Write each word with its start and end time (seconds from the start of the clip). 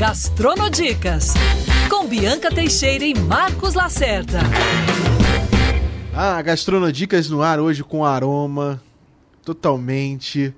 Gastronodicas, 0.00 1.34
com 1.90 2.06
Bianca 2.06 2.48
Teixeira 2.48 3.04
e 3.04 3.12
Marcos 3.12 3.74
Lacerda. 3.74 4.38
Ah, 6.16 6.40
Gastronodicas 6.40 7.28
no 7.28 7.42
ar 7.42 7.60
hoje 7.60 7.84
com 7.84 8.02
aroma 8.02 8.82
totalmente 9.44 10.54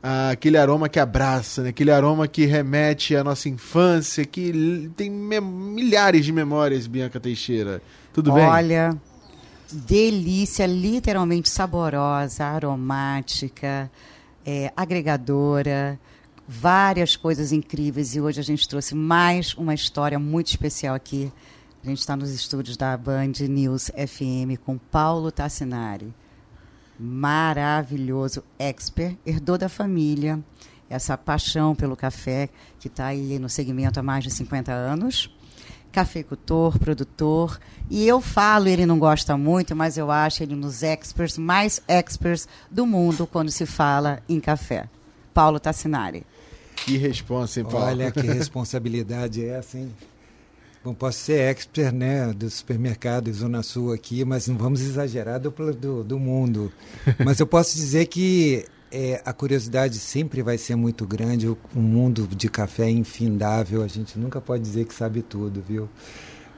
ah, 0.00 0.30
aquele 0.30 0.56
aroma 0.56 0.88
que 0.88 1.00
abraça, 1.00 1.64
né? 1.64 1.70
aquele 1.70 1.90
aroma 1.90 2.28
que 2.28 2.46
remete 2.46 3.16
à 3.16 3.24
nossa 3.24 3.48
infância, 3.48 4.24
que 4.24 4.88
tem 4.96 5.10
milhares 5.10 6.24
de 6.24 6.30
memórias, 6.30 6.86
Bianca 6.86 7.18
Teixeira. 7.18 7.82
Tudo 8.12 8.32
bem? 8.32 8.44
Olha, 8.44 8.96
delícia, 9.72 10.64
literalmente 10.64 11.50
saborosa, 11.50 12.44
aromática, 12.44 13.90
é, 14.46 14.72
agregadora, 14.76 15.98
várias 16.50 17.14
coisas 17.14 17.52
incríveis. 17.52 18.16
E 18.16 18.20
hoje 18.20 18.40
a 18.40 18.42
gente 18.42 18.68
trouxe 18.68 18.92
mais 18.92 19.54
uma 19.54 19.72
história 19.72 20.18
muito 20.18 20.48
especial 20.48 20.96
aqui. 20.96 21.32
A 21.84 21.86
gente 21.86 22.00
está 22.00 22.16
nos 22.16 22.30
estúdios 22.30 22.76
da 22.76 22.96
Band 22.96 23.32
News 23.48 23.90
FM 23.90 24.58
com 24.64 24.76
Paulo 24.76 25.30
Tassinari 25.30 26.12
maravilhoso, 27.00 28.44
expert, 28.58 29.16
herdou 29.24 29.56
da 29.56 29.70
família 29.70 30.38
essa 30.90 31.16
paixão 31.16 31.74
pelo 31.74 31.96
café, 31.96 32.50
que 32.78 32.88
está 32.88 33.06
aí 33.06 33.38
no 33.38 33.48
segmento 33.48 33.98
há 33.98 34.02
mais 34.02 34.24
de 34.24 34.30
50 34.30 34.72
anos. 34.72 35.34
Cafeicultor, 35.92 36.78
produtor. 36.78 37.60
E 37.88 38.06
eu 38.06 38.20
falo, 38.20 38.68
ele 38.68 38.84
não 38.84 38.98
gosta 38.98 39.36
muito, 39.36 39.74
mas 39.74 39.96
eu 39.96 40.10
acho 40.10 40.42
ele 40.42 40.56
nos 40.56 40.82
experts, 40.82 41.38
mais 41.38 41.80
experts 41.86 42.48
do 42.68 42.84
mundo 42.84 43.24
quando 43.24 43.50
se 43.50 43.64
fala 43.64 44.20
em 44.28 44.40
café. 44.40 44.88
Paulo 45.32 45.60
Tassinari. 45.60 46.26
Que 46.84 46.96
responsa, 46.96 47.60
hein, 47.60 47.66
Paulo? 47.66 47.86
Olha 47.86 48.10
que 48.10 48.20
responsabilidade 48.20 49.44
é 49.44 49.58
essa, 49.58 49.78
hein? 49.78 49.90
Bom, 50.82 50.94
posso 50.94 51.18
ser 51.18 51.40
expert 51.40 51.92
né, 51.92 52.32
do 52.32 52.48
supermercado 52.48 53.30
Zona 53.32 53.62
Sul 53.62 53.92
aqui, 53.92 54.24
mas 54.24 54.48
não 54.48 54.56
vamos 54.56 54.80
exagerar 54.80 55.38
do, 55.38 55.50
do, 55.50 56.02
do 56.02 56.18
mundo. 56.18 56.72
mas 57.22 57.38
eu 57.38 57.46
posso 57.46 57.76
dizer 57.76 58.06
que 58.06 58.64
é, 58.90 59.20
a 59.24 59.32
curiosidade 59.32 59.98
sempre 59.98 60.42
vai 60.42 60.56
ser 60.56 60.76
muito 60.76 61.06
grande. 61.06 61.46
O, 61.46 61.58
o, 61.74 61.80
mundo 61.80 62.26
de 62.26 62.48
café 62.48 62.84
é 62.84 62.90
infindável. 62.90 63.82
A 63.82 63.86
gente 63.86 64.18
nunca 64.18 64.40
pode 64.40 64.62
dizer 64.62 64.86
que 64.86 64.94
sabe 64.94 65.20
tudo, 65.20 65.62
viu? 65.66 65.86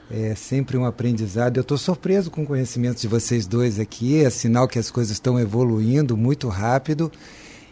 É 0.09 0.33
sempre 0.35 0.77
um 0.77 0.85
aprendizado. 0.85 1.57
Eu 1.57 1.61
estou 1.61 1.77
surpreso 1.77 2.31
com 2.31 2.43
o 2.43 2.47
conhecimento 2.47 3.01
de 3.01 3.09
vocês 3.09 3.45
dois 3.45 3.77
aqui. 3.77 4.23
É 4.23 4.29
sinal 4.29 4.69
que 4.69 4.79
as 4.79 4.89
coisas 4.89 5.11
estão 5.11 5.37
evoluindo 5.37 6.15
muito 6.15 6.47
rápido. 6.47 7.11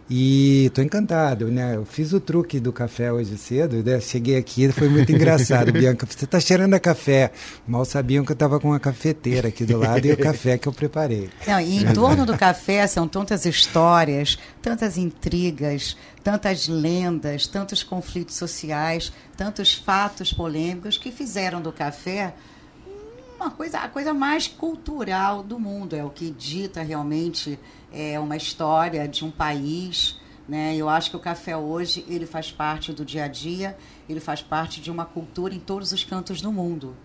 E 0.10 0.66
estou 0.66 0.84
encantado, 0.84 1.48
né? 1.48 1.76
Eu 1.76 1.86
fiz 1.86 2.12
o 2.12 2.20
truque 2.20 2.60
do 2.60 2.74
café 2.74 3.12
hoje 3.12 3.38
cedo, 3.38 3.82
né? 3.84 4.00
Cheguei 4.00 4.38
aqui, 4.38 4.72
foi 4.72 4.90
muito 4.90 5.12
engraçado. 5.14 5.72
Bianca, 5.72 6.06
você 6.06 6.26
está 6.26 6.40
cheirando 6.40 6.74
a 6.74 6.80
café. 6.80 7.32
Mal 7.66 7.86
sabiam 7.86 8.26
que 8.26 8.32
eu 8.32 8.36
estava 8.36 8.60
com 8.60 8.70
uma 8.70 8.80
cafeteira 8.80 9.48
aqui 9.48 9.66
do 9.66 9.78
lado 9.78 10.06
e 10.06 10.12
o 10.12 10.18
café 10.18 10.58
que 10.58 10.68
eu 10.68 10.74
preparei. 10.74 11.30
Não, 11.48 11.60
e 11.60 11.84
em 11.84 11.94
torno 11.94 12.26
do 12.26 12.38
café 12.38 12.86
são 12.88 13.08
tantas 13.08 13.46
histórias, 13.46 14.38
tantas 14.62 14.98
intrigas, 14.98 15.96
tantas 16.24 16.68
lendas, 16.68 17.48
tantos 17.48 17.82
conflitos 17.84 18.36
sociais, 18.36 19.14
tantos 19.38 19.74
fatos 19.74 20.34
polêmicos 20.34 20.98
que 20.98 21.12
fizeram 21.12 21.62
do 21.62 21.72
café 21.72 22.34
uma 23.42 23.50
coisa, 23.52 23.80
a 23.80 23.89
coisa 23.89 24.14
mais 24.14 24.47
cultural 24.47 25.42
do 25.42 25.59
mundo. 25.59 25.95
É 25.95 26.03
o 26.03 26.09
que 26.09 26.30
dita 26.30 26.81
realmente 26.81 27.59
é 27.92 28.20
uma 28.20 28.38
história 28.38 29.08
de 29.08 29.25
um 29.25 29.31
país. 29.31 30.20
Né? 30.47 30.75
Eu 30.75 30.88
acho 30.88 31.09
que 31.09 31.17
o 31.17 31.20
café 31.20 31.58
hoje 31.58 32.06
ele 32.08 32.25
faz 32.25 32.52
parte 32.52 32.94
do 32.94 33.03
dia 33.03 33.25
a 33.25 33.28
dia, 33.28 33.75
ele 34.08 34.19
faz 34.19 34.42
parte 34.42 34.80
de 34.80 34.92
uma 34.92 35.06
cultura 35.06 35.53
em 35.53 35.59
todos 35.59 35.92
os 35.92 36.03
cantos 36.03 36.42
do 36.42 36.52
mundo. 36.52 36.95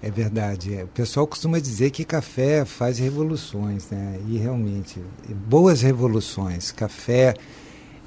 É 0.00 0.10
verdade. 0.10 0.74
É. 0.74 0.84
O 0.84 0.88
pessoal 0.88 1.26
costuma 1.26 1.58
dizer 1.58 1.90
que 1.90 2.04
café 2.04 2.64
faz 2.64 2.98
revoluções, 2.98 3.90
né? 3.90 4.20
E 4.28 4.36
realmente, 4.36 5.02
boas 5.48 5.82
revoluções. 5.82 6.70
Café. 6.70 7.34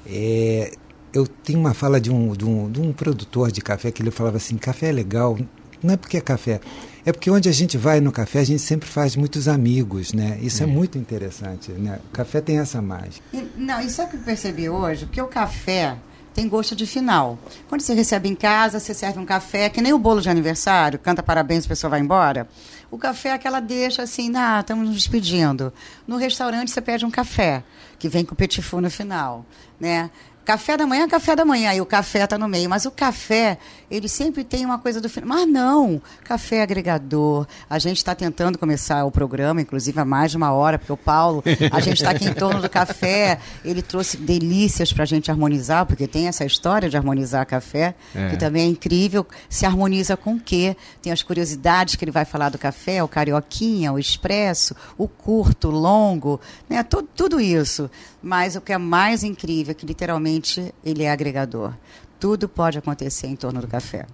É... 0.06 0.72
Eu 1.12 1.26
tenho 1.26 1.58
uma 1.58 1.74
fala 1.74 2.00
de 2.00 2.10
um, 2.12 2.34
de, 2.34 2.44
um, 2.44 2.70
de 2.70 2.80
um 2.80 2.92
produtor 2.92 3.50
de 3.50 3.60
café 3.60 3.90
que 3.90 4.02
ele 4.02 4.10
falava 4.10 4.36
assim: 4.36 4.56
café 4.56 4.90
é 4.90 4.92
legal, 4.92 5.36
não 5.82 5.94
é 5.94 5.96
porque 5.96 6.16
é 6.16 6.20
café, 6.20 6.60
é 7.04 7.12
porque 7.12 7.30
onde 7.30 7.48
a 7.48 7.52
gente 7.52 7.78
vai 7.78 8.00
no 8.00 8.12
café, 8.12 8.40
a 8.40 8.44
gente 8.44 8.60
sempre 8.60 8.88
faz 8.88 9.16
muitos 9.16 9.48
amigos, 9.48 10.12
né? 10.12 10.38
Isso 10.42 10.62
é, 10.62 10.66
é 10.66 10.68
muito 10.68 10.98
interessante, 10.98 11.72
né? 11.72 11.98
O 12.08 12.12
café 12.12 12.40
tem 12.40 12.58
essa 12.58 12.82
mágica. 12.82 13.24
E, 13.32 13.48
não, 13.56 13.80
isso 13.80 14.00
é 14.00 14.04
o 14.04 14.08
que 14.08 14.16
eu 14.16 14.20
percebi 14.20 14.68
hoje, 14.68 15.06
porque 15.06 15.22
o 15.22 15.28
café 15.28 15.96
tem 16.34 16.48
gosto 16.48 16.76
de 16.76 16.86
final. 16.86 17.38
Quando 17.68 17.80
você 17.80 17.94
recebe 17.94 18.28
em 18.28 18.34
casa, 18.34 18.78
você 18.78 18.94
serve 18.94 19.18
um 19.18 19.24
café, 19.24 19.68
que 19.68 19.80
nem 19.80 19.92
o 19.92 19.98
bolo 19.98 20.20
de 20.20 20.28
aniversário, 20.28 20.98
canta 20.98 21.20
parabéns, 21.22 21.64
a 21.64 21.68
pessoa 21.68 21.90
vai 21.90 22.00
embora. 22.00 22.48
O 22.90 22.96
café 22.96 23.30
é 23.30 23.32
aquela 23.32 23.58
deixa 23.58 24.02
assim, 24.02 24.30
ah, 24.36 24.60
estamos 24.60 24.86
nos 24.86 24.96
despedindo. 24.96 25.72
No 26.06 26.16
restaurante 26.16 26.70
você 26.70 26.80
pede 26.80 27.04
um 27.04 27.10
café, 27.10 27.64
que 27.98 28.08
vem 28.08 28.24
com 28.24 28.36
petit 28.36 28.62
four 28.62 28.80
no 28.80 28.90
final, 28.90 29.44
né? 29.80 30.10
Café 30.48 30.78
da 30.78 30.86
manhã, 30.86 31.06
café 31.06 31.36
da 31.36 31.44
manhã, 31.44 31.74
e 31.74 31.80
o 31.82 31.84
café 31.84 32.24
está 32.24 32.38
no 32.38 32.48
meio. 32.48 32.70
Mas 32.70 32.86
o 32.86 32.90
café, 32.90 33.58
ele 33.90 34.08
sempre 34.08 34.42
tem 34.42 34.64
uma 34.64 34.78
coisa 34.78 34.98
do 34.98 35.06
final. 35.06 35.28
Mas 35.28 35.46
não, 35.46 36.00
café 36.24 36.56
é 36.56 36.62
agregador. 36.62 37.46
A 37.68 37.78
gente 37.78 37.98
está 37.98 38.14
tentando 38.14 38.56
começar 38.56 39.04
o 39.04 39.10
programa, 39.10 39.60
inclusive 39.60 40.00
há 40.00 40.06
mais 40.06 40.30
de 40.30 40.38
uma 40.38 40.50
hora, 40.50 40.78
porque 40.78 40.90
o 40.90 40.96
Paulo, 40.96 41.44
a 41.70 41.80
gente 41.80 41.98
está 41.98 42.12
aqui 42.12 42.24
em 42.24 42.32
torno 42.32 42.62
do 42.62 42.70
café. 42.70 43.38
Ele 43.62 43.82
trouxe 43.82 44.16
delícias 44.16 44.90
para 44.90 45.02
a 45.02 45.06
gente 45.06 45.30
harmonizar, 45.30 45.84
porque 45.84 46.06
tem 46.06 46.28
essa 46.28 46.46
história 46.46 46.88
de 46.88 46.96
harmonizar 46.96 47.44
café, 47.44 47.94
é. 48.14 48.30
que 48.30 48.38
também 48.38 48.62
é 48.62 48.68
incrível. 48.68 49.26
Se 49.50 49.66
harmoniza 49.66 50.16
com 50.16 50.36
o 50.36 50.40
quê? 50.40 50.74
Tem 51.02 51.12
as 51.12 51.22
curiosidades 51.22 51.94
que 51.94 52.06
ele 52.06 52.10
vai 52.10 52.24
falar 52.24 52.48
do 52.48 52.56
café, 52.56 53.02
o 53.02 53.08
carioquinha, 53.08 53.92
o 53.92 53.98
expresso, 53.98 54.74
o 54.96 55.06
curto, 55.06 55.68
o 55.68 55.72
longo, 55.72 56.40
né? 56.70 56.82
tudo, 56.82 57.06
tudo 57.14 57.38
isso. 57.38 57.90
Mas 58.28 58.56
o 58.56 58.60
que 58.60 58.74
é 58.74 58.76
mais 58.76 59.24
incrível 59.24 59.70
é 59.70 59.74
que 59.74 59.86
literalmente 59.86 60.74
ele 60.84 61.02
é 61.02 61.10
agregador. 61.10 61.72
Tudo 62.20 62.46
pode 62.46 62.76
acontecer 62.76 63.26
em 63.26 63.34
torno 63.34 63.58
do 63.58 63.66
café. 63.66 64.04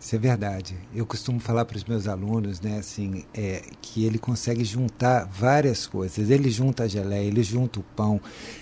Isso 0.00 0.14
é 0.14 0.18
verdade. 0.18 0.76
Eu 0.94 1.04
costumo 1.04 1.40
falar 1.40 1.64
para 1.64 1.76
os 1.76 1.84
meus 1.84 2.06
alunos, 2.06 2.60
né, 2.60 2.78
assim, 2.78 3.24
é, 3.34 3.62
que 3.82 4.04
ele 4.04 4.16
consegue 4.16 4.64
juntar 4.64 5.24
várias 5.26 5.88
coisas. 5.88 6.30
Ele 6.30 6.48
junta 6.50 6.84
a 6.84 6.88
geleia, 6.88 7.26
ele 7.26 7.42
junta 7.42 7.80
o 7.80 7.82
pão, 7.82 8.20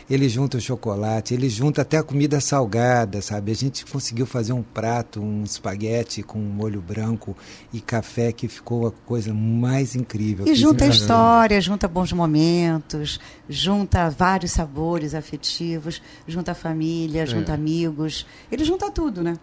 ele 0.09 0.31
junta 0.31 0.57
o 0.57 0.61
chocolate, 0.61 1.35
ele 1.35 1.51
junta 1.51 1.83
até 1.83 1.99
a 1.99 2.03
comida 2.03 2.41
salgada, 2.41 3.21
sabe? 3.21 3.53
A 3.53 3.55
gente 3.55 3.85
conseguiu 3.85 4.25
fazer 4.25 4.55
um 4.55 4.63
prato, 4.63 5.21
um 5.21 5.45
espaguete 5.45 6.23
com 6.23 6.39
molho 6.39 6.81
branco 6.81 7.37
e 7.71 7.83
café 7.83 8.33
que 8.33 8.49
ficou 8.49 8.87
a 8.87 8.91
coisa 8.91 9.35
mais 9.35 9.95
incrível. 9.95 10.47
E 10.47 10.55
junta 10.55 10.87
história, 10.87 11.61
junta 11.61 11.87
bons 11.87 12.13
momentos, 12.13 13.21
junta 13.47 14.09
vários 14.09 14.53
sabores 14.53 15.15
afetivos, 15.15 16.01
junta 16.27 16.55
família, 16.55 17.25
é. 17.25 17.27
junta 17.27 17.53
amigos. 17.53 18.27
Ele 18.51 18.65
junta 18.65 18.91
tudo, 18.91 19.23
né? 19.23 19.37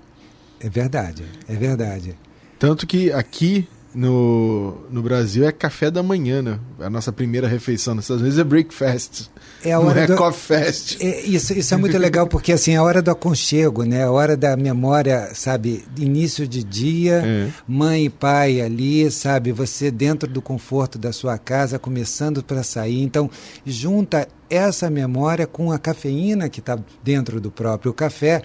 É 0.63 0.69
verdade, 0.69 1.25
é 1.47 1.55
verdade. 1.55 2.17
Tanto 2.57 2.87
que 2.87 3.11
aqui 3.11 3.67
no, 3.93 4.75
no 4.89 5.03
Brasil 5.03 5.45
é 5.45 5.51
café 5.51 5.91
da 5.91 6.01
manhã, 6.01 6.41
né? 6.41 6.59
A 6.79 6.89
nossa 6.89 7.11
primeira 7.11 7.47
refeição. 7.47 7.93
Nos 7.93 8.05
Estados 8.05 8.21
Unidos 8.21 8.39
é 8.39 8.43
breakfast. 8.43 9.29
É 9.63 9.73
a 9.73 9.79
hora 9.79 9.93
não 9.93 10.01
é 10.01 10.07
do... 10.07 10.15
coffee 10.15 10.57
fest. 10.57 10.97
É, 11.01 11.21
isso, 11.21 11.53
isso 11.53 11.73
é 11.73 11.77
muito 11.77 11.97
legal, 11.97 12.27
porque 12.27 12.53
assim, 12.53 12.73
é 12.73 12.77
a 12.77 12.83
hora 12.83 13.01
do 13.01 13.11
aconchego, 13.11 13.83
né? 13.83 14.03
A 14.03 14.11
hora 14.11 14.35
da 14.35 14.57
memória, 14.57 15.31
sabe? 15.33 15.83
Início 15.97 16.47
de 16.47 16.63
dia, 16.63 17.21
é. 17.25 17.49
mãe 17.67 18.05
e 18.05 18.09
pai 18.09 18.61
ali, 18.61 19.09
sabe? 19.11 19.51
Você 19.51 19.91
dentro 19.91 20.29
do 20.29 20.41
conforto 20.41 20.97
da 20.97 21.11
sua 21.11 21.37
casa, 21.37 21.77
começando 21.77 22.43
para 22.43 22.63
sair. 22.63 23.01
Então, 23.01 23.29
junta 23.65 24.27
essa 24.49 24.89
memória 24.89 25.47
com 25.47 25.71
a 25.71 25.79
cafeína 25.79 26.49
que 26.49 26.59
está 26.59 26.77
dentro 27.03 27.39
do 27.39 27.51
próprio 27.51 27.93
café 27.93 28.41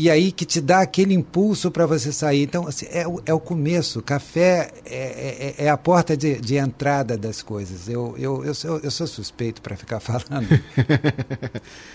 e 0.00 0.08
aí 0.08 0.32
que 0.32 0.46
te 0.46 0.62
dá 0.62 0.80
aquele 0.80 1.12
impulso 1.12 1.70
para 1.70 1.84
você 1.84 2.10
sair. 2.10 2.44
Então, 2.44 2.66
assim, 2.66 2.86
é, 2.90 3.06
o, 3.06 3.20
é 3.26 3.34
o 3.34 3.38
começo. 3.38 4.00
Café 4.00 4.72
é, 4.86 5.54
é, 5.58 5.64
é, 5.66 5.68
a 5.68 5.76
porta 5.76 6.16
de, 6.16 6.40
de, 6.40 6.56
entrada 6.56 7.18
das 7.18 7.42
coisas. 7.42 7.86
Eu, 7.86 8.14
eu, 8.16 8.42
eu, 8.42 8.54
sou, 8.54 8.78
eu 8.78 8.90
sou 8.90 9.06
suspeito 9.06 9.60
para 9.60 9.76
ficar 9.76 10.00
falando. 10.00 10.48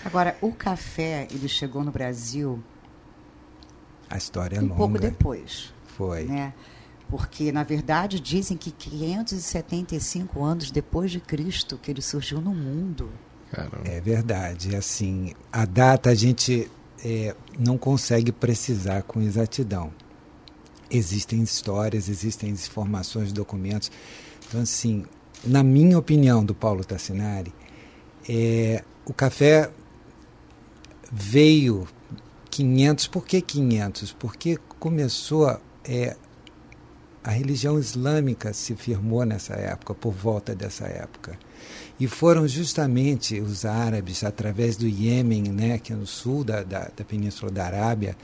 Agora, 0.04 0.36
o 0.40 0.52
café, 0.52 1.26
ele 1.32 1.48
chegou 1.48 1.82
no 1.82 1.90
Brasil. 1.90 2.62
A 4.08 4.16
história 4.16 4.58
é 4.58 4.60
um 4.60 4.66
longa. 4.66 4.76
pouco 4.76 4.98
depois. 5.00 5.74
Foi. 5.96 6.26
Né? 6.26 6.54
Porque, 7.08 7.50
na 7.50 7.64
verdade, 7.64 8.20
dizem 8.20 8.56
que 8.56 8.70
575 8.70 10.44
anos 10.44 10.70
depois 10.70 11.10
de 11.10 11.18
Cristo 11.18 11.76
que 11.76 11.90
ele 11.90 12.02
surgiu 12.02 12.40
no 12.40 12.54
mundo. 12.54 13.10
Caramba. 13.50 13.82
É 13.84 14.00
verdade. 14.00 14.76
Assim, 14.76 15.34
a 15.50 15.64
data 15.64 16.10
a 16.10 16.14
gente 16.14 16.70
é, 17.08 17.36
não 17.56 17.78
consegue 17.78 18.32
precisar 18.32 19.04
com 19.04 19.22
exatidão. 19.22 19.92
Existem 20.90 21.40
histórias, 21.40 22.08
existem 22.08 22.50
informações, 22.50 23.32
documentos. 23.32 23.92
Então, 24.48 24.60
assim, 24.60 25.04
na 25.44 25.62
minha 25.62 25.96
opinião, 25.96 26.44
do 26.44 26.52
Paulo 26.52 26.84
Tassinari, 26.84 27.54
é, 28.28 28.82
o 29.04 29.14
café 29.14 29.70
veio 31.12 31.86
500. 32.50 33.06
Por 33.06 33.24
que 33.24 33.40
500? 33.40 34.12
Porque 34.12 34.58
começou 34.80 35.60
é, 35.84 36.16
a 37.22 37.30
religião 37.30 37.78
islâmica 37.78 38.52
se 38.52 38.74
firmou 38.74 39.24
nessa 39.24 39.54
época, 39.54 39.94
por 39.94 40.12
volta 40.12 40.56
dessa 40.56 40.86
época. 40.86 41.38
E 41.98 42.06
foram 42.06 42.46
justamente 42.46 43.40
os 43.40 43.64
árabes, 43.64 44.22
através 44.22 44.76
do 44.76 44.86
Iêmen, 44.86 45.44
né, 45.44 45.78
que 45.78 45.92
é 45.92 45.96
no 45.96 46.06
sul 46.06 46.44
da, 46.44 46.62
da, 46.62 46.90
da 46.94 47.04
Península 47.04 47.50
da 47.50 47.64
Arábia, 47.64 48.16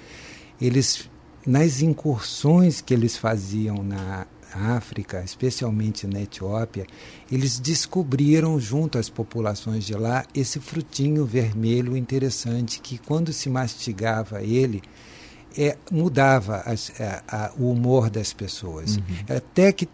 eles, 0.60 1.08
nas 1.46 1.80
incursões 1.80 2.80
que 2.80 2.92
eles 2.92 3.16
faziam 3.16 3.82
na 3.82 4.26
África, 4.54 5.22
especialmente 5.24 6.06
na 6.06 6.20
Etiópia, 6.20 6.86
eles 7.30 7.58
descobriram 7.58 8.60
junto 8.60 8.98
às 8.98 9.08
populações 9.08 9.84
de 9.84 9.94
lá 9.94 10.24
esse 10.34 10.60
frutinho 10.60 11.24
vermelho 11.24 11.96
interessante 11.96 12.80
que 12.80 12.98
quando 12.98 13.32
se 13.32 13.48
mastigava 13.48 14.42
ele 14.42 14.82
é, 15.56 15.76
mudava 15.90 16.62
as, 16.64 16.92
a, 17.00 17.22
a, 17.28 17.52
o 17.58 17.70
humor 17.70 18.10
das 18.10 18.32
pessoas. 18.32 18.96
Uhum. 18.96 19.36
Até 19.36 19.72
que 19.72 19.88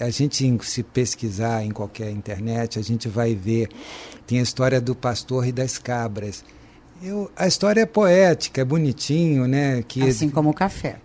a 0.00 0.10
gente 0.10 0.58
se 0.62 0.82
pesquisar 0.82 1.64
em 1.64 1.70
qualquer 1.70 2.10
internet, 2.10 2.78
a 2.78 2.82
gente 2.82 3.08
vai 3.08 3.34
ver, 3.34 3.68
tem 4.26 4.40
a 4.40 4.42
história 4.42 4.80
do 4.80 4.94
pastor 4.94 5.46
e 5.46 5.52
das 5.52 5.78
cabras. 5.78 6.44
Eu, 7.02 7.30
a 7.36 7.46
história 7.46 7.82
é 7.82 7.86
poética, 7.86 8.60
é 8.60 8.64
bonitinho, 8.64 9.46
né? 9.46 9.84
Que, 9.86 10.02
assim 10.02 10.30
como 10.30 10.50
o 10.50 10.54
café. 10.54 10.96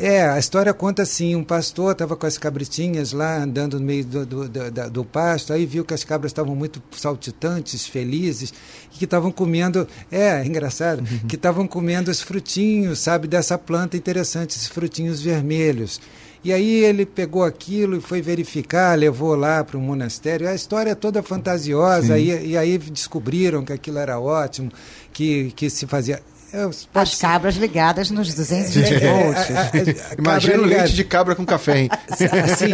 É, 0.00 0.28
a 0.28 0.38
história 0.38 0.72
conta 0.72 1.02
assim: 1.02 1.34
um 1.34 1.42
pastor 1.42 1.92
estava 1.92 2.16
com 2.16 2.26
as 2.26 2.38
cabritinhas 2.38 3.12
lá 3.12 3.42
andando 3.42 3.78
no 3.78 3.84
meio 3.84 4.04
do, 4.04 4.24
do, 4.24 4.48
do, 4.48 4.90
do 4.90 5.04
pasto, 5.04 5.52
aí 5.52 5.66
viu 5.66 5.84
que 5.84 5.92
as 5.92 6.04
cabras 6.04 6.30
estavam 6.30 6.54
muito 6.54 6.82
saltitantes, 6.92 7.86
felizes, 7.86 8.52
e 8.94 8.98
que 8.98 9.04
estavam 9.04 9.30
comendo. 9.30 9.86
É, 10.10 10.40
é 10.40 10.46
engraçado, 10.46 11.00
uhum. 11.00 11.28
que 11.28 11.36
estavam 11.36 11.66
comendo 11.66 12.10
os 12.10 12.20
frutinhos, 12.20 13.00
sabe, 13.00 13.26
dessa 13.26 13.58
planta 13.58 13.96
interessante, 13.96 14.50
esses 14.50 14.68
frutinhos 14.68 15.20
vermelhos. 15.20 16.00
E 16.46 16.52
aí 16.52 16.84
ele 16.84 17.04
pegou 17.04 17.42
aquilo 17.42 17.96
e 17.96 18.00
foi 18.00 18.22
verificar, 18.22 18.96
levou 18.96 19.34
lá 19.34 19.64
para 19.64 19.76
o 19.76 19.80
monastério. 19.80 20.48
A 20.48 20.54
história 20.54 20.90
é 20.90 20.94
toda 20.94 21.20
fantasiosa, 21.20 22.16
e, 22.20 22.50
e, 22.50 22.56
aí 22.56 22.78
descobriram 22.78 23.64
que 23.64 23.72
aquilo 23.72 23.98
era 23.98 24.20
ótimo, 24.20 24.70
que, 25.12 25.50
que 25.56 25.68
se 25.68 25.88
fazia. 25.88 26.22
As 26.94 27.16
cabras 27.16 27.56
ligadas 27.56 28.12
nos 28.12 28.32
220 28.32 28.94
é, 28.94 29.10
volts. 29.10 30.16
Imagina 30.16 30.62
o 30.62 30.66
leite 30.66 30.94
de 30.94 31.02
cabra 31.02 31.34
com 31.34 31.44
café, 31.44 31.80
hein? 31.80 31.88
Assim, 32.08 32.70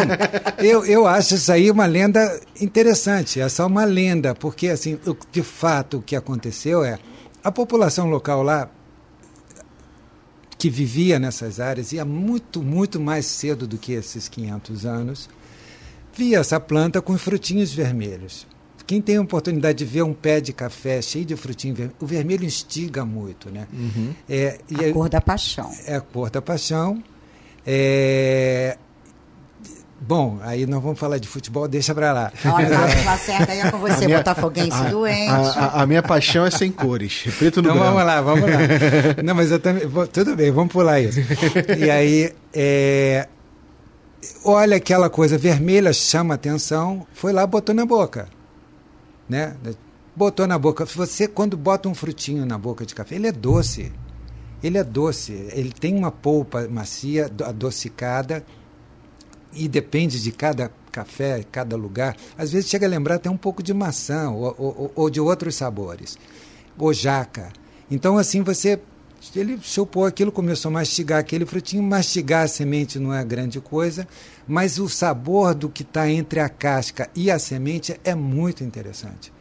eu, 0.59 0.85
eu 0.85 1.07
acho 1.07 1.37
isso 1.37 1.51
aí 1.51 1.71
uma 1.71 1.87
lenda 1.87 2.39
interessante. 2.61 3.41
É 3.41 3.49
só 3.49 3.67
uma 3.67 3.87
lenda, 3.87 4.35
porque 4.35 4.69
assim, 4.69 4.99
de 5.33 5.43
fato 5.43 5.97
o 5.97 6.03
que 6.03 6.15
aconteceu 6.15 6.85
é 6.85 6.99
a 7.43 7.51
população 7.51 8.11
local 8.11 8.43
lá 8.43 8.69
que 10.63 10.71
vivia 10.71 11.19
nessas 11.19 11.59
áreas 11.59 11.91
ia 11.91 12.05
muito, 12.05 12.63
muito 12.63 13.01
mais 13.01 13.27
cedo 13.27 13.67
do 13.67 13.77
que 13.77 13.95
esses 13.95 14.29
500 14.29 14.87
anos, 14.87 15.29
via 16.15 16.39
essa 16.39 16.61
planta 16.61 17.03
com 17.03 17.19
frutinhos 17.19 17.75
vermelhos. 17.75 18.47
Quem 18.87 19.03
tem 19.03 19.17
a 19.17 19.23
oportunidade 19.23 19.79
de 19.79 19.85
ver 19.85 20.03
um 20.03 20.15
pé 20.15 20.41
de 20.41 20.53
café 20.53 21.03
cheio 21.03 21.25
de 21.25 21.35
frutinho 21.35 21.75
vermelho, 21.75 21.97
o 21.99 22.07
vermelho 22.07 22.45
instiga 22.45 23.05
muito, 23.05 23.51
né? 23.51 23.67
Uhum. 23.73 24.15
É, 24.31 24.61
a 24.79 24.85
é, 24.85 24.93
cor 24.93 25.09
da 25.09 25.21
paixão. 25.21 25.69
É 25.85 25.97
a 25.97 26.01
cor 26.01 26.31
da 26.31 26.41
paixão. 26.41 27.03
É, 27.67 28.79
Bom, 30.07 30.41
aí 30.43 30.67
nós 30.67 30.83
vamos 30.83 30.99
falar 30.99 31.19
de 31.19 31.29
futebol, 31.29 31.69
deixa 31.69 31.95
pra 31.95 32.13
lá. 32.13 32.33
Olha, 32.45 32.77
Marcos 32.77 33.05
Lacerda 33.05 33.53
aí 33.53 33.61
é 33.61 33.71
com 33.71 33.79
você, 33.79 34.05
minha, 34.05 34.19
botafoguense 34.19 34.73
a, 34.73 34.89
doente. 34.89 35.31
A, 35.31 35.37
a, 35.37 35.83
a, 35.83 35.87
minha 35.87 36.03
paixão 36.03 36.45
é 36.45 36.51
sem 36.51 36.73
cores, 36.73 37.23
preto 37.39 37.63
no 37.63 37.69
então, 37.69 37.79
branco. 37.79 37.97
vamos 37.97 38.05
lá, 38.05 38.21
vamos 38.21 38.43
lá. 38.43 38.59
Não, 39.23 39.35
mas 39.35 39.53
eu 39.53 39.61
também, 39.61 39.85
tudo 40.13 40.35
bem, 40.35 40.51
vamos 40.51 40.73
pular 40.73 41.01
isso. 41.01 41.21
E 41.79 41.89
aí, 41.89 42.33
é, 42.53 43.29
olha 44.45 44.77
aquela 44.77 45.09
coisa 45.09 45.39
vermelha, 45.39 45.93
chama 45.93 46.35
atenção, 46.35 47.07
foi 47.13 47.33
lá, 47.33 47.47
botou 47.47 47.73
na 47.73 47.87
boca. 47.87 48.29
Né? 49.29 49.55
Botou 50.17 50.49
na 50.49 50.59
boca. 50.59 50.85
Você, 50.85 51.29
quando 51.29 51.57
bota 51.57 51.89
um 51.89 51.95
frutinho 51.95 52.45
na 52.45 52.59
boca 52.59 52.85
de 52.85 52.93
café, 52.93 53.15
ele 53.15 53.29
é 53.29 53.33
doce. 53.33 53.93
Ele 54.63 54.79
é 54.79 54.85
doce, 54.85 55.33
ele 55.53 55.73
tem 55.73 55.97
uma 55.97 56.11
polpa 56.11 56.69
macia, 56.69 57.31
adocicada, 57.45 58.45
e 59.55 59.69
depende 59.69 60.23
de 60.23 60.33
cada 60.33 60.71
café, 60.93 61.45
cada 61.51 61.75
lugar, 61.75 62.17
às 62.37 62.53
vezes 62.53 62.69
chega 62.69 62.87
a 62.87 62.89
lembrar 62.89 63.15
até 63.17 63.31
um 63.31 63.37
pouco 63.37 63.63
de 63.63 63.73
maçã 63.73 64.31
ou, 64.31 64.55
ou, 64.59 64.93
ou 64.95 65.11
de 65.11 65.21
outros 65.21 65.55
sabores, 65.55 66.19
ou 66.79 66.93
jaca. 66.93 67.51
Então, 67.91 68.19
assim, 68.19 68.43
você. 68.43 68.79
Ele 69.37 69.57
chupou 69.63 70.05
aquilo, 70.05 70.33
começou 70.33 70.69
a 70.69 70.73
mastigar 70.73 71.21
aquele 71.21 71.47
frutinho. 71.47 71.81
Mastigar 71.81 72.43
a 72.43 72.49
semente 72.49 72.99
não 72.99 73.15
é 73.15 73.25
grande 73.25 73.61
coisa, 73.61 74.07
mas 74.49 74.81
o 74.81 74.89
sabor 74.89 75.55
do 75.55 75.69
que 75.69 75.83
está 75.83 76.11
entre 76.11 76.41
a 76.41 76.49
casca 76.49 77.09
e 77.15 77.31
a 77.31 77.39
semente 77.39 77.99
é 78.03 78.17
muito 78.17 78.65
interessante. 78.65 79.33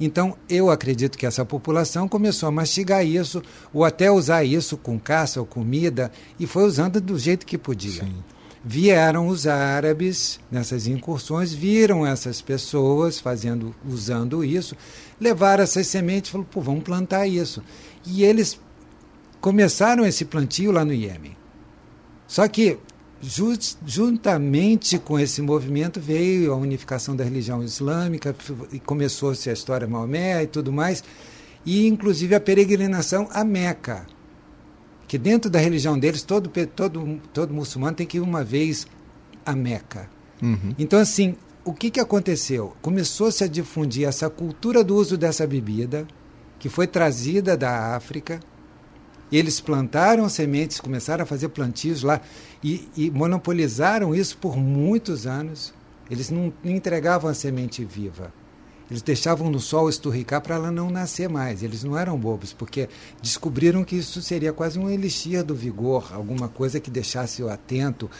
Então, 0.00 0.36
eu 0.48 0.70
acredito 0.70 1.16
que 1.16 1.24
essa 1.24 1.44
população 1.44 2.08
começou 2.08 2.48
a 2.48 2.52
mastigar 2.52 3.06
isso, 3.06 3.40
ou 3.72 3.84
até 3.84 4.10
usar 4.10 4.42
isso 4.42 4.76
com 4.76 4.98
caça 4.98 5.38
ou 5.38 5.46
comida, 5.46 6.10
e 6.38 6.44
foi 6.44 6.64
usando 6.64 7.00
do 7.00 7.16
jeito 7.16 7.46
que 7.46 7.56
podia. 7.56 8.04
Sim 8.04 8.24
vieram 8.64 9.28
os 9.28 9.46
árabes 9.46 10.40
nessas 10.50 10.86
incursões, 10.86 11.52
viram 11.52 12.06
essas 12.06 12.40
pessoas 12.40 13.20
fazendo, 13.20 13.74
usando 13.88 14.44
isso, 14.44 14.76
levaram 15.20 15.62
essas 15.62 15.86
sementes 15.86 16.28
e 16.28 16.32
falaram, 16.32 16.50
pô, 16.50 16.60
vamos 16.60 16.84
plantar 16.84 17.26
isso. 17.26 17.62
E 18.06 18.24
eles 18.24 18.58
começaram 19.40 20.04
esse 20.04 20.24
plantio 20.24 20.72
lá 20.72 20.84
no 20.84 20.92
Iêmen. 20.92 21.36
Só 22.26 22.46
que, 22.48 22.78
just, 23.22 23.78
juntamente 23.86 24.98
com 24.98 25.18
esse 25.18 25.40
movimento, 25.40 26.00
veio 26.00 26.52
a 26.52 26.56
unificação 26.56 27.16
da 27.16 27.24
religião 27.24 27.62
islâmica, 27.62 28.34
e 28.72 28.78
começou-se 28.78 29.48
a 29.48 29.52
história 29.52 29.86
Maomé 29.86 30.42
e 30.42 30.46
tudo 30.46 30.72
mais, 30.72 31.02
e 31.64 31.86
inclusive 31.86 32.34
a 32.34 32.40
peregrinação 32.40 33.28
a 33.32 33.44
Meca 33.44 34.06
que 35.08 35.16
dentro 35.16 35.50
da 35.50 35.58
religião 35.58 35.98
deles, 35.98 36.22
todo, 36.22 36.50
todo, 36.76 37.20
todo 37.32 37.54
muçulmano 37.54 37.96
tem 37.96 38.06
que 38.06 38.18
ir 38.18 38.20
uma 38.20 38.44
vez 38.44 38.86
a 39.44 39.56
Meca. 39.56 40.08
Uhum. 40.42 40.74
Então, 40.78 41.00
assim, 41.00 41.34
o 41.64 41.72
que, 41.72 41.90
que 41.90 41.98
aconteceu? 41.98 42.76
Começou-se 42.82 43.42
a 43.42 43.48
difundir 43.48 44.06
essa 44.06 44.28
cultura 44.28 44.84
do 44.84 44.94
uso 44.94 45.16
dessa 45.16 45.46
bebida, 45.46 46.06
que 46.58 46.68
foi 46.68 46.86
trazida 46.86 47.56
da 47.56 47.96
África, 47.96 48.38
e 49.32 49.38
eles 49.38 49.60
plantaram 49.60 50.28
sementes, 50.28 50.78
começaram 50.78 51.22
a 51.22 51.26
fazer 51.26 51.48
plantios 51.48 52.02
lá, 52.02 52.20
e, 52.62 52.88
e 52.94 53.10
monopolizaram 53.10 54.14
isso 54.14 54.36
por 54.36 54.58
muitos 54.58 55.26
anos. 55.26 55.72
Eles 56.10 56.30
não 56.30 56.52
entregavam 56.62 57.30
a 57.30 57.34
semente 57.34 57.82
viva. 57.82 58.32
Eles 58.90 59.02
deixavam 59.02 59.50
no 59.50 59.60
sol 59.60 59.88
esturricar 59.88 60.40
para 60.40 60.54
ela 60.54 60.70
não 60.70 60.90
nascer 60.90 61.28
mais. 61.28 61.62
Eles 61.62 61.84
não 61.84 61.98
eram 61.98 62.16
bobos, 62.18 62.54
porque 62.54 62.88
descobriram 63.20 63.84
que 63.84 63.96
isso 63.96 64.22
seria 64.22 64.52
quase 64.52 64.78
um 64.78 64.88
elixir 64.88 65.44
do 65.44 65.54
vigor, 65.54 66.10
alguma 66.14 66.48
coisa 66.48 66.80
que 66.80 66.90
deixasse 66.90 67.42
o 67.42 67.50
atento. 67.50 68.10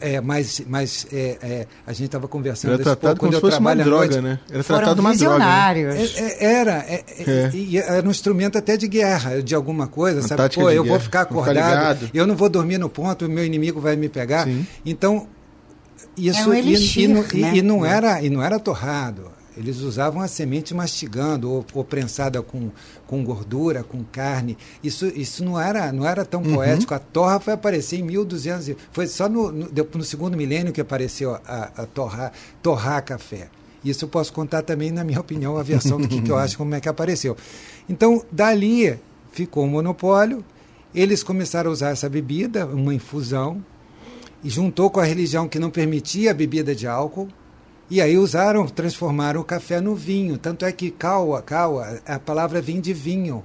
É, 0.00 0.20
mas 0.20 0.62
mas 0.66 1.06
é, 1.12 1.38
é, 1.42 1.66
a 1.86 1.92
gente 1.92 2.06
estava 2.06 2.26
conversando 2.26 2.74
era 2.74 2.82
tratado 2.82 3.20
como 3.20 3.32
se 3.32 3.40
fosse 3.40 3.58
uma 3.58 3.76
droga, 3.76 4.22
né? 4.22 4.38
Era 4.50 4.64
tratado 4.64 5.00
uma 5.00 5.14
droga. 5.14 5.38
Né? 5.38 6.02
É, 6.02 6.20
é, 6.22 6.54
era, 6.56 6.84
é, 6.88 7.04
era 7.86 8.06
um 8.06 8.10
instrumento 8.10 8.56
até 8.56 8.76
de 8.76 8.88
guerra, 8.88 9.42
de 9.42 9.54
alguma 9.54 9.86
coisa, 9.86 10.20
uma 10.20 10.28
sabe? 10.28 10.54
Pô, 10.54 10.70
eu 10.70 10.82
guerra. 10.82 10.96
vou 10.96 11.00
ficar 11.00 11.20
acordado, 11.22 12.06
ficar 12.06 12.18
eu 12.18 12.26
não 12.26 12.34
vou 12.34 12.48
dormir 12.48 12.78
no 12.78 12.88
ponto, 12.88 13.26
o 13.26 13.28
meu 13.28 13.44
inimigo 13.44 13.80
vai 13.80 13.96
me 13.96 14.08
pegar. 14.08 14.44
Sim. 14.46 14.66
Então 14.84 15.28
isso 16.16 16.48
um 16.48 16.54
elixir, 16.54 17.10
e, 17.10 17.36
e, 17.36 17.40
né? 17.42 17.56
e, 17.56 17.62
não 17.62 17.84
era 17.84 18.22
e 18.22 18.30
não 18.30 18.42
era 18.42 18.58
torrado 18.58 19.35
eles 19.56 19.80
usavam 19.80 20.20
a 20.20 20.28
semente 20.28 20.74
mastigando 20.74 21.50
ou, 21.50 21.64
ou 21.72 21.84
prensada 21.84 22.42
com, 22.42 22.70
com 23.06 23.24
gordura, 23.24 23.82
com 23.82 24.04
carne. 24.04 24.56
Isso, 24.84 25.06
isso 25.06 25.44
não 25.44 25.58
era 25.58 25.90
não 25.92 26.06
era 26.06 26.24
tão 26.24 26.42
uhum. 26.42 26.54
poético. 26.54 26.92
A 26.92 26.98
torra 26.98 27.40
foi 27.40 27.54
aparecer 27.54 27.98
em 27.98 28.02
1200. 28.02 28.76
Foi 28.92 29.06
só 29.06 29.28
no, 29.28 29.50
no, 29.50 29.68
no 29.70 30.04
segundo 30.04 30.36
milênio 30.36 30.72
que 30.72 30.80
apareceu 30.80 31.34
a, 31.46 31.70
a 31.76 31.86
torrar, 31.86 32.32
torrar 32.62 33.02
café. 33.04 33.48
Isso 33.84 34.04
eu 34.04 34.08
posso 34.08 34.32
contar 34.32 34.62
também, 34.62 34.90
na 34.90 35.04
minha 35.04 35.20
opinião, 35.20 35.56
a 35.56 35.62
versão 35.62 36.00
do 36.00 36.08
que, 36.08 36.20
que 36.20 36.30
eu 36.30 36.36
acho 36.36 36.58
como 36.58 36.74
é 36.74 36.80
que 36.80 36.88
apareceu. 36.88 37.36
Então, 37.88 38.22
dali 38.30 38.98
ficou 39.30 39.64
o 39.64 39.66
um 39.66 39.70
monopólio. 39.70 40.44
Eles 40.94 41.22
começaram 41.22 41.70
a 41.70 41.72
usar 41.72 41.90
essa 41.90 42.08
bebida, 42.08 42.66
uma 42.66 42.92
infusão, 42.92 43.64
e 44.42 44.50
juntou 44.50 44.90
com 44.90 44.98
a 44.98 45.04
religião 45.04 45.48
que 45.48 45.58
não 45.58 45.70
permitia 45.70 46.32
a 46.32 46.34
bebida 46.34 46.74
de 46.74 46.86
álcool 46.86 47.28
e 47.88 48.00
aí 48.00 48.18
usaram, 48.18 48.66
transformaram 48.66 49.40
o 49.40 49.44
café 49.44 49.80
no 49.80 49.94
vinho. 49.94 50.36
Tanto 50.38 50.64
é 50.64 50.72
que 50.72 50.90
caua, 50.90 51.40
caua, 51.40 52.00
a 52.04 52.18
palavra 52.18 52.60
vem 52.60 52.80
de 52.80 52.92
vinho. 52.92 53.44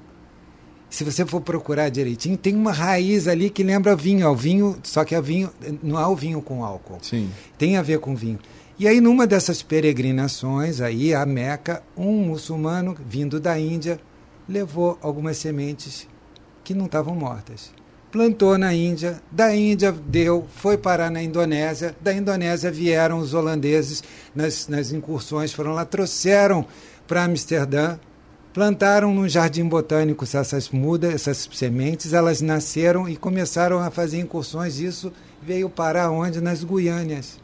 Se 0.90 1.04
você 1.04 1.26
for 1.26 1.40
procurar 1.42 1.90
direitinho, 1.90 2.36
tem 2.36 2.56
uma 2.56 2.72
raiz 2.72 3.28
ali 3.28 3.50
que 3.50 3.64
lembra 3.64 3.96
vinho. 3.96 4.26
É 4.26 4.28
o 4.28 4.36
vinho, 4.36 4.78
só 4.84 5.06
que 5.06 5.16
é 5.16 5.22
vinho, 5.22 5.50
não 5.82 6.00
é 6.00 6.06
o 6.06 6.16
vinho 6.16 6.42
com 6.42 6.66
álcool. 6.66 6.98
Sim. 7.02 7.30
Tem 7.58 7.78
a 7.78 7.82
ver 7.82 8.00
com 8.00 8.16
vinho. 8.16 8.40
E 8.80 8.88
aí, 8.88 9.00
numa 9.00 9.28
dessas 9.28 9.62
peregrinações 9.62 10.82
aí 10.82 11.14
a 11.14 11.24
Meca, 11.26 11.84
um 11.96 12.14
muçulmano 12.26 12.98
vindo 13.08 13.40
da 13.40 13.58
Índia 13.60 14.00
levou 14.50 14.98
algumas 15.02 15.38
sementes 15.38 16.08
que 16.64 16.74
não 16.74 16.88
estavam 16.88 17.16
mortas. 17.16 17.72
Plantou 18.12 18.58
na 18.58 18.74
Índia, 18.74 19.22
da 19.32 19.56
Índia 19.56 19.92
deu, 19.92 20.46
foi 20.58 20.78
parar 20.78 21.10
na 21.10 21.24
Indonésia, 21.24 21.96
da 22.02 22.14
Indonésia 22.14 22.70
vieram 22.70 23.20
os 23.20 23.34
holandeses 23.34 24.04
nas, 24.36 24.68
nas 24.68 24.92
incursões, 24.92 25.54
foram 25.54 25.72
lá, 25.74 25.86
trouxeram 25.86 26.66
para 27.08 27.24
Amsterdã, 27.24 27.98
plantaram 28.54 29.14
no 29.14 29.30
jardim 29.30 29.68
botânico 29.68 30.26
essas 30.26 30.70
mudas, 30.70 31.14
essas 31.14 31.50
sementes, 31.54 32.12
elas 32.14 32.42
nasceram 32.42 33.08
e 33.08 33.16
começaram 33.16 33.80
a 33.80 33.90
fazer 33.90 34.20
incursões. 34.20 34.80
Isso 34.80 35.12
veio 35.42 35.70
parar 35.70 36.12
onde? 36.12 36.42
Nas 36.42 36.64
Guianas. 36.64 37.40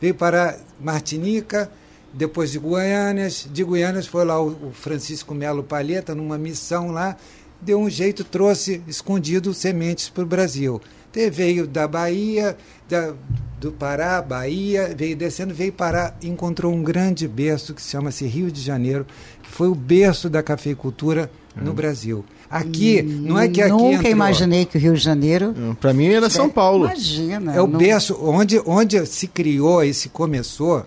Veio 0.00 0.14
para 0.14 0.58
Martinica, 0.80 1.70
depois 2.12 2.50
de 2.50 2.58
Guianas. 2.58 3.46
De 3.50 3.64
Guianas 3.64 4.06
foi 4.06 4.24
lá 4.24 4.40
o, 4.40 4.72
Francisco 4.72 5.34
Melo 5.34 5.62
Palheta, 5.62 6.14
numa 6.14 6.38
missão 6.38 6.90
lá, 6.90 7.16
deu 7.60 7.78
um 7.78 7.90
jeito, 7.90 8.24
trouxe 8.24 8.82
escondido 8.86 9.52
sementes 9.52 10.08
para 10.08 10.22
o 10.22 10.26
Brasil. 10.26 10.80
Então, 11.10 11.30
veio 11.30 11.66
da 11.66 11.88
Bahia, 11.88 12.56
da, 12.88 13.14
do 13.58 13.72
Pará, 13.72 14.22
Bahia, 14.22 14.94
veio 14.96 15.16
descendo, 15.16 15.54
veio 15.54 15.72
parar, 15.72 16.16
encontrou 16.22 16.72
um 16.72 16.82
grande 16.82 17.26
berço 17.26 17.74
que 17.74 17.82
se 17.82 17.90
chama-se 17.90 18.26
Rio 18.26 18.50
de 18.50 18.60
Janeiro, 18.60 19.06
que 19.42 19.50
foi 19.50 19.68
o 19.68 19.74
berço 19.74 20.28
da 20.28 20.42
cafeicultura 20.42 21.30
no 21.56 21.70
hum. 21.72 21.74
Brasil. 21.74 22.24
Aqui, 22.50 23.02
não 23.02 23.38
é 23.38 23.46
que 23.46 23.60
aqui 23.60 23.70
Nunca 23.70 23.96
entrou... 23.96 24.10
imaginei 24.10 24.64
que 24.64 24.78
o 24.78 24.80
Rio 24.80 24.94
de 24.94 25.00
Janeiro... 25.00 25.54
Para 25.78 25.92
mim 25.92 26.06
era 26.06 26.30
São 26.30 26.48
Paulo. 26.48 26.86
Imagina. 26.86 27.54
É 27.54 27.60
o 27.60 27.66
não... 27.66 27.78
berço 27.78 28.16
onde, 28.22 28.62
onde 28.64 29.04
se 29.04 29.26
criou 29.26 29.84
e 29.84 29.92
se 29.92 30.08
começou, 30.08 30.86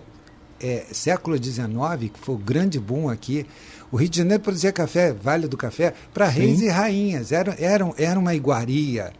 é, 0.62 0.86
século 0.92 1.36
XIX, 1.36 2.10
que 2.12 2.18
foi 2.20 2.34
o 2.34 2.38
grande 2.38 2.78
boom 2.78 3.08
aqui, 3.08 3.46
o 3.90 3.96
Rio 3.96 4.08
de 4.08 4.18
Janeiro 4.18 4.42
produzia 4.42 4.72
café, 4.72 5.12
Vale 5.12 5.46
do 5.48 5.56
Café, 5.56 5.92
para 6.14 6.26
reis 6.26 6.62
e 6.62 6.68
rainhas. 6.68 7.30
Era, 7.30 7.54
era, 7.58 7.92
era 7.98 8.18
uma 8.18 8.34
iguaria 8.34 9.12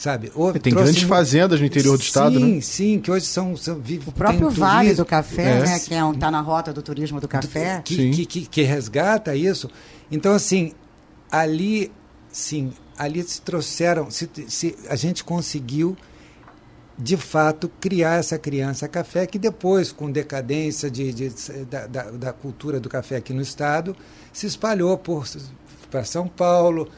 sabe? 0.00 0.32
Houve, 0.34 0.58
tem 0.58 0.72
grandes 0.72 1.02
fazendas 1.02 1.60
no 1.60 1.66
interior 1.66 1.98
do 1.98 2.02
estado, 2.02 2.38
sim, 2.38 2.54
né? 2.54 2.60
Sim, 2.62 3.00
que 3.00 3.10
hoje 3.10 3.26
são, 3.26 3.54
são 3.54 3.78
vive, 3.78 4.08
O 4.08 4.12
próprio 4.12 4.48
Vale 4.48 4.88
turismo, 4.88 5.04
do 5.04 5.06
Café, 5.06 5.58
é. 5.58 5.60
né? 5.60 5.78
Que 5.78 5.94
é 5.94 6.02
um, 6.02 6.14
tá 6.14 6.30
na 6.30 6.40
rota 6.40 6.72
do 6.72 6.80
turismo 6.80 7.20
do 7.20 7.28
café. 7.28 7.82
Que, 7.84 8.10
que, 8.10 8.24
que, 8.26 8.46
que, 8.46 8.62
resgata 8.62 9.36
isso. 9.36 9.68
Então, 10.10 10.32
assim, 10.32 10.72
ali, 11.30 11.92
sim, 12.32 12.72
ali 12.96 13.22
se 13.22 13.42
trouxeram, 13.42 14.10
se, 14.10 14.28
se, 14.48 14.74
a 14.88 14.96
gente 14.96 15.22
conseguiu 15.22 15.94
de 17.00 17.16
fato 17.16 17.70
criar 17.80 18.18
essa 18.18 18.38
criança 18.38 18.86
café 18.86 19.26
que 19.26 19.38
depois 19.38 19.90
com 19.90 20.10
decadência 20.10 20.90
de, 20.90 21.12
de 21.12 21.30
da, 21.64 21.86
da, 21.86 22.02
da, 22.10 22.32
cultura 22.32 22.78
do 22.78 22.88
café 22.88 23.16
aqui 23.16 23.32
no 23.32 23.40
estado 23.40 23.96
se 24.32 24.46
espalhou 24.46 24.98
por 24.98 25.26
para 25.90 26.04
São 26.04 26.28
Paulo 26.28 26.88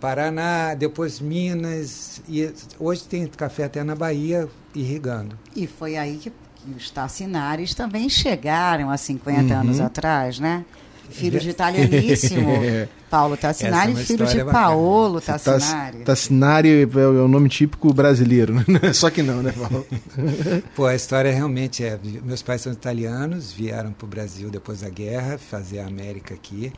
Paraná, 0.00 0.74
depois 0.74 1.18
Minas, 1.20 2.22
e 2.28 2.48
hoje 2.78 3.02
tem 3.04 3.26
café 3.26 3.64
até 3.64 3.82
na 3.82 3.96
Bahia 3.96 4.48
irrigando. 4.72 5.36
E 5.56 5.66
foi 5.66 5.96
aí 5.96 6.18
que, 6.18 6.30
que 6.30 6.70
os 6.70 6.88
Tacinares 6.88 7.74
também 7.74 8.08
chegaram 8.08 8.90
há 8.90 8.96
50 8.96 9.42
uhum. 9.42 9.60
anos 9.60 9.80
atrás, 9.80 10.38
né? 10.38 10.64
Filho 11.10 11.40
de 11.40 11.50
italianíssimo 11.50 12.50
Paulo 13.10 13.36
Tassinari, 13.36 13.92
é 13.92 13.96
filho 13.96 14.26
de 14.26 14.44
Paolo 14.44 15.20
Tassinari. 15.20 15.98
Tassinari 16.04 16.82
é 16.82 17.06
o 17.06 17.26
nome 17.26 17.48
típico 17.48 17.92
brasileiro, 17.92 18.54
né? 18.54 18.92
só 18.92 19.08
que 19.10 19.22
não, 19.22 19.42
né, 19.42 19.52
Paulo? 19.52 19.86
Pô, 20.76 20.86
a 20.86 20.94
história 20.94 21.32
realmente 21.32 21.82
é. 21.82 21.98
Meus 22.22 22.42
pais 22.42 22.60
são 22.60 22.72
italianos, 22.72 23.52
vieram 23.52 23.92
para 23.92 24.04
o 24.04 24.08
Brasil 24.08 24.50
depois 24.50 24.80
da 24.80 24.90
guerra, 24.90 25.38
fazer 25.38 25.80
a 25.80 25.86
América 25.86 26.34
aqui. 26.34 26.72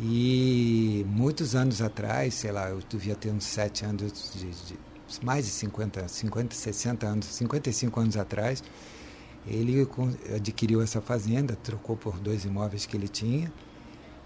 E 0.00 1.04
muitos 1.08 1.54
anos 1.54 1.80
atrás, 1.80 2.34
sei 2.34 2.50
lá, 2.50 2.68
eu 2.68 2.80
devia 2.88 3.14
ter 3.14 3.30
uns 3.30 3.44
sete 3.44 3.84
anos, 3.84 4.32
de, 4.34 4.46
de, 4.46 4.78
mais 5.22 5.44
de 5.44 5.52
50, 5.52 6.08
50, 6.08 6.54
60 6.54 7.06
anos, 7.06 7.26
55 7.26 8.00
anos 8.00 8.16
atrás, 8.16 8.62
ele 9.46 9.86
adquiriu 10.34 10.80
essa 10.82 11.00
fazenda, 11.00 11.56
trocou 11.62 11.96
por 11.96 12.18
dois 12.18 12.44
imóveis 12.44 12.86
que 12.86 12.96
ele 12.96 13.08
tinha 13.08 13.52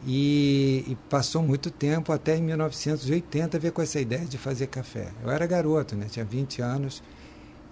e, 0.07 0.85
e, 0.87 0.97
passou 1.09 1.43
muito 1.43 1.71
tempo, 1.71 2.13
até 2.13 2.37
em 2.37 2.43
1980, 2.43 3.59
ver 3.59 3.73
com 3.73 3.83
essa 3.83 4.01
ideia 4.01 4.25
de 4.25 4.39
fazer 4.39 4.69
café. 4.69 5.09
Eu 5.23 5.31
era 5.31 5.47
garoto, 5.47 5.97
né? 5.97 6.07
tinha 6.09 6.25
20 6.25 6.63
anos, 6.63 7.03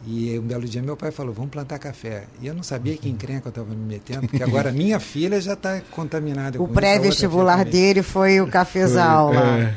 e 0.05 0.37
um 0.39 0.43
belo 0.43 0.65
dia 0.65 0.83
meu 0.83 0.97
pai 0.97 1.11
falou, 1.11 1.33
vamos 1.33 1.51
plantar 1.51 1.79
café. 1.79 2.25
E 2.41 2.47
eu 2.47 2.55
não 2.55 2.63
sabia 2.63 2.97
que 2.97 3.09
encrenca 3.09 3.47
eu 3.47 3.51
estava 3.51 3.71
me 3.71 3.77
metendo, 3.77 4.27
porque 4.27 4.43
agora 4.43 4.71
minha 4.73 4.99
filha 4.99 5.41
já 5.41 5.53
está 5.53 5.81
contaminada 5.93 6.61
o 6.61 6.67
pré-vestibular 6.67 7.65
dele 7.65 8.03
foi 8.03 8.41
o 8.41 8.49
cafezal 8.49 9.29
foi, 9.29 9.37
lá. 9.37 9.59
É. 9.59 9.75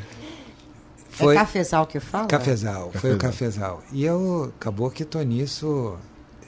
Foi, 1.08 1.34
é 1.36 1.38
cafezal 1.38 1.86
que 1.86 2.00
fala? 2.00 2.26
Cafezal, 2.26 2.86
cafezal, 2.86 3.00
foi 3.00 3.14
o 3.14 3.18
cafezal. 3.18 3.82
E 3.92 4.04
eu, 4.04 4.52
acabou 4.56 4.90
que 4.90 5.02
estou 5.02 5.22
nisso 5.22 5.96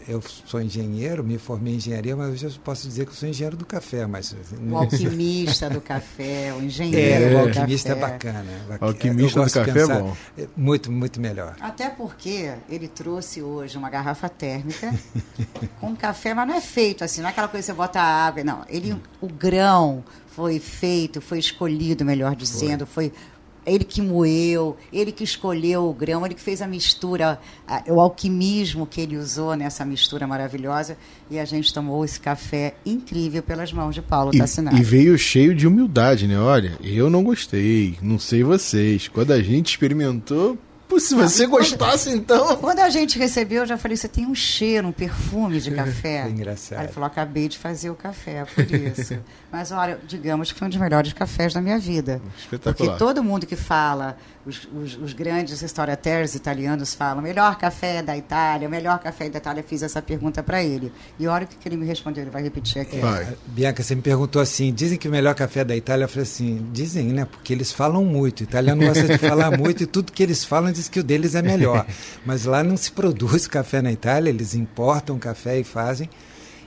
eu 0.09 0.23
sou 0.23 0.61
engenheiro, 0.61 1.23
me 1.25 1.39
formei 1.39 1.75
em 1.75 1.77
engenharia, 1.77 2.17
mas 2.17 2.33
hoje 2.33 2.47
eu 2.47 2.53
posso 2.65 2.87
dizer 2.87 3.05
que 3.05 3.13
eu 3.13 3.15
sou 3.15 3.29
engenheiro 3.29 3.57
do 3.57 3.65
café. 3.65 4.07
Mas, 4.07 4.35
o 4.71 4.77
alquimista 4.77 5.69
do 5.69 5.81
café, 5.81 6.53
o 6.57 6.63
engenheiro. 6.63 7.25
É, 7.25 7.35
o 7.35 7.41
alquimista 7.47 7.93
é 7.93 7.95
bacana. 7.95 8.45
O 8.81 8.85
alquimista 8.85 9.45
do 9.45 9.51
café 9.51 9.81
é 9.81 9.87
bom. 9.87 10.17
Muito, 10.57 10.91
muito 10.91 11.21
melhor. 11.21 11.57
Até 11.61 11.89
porque 11.91 12.53
ele 12.69 12.89
trouxe 12.89 13.43
hoje 13.43 13.77
uma 13.77 13.91
garrafa 13.91 14.29
térmica 14.29 14.93
com 15.81 15.95
café, 15.97 16.35
mas 16.35 16.49
não 16.49 16.55
é 16.55 16.61
feito 16.61 17.05
assim, 17.05 17.21
não 17.21 17.29
é 17.29 17.33
aquela 17.33 17.49
coisa 17.49 17.63
que 17.63 17.73
você 17.73 17.77
bota 17.77 18.01
água. 18.01 18.43
Não, 18.45 18.65
ele, 18.69 18.97
o 19.21 19.29
grão 19.29 20.05
foi 20.35 20.59
feito, 20.59 21.21
foi 21.21 21.39
escolhido, 21.39 22.05
melhor 22.05 22.35
dizendo, 22.35 22.87
foi, 22.87 23.11
foi 23.11 23.19
ele 23.65 23.85
que 23.85 24.03
moeu, 24.03 24.77
ele 24.93 25.13
que 25.13 25.25
escolheu 25.25 25.89
o 25.89 25.95
grão, 25.95 26.25
ele 26.25 26.35
que 26.35 26.41
fez 26.41 26.61
a 26.61 26.67
mistura, 26.67 27.39
a, 27.67 27.83
o 27.89 28.01
alquimismo 28.01 28.87
que 28.87 29.01
ele 29.01 29.17
usou 29.17 29.55
nessa 29.57 29.85
mistura 29.85 30.27
maravilhosa. 30.27 30.97
E 31.31 31.39
a 31.39 31.45
gente 31.45 31.73
tomou 31.73 32.05
esse 32.05 32.21
café 32.21 32.75
incrível 32.85 33.43
pelas 33.43 33.73
mãos 33.73 33.95
de 33.95 34.03
Paulo 34.03 34.33
Tassinari. 34.33 34.79
E 34.79 34.83
veio 34.83 35.17
cheio 35.17 35.55
de 35.55 35.67
humildade, 35.67 36.27
né? 36.27 36.39
Olha, 36.39 36.77
eu 36.83 37.09
não 37.09 37.23
gostei, 37.23 37.97
não 38.03 38.19
sei 38.19 38.43
vocês. 38.43 39.09
Quando 39.09 39.33
a 39.33 39.43
gente 39.43 39.71
experimentou, 39.71 40.59
se 41.01 41.15
você 41.15 41.47
gostasse, 41.47 42.11
então. 42.11 42.57
Quando 42.57 42.81
a 42.81 42.91
gente 42.91 43.19
recebeu, 43.19 43.63
eu 43.63 43.67
já 43.67 43.79
falei: 43.79 43.97
você 43.97 44.09
tem 44.09 44.27
um 44.27 44.35
cheiro, 44.35 44.89
um 44.89 44.93
perfume 44.93 45.61
de 45.61 45.71
café. 45.73 46.25
É 46.27 46.29
engraçado. 46.29 46.79
Aí 46.79 46.87
ele 46.87 46.93
falou: 46.93 47.07
acabei 47.07 47.49
de 47.49 47.59
fazer 47.59 47.91
o 47.91 47.95
café, 47.95 48.45
por 48.45 48.71
isso. 48.71 49.19
Mas 49.53 49.71
olha, 49.71 49.99
digamos 50.09 50.51
que 50.51 50.59
foi 50.59 50.67
um 50.67 50.71
dos 50.71 50.81
melhores 50.81 51.13
cafés 51.13 51.53
da 51.53 51.61
minha 51.61 51.79
vida. 51.79 52.23
Espetacular. 52.39 52.75
Porque 52.75 52.99
todo 52.99 53.23
mundo 53.23 53.47
que 53.47 53.55
fala, 53.55 54.17
os, 54.47 54.67
os, 54.75 54.97
os 54.97 55.13
grandes 55.13 55.61
restaurateurs 55.61 56.35
italianos 56.35 56.95
falam: 56.95 57.23
melhor 57.23 57.57
café 57.57 58.03
da 58.03 58.17
Itália, 58.17 58.69
melhor 58.69 58.99
café 58.99 59.29
da 59.29 59.39
Itália. 59.39 59.63
Fiz 59.63 59.83
essa 59.83 60.01
pergunta 60.01 60.43
para 60.43 60.63
ele. 60.63 60.93
E 61.19 61.27
olha 61.27 61.45
o 61.45 61.47
que 61.47 61.69
ele 61.69 61.77
me 61.77 61.87
respondeu, 61.87 62.23
ele 62.23 62.31
vai 62.31 62.43
repetir 62.43 62.81
aqui. 62.81 62.97
É, 62.97 63.35
Bianca, 63.47 63.83
você 63.83 63.95
me 63.95 64.03
perguntou 64.03 64.41
assim: 64.41 64.73
dizem 64.73 64.99
que 64.99 65.07
o 65.07 65.11
melhor 65.11 65.35
café 65.35 65.65
da 65.65 65.77
Itália? 65.77 66.05
Eu 66.05 66.09
falei 66.09 66.23
assim: 66.23 66.67
dizem, 66.73 67.09
né? 67.09 67.25
Porque 67.25 67.53
eles 67.53 67.73
falam 67.73 68.05
muito. 68.05 68.41
O 68.41 68.45
italiano 68.45 68.85
gosta 68.85 69.07
de 69.07 69.19
falar 69.19 69.51
muito 69.57 69.83
e 69.83 69.87
tudo 69.87 70.13
que 70.13 70.23
eles 70.23 70.45
falam 70.45 70.73
diz 70.83 70.89
que 70.89 71.01
o 71.01 71.05
deles 71.05 71.35
é 71.35 71.43
melhor. 71.43 71.87
Mas 72.27 72.45
lá 72.45 72.63
não 72.63 72.77
se 72.77 72.91
produz 72.91 73.47
café 73.47 73.81
na 73.81 73.93
Itália, 73.93 74.31
eles 74.31 74.55
importam 74.55 75.19
café 75.19 75.59
e 75.59 75.65
fazem. 75.65 76.09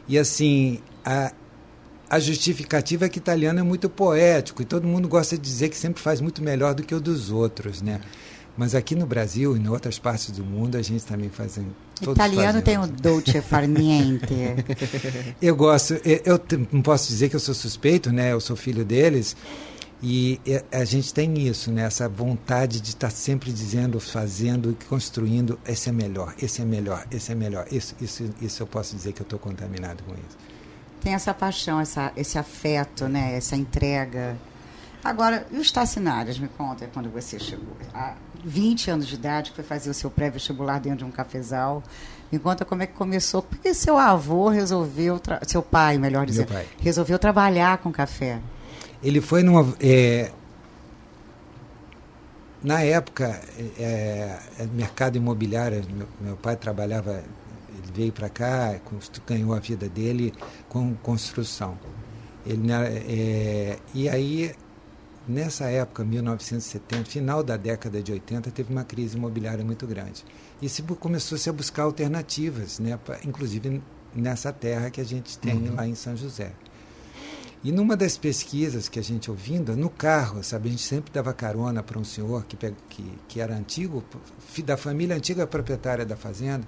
E 0.08 0.18
assim, 0.18 0.80
a, 1.04 1.32
a 2.10 2.20
justificativa 2.20 3.06
é 3.06 3.10
que 3.10 3.18
italiano 3.18 3.60
é 3.60 3.64
muito 3.64 3.90
poético 3.90 4.62
e 4.62 4.66
todo 4.66 4.88
mundo 4.88 5.08
gosta 5.08 5.36
de 5.36 5.42
dizer 5.42 5.70
que 5.70 5.78
sempre 5.78 6.02
faz 6.02 6.22
muito 6.22 6.42
melhor 6.42 6.74
do 6.74 6.84
que 6.84 6.94
o 6.94 7.00
dos 7.00 7.32
outros, 7.32 7.82
né? 7.82 8.00
Mas 8.58 8.74
aqui 8.74 8.96
no 8.96 9.06
Brasil 9.06 9.58
e 9.58 9.60
em 9.60 9.68
outras 9.68 10.00
partes 10.00 10.32
do 10.32 10.44
mundo 10.44 10.78
a 10.78 10.82
gente 10.82 11.04
também 11.04 11.30
faz. 11.30 11.60
Italiano 12.02 12.62
tem 12.62 12.78
o 12.78 12.88
dolce 12.88 13.42
far 13.42 13.68
niente. 13.68 14.34
eu 15.42 15.54
gosto. 15.56 15.96
Eu, 16.06 16.22
eu 16.26 16.42
não 16.72 16.82
posso 16.82 17.10
dizer 17.10 17.28
que 17.28 17.36
eu 17.36 17.40
sou 17.40 17.54
suspeito, 17.54 18.14
né? 18.14 18.32
Eu 18.32 18.40
sou 18.40 18.56
filho 18.56 18.86
deles. 18.86 19.36
E 20.04 20.40
a 20.72 20.84
gente 20.84 21.14
tem 21.14 21.48
isso, 21.48 21.72
né? 21.72 21.84
essa 21.84 22.08
vontade 22.08 22.82
de 22.82 22.90
estar 22.90 23.10
sempre 23.10 23.52
dizendo, 23.52 24.00
fazendo, 24.00 24.78
construindo, 24.88 25.58
esse 25.66 25.90
é 25.90 25.92
melhor, 25.92 26.36
esse 26.42 26.62
é 26.62 26.66
melhor, 26.66 27.06
esse 27.10 27.32
é 27.32 27.36
melhor. 27.36 27.66
Isso, 27.72 27.96
isso, 28.00 28.30
isso 28.42 28.62
eu 28.62 28.68
posso 28.68 28.96
dizer 28.96 29.14
que 29.14 29.22
eu 29.22 29.26
estou 29.26 29.40
contaminado 29.40 30.04
com 30.04 30.14
isso. 30.14 30.38
Tem 31.02 31.14
essa 31.14 31.34
paixão, 31.34 31.80
essa, 31.80 32.12
esse 32.16 32.38
afeto, 32.38 33.08
né? 33.08 33.36
essa 33.36 33.56
entrega. 33.56 34.38
Agora, 35.04 35.48
e 35.52 35.58
os 35.58 35.72
Tacinários, 35.72 36.40
me 36.40 36.48
conta, 36.48 36.90
quando 36.94 37.10
você 37.10 37.40
chegou? 37.40 37.78
Há 37.94 38.16
20 38.44 38.92
anos 38.92 39.08
de 39.08 39.16
idade, 39.16 39.52
que 39.52 39.56
foi 39.56 39.66
fazer 39.66 39.90
o 39.90 39.94
seu 39.94 40.10
pré-vestibular 40.10 40.80
dentro 40.80 41.00
de 41.00 41.06
um 41.06 41.12
cafezal. 41.12 41.82
Me 42.32 42.40
conta 42.40 42.66
como 42.66 42.84
é 42.84 42.88
que 42.88 42.94
começou. 42.94 43.42
Porque 43.42 43.74
seu 43.74 43.98
avô 43.98 44.50
resolveu, 44.50 45.22
seu 45.48 45.62
pai, 45.62 45.98
melhor 45.98 46.26
dizendo, 46.26 46.52
resolveu 46.80 47.18
trabalhar 47.18 47.78
com 47.78 47.92
café. 47.92 48.40
Ele 49.06 49.22
foi 49.22 49.44
numa. 49.44 49.76
É, 49.80 50.32
na 52.64 52.82
época, 52.82 53.40
é, 53.78 54.40
é, 54.58 54.66
mercado 54.74 55.16
imobiliário, 55.16 55.84
meu, 55.88 56.08
meu, 56.20 56.36
pai 56.36 56.56
trabalhava, 56.56 57.24
ele 57.70 57.92
veio 57.94 58.12
para 58.12 58.28
cá, 58.28 58.76
ganhou 59.28 59.54
a 59.54 59.60
vida 59.60 59.88
dele 59.88 60.34
com 60.68 60.96
construção. 60.96 61.78
Ele, 62.48 62.72
é, 62.72 63.78
e 63.94 64.10
aí 64.10 64.56
nessa 65.28 65.66
época, 65.66 66.04
1970, 66.04 67.08
final 67.08 67.44
da 67.44 67.58
década 67.58 68.02
de 68.02 68.12
80, 68.12 68.50
teve 68.50 68.72
uma 68.72 68.84
crise 68.84 69.18
imobiliária 69.18 69.64
muito 69.64 69.86
grande. 69.86 70.26
E 70.60 70.68
se 70.68 70.82
começou-se 70.82 71.48
a 71.48 71.54
buscar 71.54 71.84
alternativas, 71.84 72.80
né, 72.80 72.98
pra, 72.98 73.20
inclusive 73.24 73.84
nessa 74.16 74.52
terra 74.52 74.90
que 74.90 75.00
a 75.00 75.04
gente 75.06 75.38
tem 75.38 75.70
uhum. 75.70 75.76
lá 75.76 75.88
em 75.88 75.94
São 75.94 76.16
José. 76.18 76.54
E 77.66 77.72
numa 77.72 77.98
das 77.98 78.16
pesquisas 78.16 78.88
que 78.88 79.00
a 79.00 79.02
gente 79.02 79.32
ouvindo, 79.32 79.76
no 79.76 79.90
carro, 79.90 80.44
sabe, 80.44 80.68
a 80.68 80.72
gente 80.72 80.84
sempre 80.84 81.12
dava 81.12 81.34
carona 81.34 81.82
para 81.82 81.98
um 81.98 82.04
senhor 82.04 82.46
que, 82.46 82.56
que, 82.56 83.04
que 83.28 83.42
era 83.42 83.56
antigo, 83.56 84.04
da 84.64 84.78
família 84.78 85.16
antiga 85.16 85.48
proprietária 85.48 86.06
da 86.06 86.16
fazenda, 86.16 86.64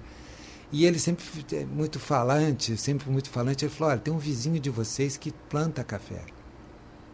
e 0.72 0.84
ele 0.84 0.98
sempre 0.98 1.24
é 1.52 1.64
muito 1.64 2.00
falante, 2.00 2.76
sempre 2.76 3.08
muito 3.08 3.30
falante, 3.30 3.64
ele 3.64 3.72
falou, 3.72 3.92
olha, 3.92 4.00
tem 4.00 4.12
um 4.12 4.18
vizinho 4.18 4.58
de 4.58 4.70
vocês 4.70 5.16
que 5.16 5.30
planta 5.48 5.84
café. 5.84 6.24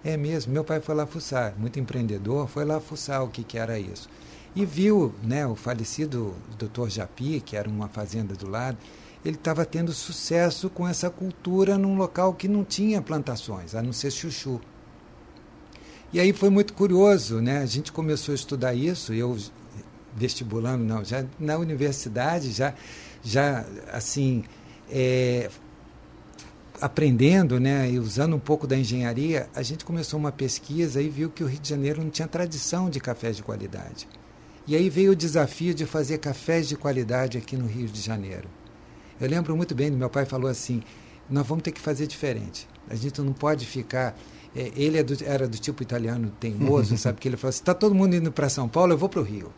É 0.03 0.17
mesmo, 0.17 0.51
meu 0.51 0.65
pai 0.65 0.81
foi 0.81 0.95
lá 0.95 1.07
fuçar, 1.07 1.53
muito 1.59 1.79
empreendedor, 1.79 2.49
foi 2.49 2.65
lá 2.65 2.81
fuçar 2.81 3.23
o 3.23 3.29
que, 3.29 3.45
que 3.45 3.59
era 3.59 3.79
isso. 3.79 4.09
E 4.57 4.65
viu 4.65 5.15
né, 5.23 5.47
o 5.47 5.55
falecido 5.55 6.35
doutor 6.59 6.89
Japi, 6.89 7.39
que 7.39 7.55
era 7.55 7.69
uma 7.69 7.91
fazenda 7.91 8.35
do 8.35 8.49
lado, 8.49 8.79
ele 9.25 9.37
estava 9.37 9.65
tendo 9.65 9.93
sucesso 9.93 10.69
com 10.69 10.87
essa 10.87 11.09
cultura 11.09 11.79
num 11.79 11.97
local 11.97 12.35
que 12.35 12.47
não 12.47 12.65
tinha 12.65 13.01
plantações, 13.01 13.75
a 13.75 13.83
não 13.83 13.93
ser 13.93 14.11
chuchu. 14.11 14.61
E 16.13 16.21
aí 16.21 16.33
foi 16.33 16.51
muito 16.51 16.75
curioso, 16.75 17.41
né? 17.41 17.59
A 17.59 17.67
gente 17.67 17.91
começou 17.91 18.33
a 18.33 18.37
estudar 18.37 18.75
isso, 18.75 19.13
eu 19.13 19.37
vestibulando, 20.15 20.85
não, 20.85 21.05
já 21.05 21.25
na 21.41 21.57
universidade, 21.57 22.53
já, 22.53 22.75
já 23.23 23.67
assim, 23.93 24.45
é, 24.89 25.51
aprendendo, 26.81 27.59
né, 27.59 27.91
e 27.91 27.99
usando 27.99 28.37
um 28.37 28.39
pouco 28.39 28.67
da 28.67 28.77
engenharia, 28.77 29.49
a 29.55 29.63
gente 29.63 29.85
começou 29.85 30.21
uma 30.21 30.31
pesquisa 30.31 31.01
e 31.03 31.09
viu 31.09 31.31
que 31.31 31.43
o 31.43 31.47
Rio 31.47 31.59
de 31.59 31.69
Janeiro 31.69 32.03
não 32.03 32.11
tinha 32.11 32.29
tradição 32.29 32.89
de 32.89 33.01
cafés 33.01 33.37
de 33.37 33.43
qualidade. 33.43 34.07
E 34.67 34.75
aí 34.75 34.89
veio 34.89 35.13
o 35.13 35.17
desafio 35.17 35.75
de 35.75 35.85
fazer 35.85 36.19
cafés 36.19 36.69
de 36.69 36.77
qualidade 36.77 37.37
aqui 37.37 37.57
no 37.57 37.67
Rio 37.67 37.89
de 37.89 38.01
Janeiro. 38.01 38.49
Eu 39.21 39.29
lembro 39.29 39.57
muito 39.57 39.75
bem, 39.75 39.91
meu 39.91 40.11
pai 40.11 40.25
falou 40.25 40.51
assim: 40.51 40.83
nós 41.29 41.47
vamos 41.47 41.63
ter 41.63 41.73
que 41.73 41.81
fazer 41.81 42.07
diferente. 42.07 42.69
A 42.89 42.95
gente 42.95 43.21
não 43.21 43.33
pode 43.33 43.67
ficar. 43.67 44.17
É, 44.55 44.71
ele 44.77 44.99
é 44.99 45.03
do, 45.03 45.17
era 45.25 45.49
do 45.49 45.59
tipo 45.59 45.83
italiano 45.83 46.31
teimoso, 46.39 46.97
sabe? 46.99 47.21
Que 47.21 47.29
ele 47.29 47.37
falou 47.37 47.51
assim: 47.51 47.61
está 47.61 47.75
todo 47.75 47.95
mundo 47.95 48.15
indo 48.15 48.31
para 48.33 48.49
São 48.49 48.69
Paulo, 48.69 48.93
eu 48.93 48.99
vou 48.99 49.09
para 49.09 49.21
o 49.21 49.25
Rio. 49.25 49.53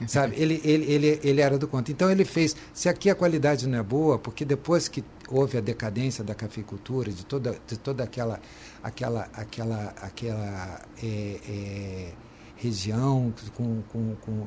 Sabe? 0.08 0.34
Ele, 0.40 0.60
ele, 0.64 0.90
ele, 0.90 1.20
ele 1.22 1.40
era 1.42 1.58
do 1.58 1.68
conto. 1.68 1.92
Então 1.92 2.10
ele 2.10 2.24
fez. 2.24 2.56
Se 2.72 2.88
aqui 2.88 3.10
a 3.10 3.14
qualidade 3.14 3.68
não 3.68 3.78
é 3.78 3.82
boa, 3.82 4.18
porque 4.18 4.46
depois 4.46 4.88
que 4.88 5.04
houve 5.28 5.58
a 5.58 5.60
decadência 5.60 6.24
da 6.24 6.34
cafeicultura, 6.34 7.12
de 7.12 7.24
toda, 7.24 7.56
de 7.66 7.78
toda 7.78 8.02
aquela, 8.02 8.40
aquela, 8.82 9.28
aquela, 9.34 9.94
aquela 10.00 10.80
é, 11.02 11.40
é, 11.46 12.12
região 12.56 13.32
com, 13.54 13.82
com, 13.82 14.16
com, 14.16 14.46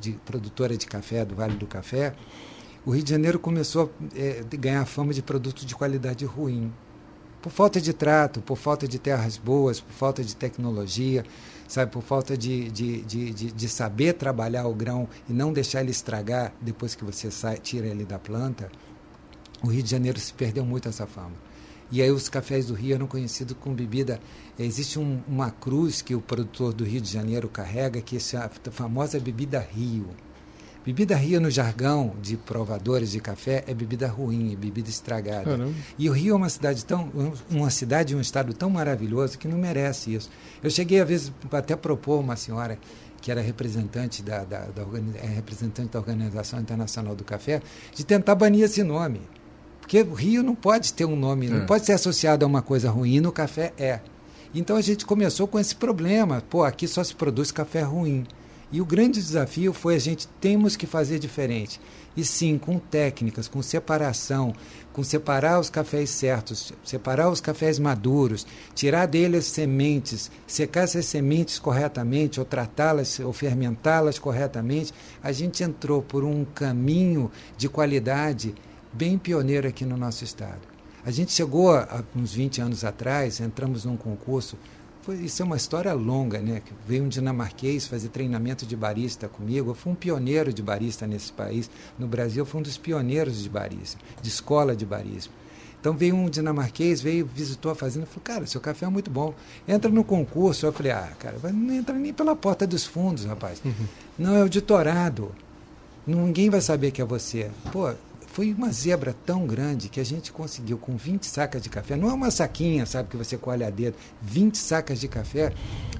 de, 0.00 0.12
de 0.12 0.18
produtora 0.20 0.76
de 0.76 0.86
café 0.86 1.24
do 1.24 1.34
Vale 1.34 1.56
do 1.56 1.66
Café, 1.66 2.14
o 2.84 2.90
Rio 2.90 3.02
de 3.02 3.10
Janeiro 3.10 3.38
começou 3.38 3.92
a 4.14 4.18
é, 4.18 4.44
ganhar 4.56 4.84
fama 4.86 5.14
de 5.14 5.22
produto 5.22 5.64
de 5.64 5.74
qualidade 5.74 6.24
ruim. 6.24 6.72
Por 7.40 7.50
falta 7.50 7.80
de 7.80 7.92
trato, 7.92 8.40
por 8.40 8.56
falta 8.56 8.86
de 8.86 8.98
terras 8.98 9.36
boas, 9.36 9.80
por 9.80 9.92
falta 9.92 10.22
de 10.22 10.34
tecnologia, 10.34 11.24
sabe, 11.66 11.90
por 11.90 12.02
falta 12.02 12.36
de, 12.36 12.70
de, 12.70 13.02
de, 13.02 13.30
de, 13.32 13.52
de 13.52 13.68
saber 13.68 14.14
trabalhar 14.14 14.66
o 14.66 14.74
grão 14.74 15.08
e 15.28 15.32
não 15.32 15.52
deixar 15.52 15.80
ele 15.80 15.90
estragar 15.90 16.52
depois 16.60 16.94
que 16.94 17.04
você 17.04 17.30
sai, 17.30 17.56
tira 17.58 17.86
ele 17.86 18.04
da 18.04 18.18
planta, 18.18 18.70
o 19.62 19.68
Rio 19.68 19.82
de 19.82 19.90
Janeiro 19.90 20.18
se 20.18 20.32
perdeu 20.34 20.64
muito 20.64 20.88
essa 20.88 21.06
fama. 21.06 21.34
E 21.90 22.00
aí 22.00 22.10
os 22.10 22.28
cafés 22.28 22.66
do 22.66 22.74
Rio 22.74 22.94
eram 22.94 23.06
conhecidos 23.06 23.56
com 23.60 23.74
bebida. 23.74 24.18
Existe 24.58 24.98
um, 24.98 25.20
uma 25.28 25.50
cruz 25.50 26.00
que 26.00 26.14
o 26.14 26.20
produtor 26.20 26.72
do 26.72 26.84
Rio 26.84 27.00
de 27.00 27.10
Janeiro 27.10 27.48
carrega, 27.48 28.00
que 28.00 28.16
é 28.16 28.38
a 28.38 28.48
famosa 28.70 29.20
bebida 29.20 29.60
Rio. 29.60 30.08
Bebida 30.84 31.14
Rio 31.14 31.40
no 31.40 31.48
jargão 31.48 32.12
de 32.20 32.36
provadores 32.36 33.12
de 33.12 33.20
café 33.20 33.62
é 33.68 33.74
bebida 33.74 34.08
ruim, 34.08 34.52
é 34.52 34.56
bebida 34.56 34.90
estragada. 34.90 35.44
Caramba. 35.44 35.72
E 35.96 36.10
o 36.10 36.12
Rio 36.12 36.34
é 36.34 36.36
uma 36.36 36.48
cidade 36.48 36.84
tão, 36.84 37.10
uma 37.48 37.70
cidade, 37.70 38.16
um 38.16 38.20
estado 38.20 38.52
tão 38.52 38.68
maravilhoso 38.68 39.38
que 39.38 39.46
não 39.46 39.56
merece 39.56 40.14
isso. 40.14 40.28
Eu 40.60 40.70
cheguei 40.70 41.00
às 41.00 41.08
vezes 41.08 41.32
até 41.52 41.76
propor 41.76 42.18
uma 42.18 42.34
senhora 42.34 42.78
que 43.20 43.30
era 43.30 43.40
representante 43.40 44.20
da, 44.20 44.42
da, 44.42 44.66
da, 44.66 44.82
é 45.22 45.26
representante 45.26 45.92
da 45.92 46.00
Organização 46.00 46.58
Internacional 46.58 47.14
do 47.14 47.22
Café, 47.22 47.62
de 47.94 48.04
tentar 48.04 48.34
banir 48.34 48.64
esse 48.64 48.82
nome. 48.82 49.20
Porque 49.80 50.00
o 50.02 50.14
Rio 50.14 50.42
não 50.42 50.56
pode 50.56 50.92
ter 50.92 51.04
um 51.04 51.14
nome, 51.14 51.46
é. 51.46 51.50
não 51.50 51.66
pode 51.66 51.86
ser 51.86 51.92
associado 51.92 52.44
a 52.44 52.48
uma 52.48 52.60
coisa 52.60 52.90
ruim, 52.90 53.20
no 53.20 53.30
café 53.30 53.72
é. 53.78 54.00
Então 54.52 54.76
a 54.76 54.80
gente 54.80 55.06
começou 55.06 55.46
com 55.46 55.58
esse 55.58 55.74
problema. 55.74 56.42
Pô, 56.50 56.64
aqui 56.64 56.88
só 56.88 57.02
se 57.02 57.14
produz 57.14 57.52
café 57.52 57.82
ruim. 57.82 58.26
E 58.72 58.80
o 58.80 58.86
grande 58.86 59.20
desafio 59.20 59.74
foi 59.74 59.94
a 59.94 59.98
gente 59.98 60.26
temos 60.40 60.76
que 60.76 60.86
fazer 60.86 61.18
diferente. 61.18 61.78
E 62.16 62.24
sim, 62.24 62.56
com 62.56 62.78
técnicas, 62.78 63.46
com 63.46 63.60
separação, 63.60 64.54
com 64.94 65.04
separar 65.04 65.60
os 65.60 65.68
cafés 65.68 66.08
certos, 66.08 66.72
separar 66.82 67.28
os 67.28 67.40
cafés 67.40 67.78
maduros, 67.78 68.46
tirar 68.74 69.06
deles 69.06 69.46
as 69.46 69.52
sementes, 69.52 70.30
secar 70.46 70.84
essas 70.84 71.04
sementes 71.04 71.58
corretamente, 71.58 72.40
ou 72.40 72.46
tratá-las, 72.46 73.20
ou 73.20 73.32
fermentá-las 73.32 74.18
corretamente, 74.18 74.92
a 75.22 75.32
gente 75.32 75.62
entrou 75.62 76.00
por 76.00 76.24
um 76.24 76.44
caminho 76.44 77.30
de 77.58 77.68
qualidade 77.68 78.54
bem 78.90 79.18
pioneiro 79.18 79.68
aqui 79.68 79.84
no 79.84 79.96
nosso 79.98 80.24
estado. 80.24 80.72
A 81.04 81.10
gente 81.10 81.32
chegou, 81.32 81.74
há 81.74 82.02
uns 82.14 82.32
20 82.32 82.60
anos 82.60 82.84
atrás, 82.84 83.40
entramos 83.40 83.84
num 83.84 83.96
concurso 83.96 84.56
foi, 85.02 85.16
isso 85.16 85.42
é 85.42 85.44
uma 85.44 85.56
história 85.56 85.92
longa, 85.92 86.38
né? 86.38 86.62
Veio 86.86 87.04
um 87.04 87.08
dinamarquês 87.08 87.86
fazer 87.86 88.08
treinamento 88.08 88.64
de 88.64 88.76
barista 88.76 89.28
comigo. 89.28 89.70
Eu 89.70 89.74
fui 89.74 89.92
um 89.92 89.96
pioneiro 89.96 90.52
de 90.52 90.62
barista 90.62 91.06
nesse 91.06 91.32
país. 91.32 91.68
No 91.98 92.06
Brasil, 92.06 92.42
eu 92.42 92.46
fui 92.46 92.60
um 92.60 92.62
dos 92.62 92.78
pioneiros 92.78 93.42
de 93.42 93.48
barista, 93.48 93.98
de 94.20 94.28
escola 94.28 94.76
de 94.76 94.86
barismo. 94.86 95.32
Então 95.80 95.94
veio 95.94 96.14
um 96.14 96.30
dinamarquês, 96.30 97.00
veio, 97.00 97.26
visitou 97.26 97.72
a 97.72 97.74
fazenda, 97.74 98.06
falou, 98.06 98.22
cara, 98.22 98.46
seu 98.46 98.60
café 98.60 98.86
é 98.86 98.88
muito 98.88 99.10
bom. 99.10 99.34
Entra 99.66 99.90
no 99.90 100.04
concurso. 100.04 100.64
Eu 100.64 100.72
falei, 100.72 100.92
ah, 100.92 101.10
cara, 101.18 101.36
não 101.52 101.74
entra 101.74 101.96
nem 101.96 102.12
pela 102.12 102.36
porta 102.36 102.64
dos 102.64 102.86
fundos, 102.86 103.24
rapaz. 103.24 103.60
Uhum. 103.64 103.86
Não, 104.16 104.36
é 104.36 104.44
o 104.44 104.48
ditorado. 104.48 105.32
Ninguém 106.06 106.48
vai 106.48 106.60
saber 106.60 106.92
que 106.92 107.02
é 107.02 107.04
você. 107.04 107.50
Pô, 107.72 107.92
foi 108.32 108.52
uma 108.52 108.72
zebra 108.72 109.14
tão 109.26 109.46
grande 109.46 109.90
que 109.90 110.00
a 110.00 110.04
gente 110.04 110.32
conseguiu, 110.32 110.78
com 110.78 110.96
20 110.96 111.24
sacas 111.24 111.60
de 111.60 111.68
café, 111.68 111.96
não 111.96 112.08
é 112.08 112.14
uma 112.14 112.30
saquinha, 112.30 112.86
sabe, 112.86 113.10
que 113.10 113.16
você 113.16 113.36
colhe 113.36 113.62
a 113.62 113.68
dedo, 113.68 113.94
20 114.22 114.56
sacas 114.56 114.98
de 114.98 115.06
café, 115.06 115.52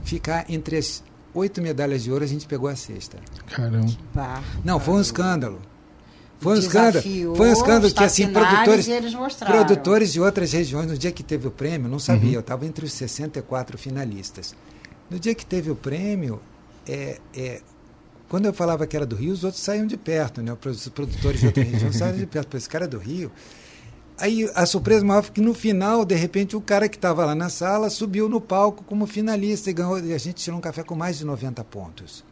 ficar 0.02 0.46
entre 0.48 0.78
as 0.78 1.04
oito 1.34 1.60
medalhas 1.60 2.02
de 2.02 2.10
ouro, 2.10 2.24
a 2.24 2.26
gente 2.26 2.46
pegou 2.46 2.70
a 2.70 2.76
sexta. 2.76 3.18
Caramba. 3.46 3.86
Não, 4.64 4.80
foi 4.80 4.94
um 4.94 5.00
escândalo. 5.00 5.60
Foi 6.38 6.56
um 6.56 6.58
escândalo. 6.58 7.04
Foi 7.36 7.50
um 7.50 7.52
escândalo 7.52 7.92
que 7.92 8.02
assim 8.02 8.32
produtores, 8.32 8.88
produtores 9.38 10.12
de 10.12 10.20
outras 10.20 10.52
regiões 10.52 10.86
no 10.86 10.96
dia 10.96 11.12
que 11.12 11.22
teve 11.22 11.46
o 11.46 11.50
prêmio, 11.50 11.86
não 11.86 11.98
sabia, 11.98 12.30
uhum. 12.30 12.34
eu 12.36 12.40
estava 12.40 12.64
entre 12.64 12.86
os 12.86 12.92
64 12.94 13.76
finalistas. 13.76 14.54
No 15.10 15.20
dia 15.20 15.34
que 15.34 15.44
teve 15.44 15.70
o 15.70 15.76
prêmio, 15.76 16.40
é, 16.88 17.20
é, 17.36 17.60
quando 18.32 18.46
eu 18.46 18.54
falava 18.54 18.86
que 18.86 18.96
era 18.96 19.04
do 19.04 19.14
Rio, 19.14 19.30
os 19.30 19.44
outros 19.44 19.62
saíam 19.62 19.86
de 19.86 19.94
perto, 19.94 20.40
né? 20.40 20.56
Os 20.64 20.88
produtores 20.88 21.40
de 21.40 21.48
outra 21.48 21.62
região 21.62 21.92
saíam 21.92 22.16
de 22.16 22.24
perto. 22.24 22.56
Esse 22.56 22.66
cara 22.66 22.86
é 22.86 22.88
do 22.88 22.96
Rio. 22.96 23.30
Aí 24.16 24.50
a 24.54 24.64
surpresa 24.64 25.04
maior 25.04 25.22
foi 25.22 25.32
que 25.32 25.42
no 25.42 25.52
final, 25.52 26.02
de 26.02 26.14
repente, 26.14 26.56
o 26.56 26.60
cara 26.62 26.88
que 26.88 26.96
estava 26.96 27.26
lá 27.26 27.34
na 27.34 27.50
sala 27.50 27.90
subiu 27.90 28.30
no 28.30 28.40
palco 28.40 28.84
como 28.84 29.06
finalista 29.06 29.68
e 29.68 29.74
ganhou. 29.74 30.00
E 30.00 30.14
a 30.14 30.18
gente 30.18 30.36
tirou 30.36 30.58
um 30.58 30.62
café 30.62 30.82
com 30.82 30.94
mais 30.94 31.18
de 31.18 31.26
90 31.26 31.62
pontos. 31.64 32.24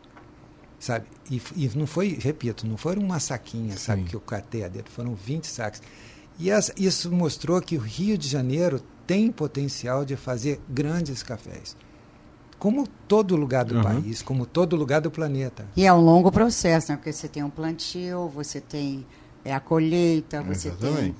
Sabe? 0.78 1.04
E, 1.30 1.42
e 1.54 1.70
não 1.76 1.86
foi, 1.86 2.16
repito, 2.18 2.66
não 2.66 2.78
foi 2.78 2.96
uma 2.96 3.20
saquinha, 3.20 3.72
Sim. 3.72 3.78
sabe, 3.78 4.04
que 4.04 4.16
eu 4.16 4.20
catei 4.22 4.64
a 4.64 4.68
dedo, 4.68 4.88
foram 4.88 5.14
20 5.14 5.44
sacos. 5.44 5.82
E 6.38 6.48
isso 6.78 7.12
mostrou 7.12 7.60
que 7.60 7.76
o 7.76 7.80
Rio 7.80 8.16
de 8.16 8.26
Janeiro 8.26 8.82
tem 9.06 9.30
potencial 9.30 10.02
de 10.02 10.16
fazer 10.16 10.62
grandes 10.66 11.22
cafés 11.22 11.76
como 12.60 12.86
todo 13.08 13.34
lugar 13.34 13.64
do 13.64 13.76
uhum. 13.76 13.82
país, 13.82 14.20
como 14.20 14.44
todo 14.44 14.76
lugar 14.76 15.00
do 15.00 15.10
planeta. 15.10 15.66
E 15.74 15.86
é 15.86 15.92
um 15.92 16.00
longo 16.00 16.30
processo, 16.30 16.92
né? 16.92 16.96
Porque 16.96 17.10
você 17.10 17.26
tem 17.26 17.42
um 17.42 17.48
plantio, 17.48 18.28
você 18.28 18.60
tem 18.60 19.06
é, 19.42 19.54
a 19.54 19.58
colheita, 19.58 20.42
você 20.42 20.68
Exatamente. 20.68 21.00
tem 21.00 21.14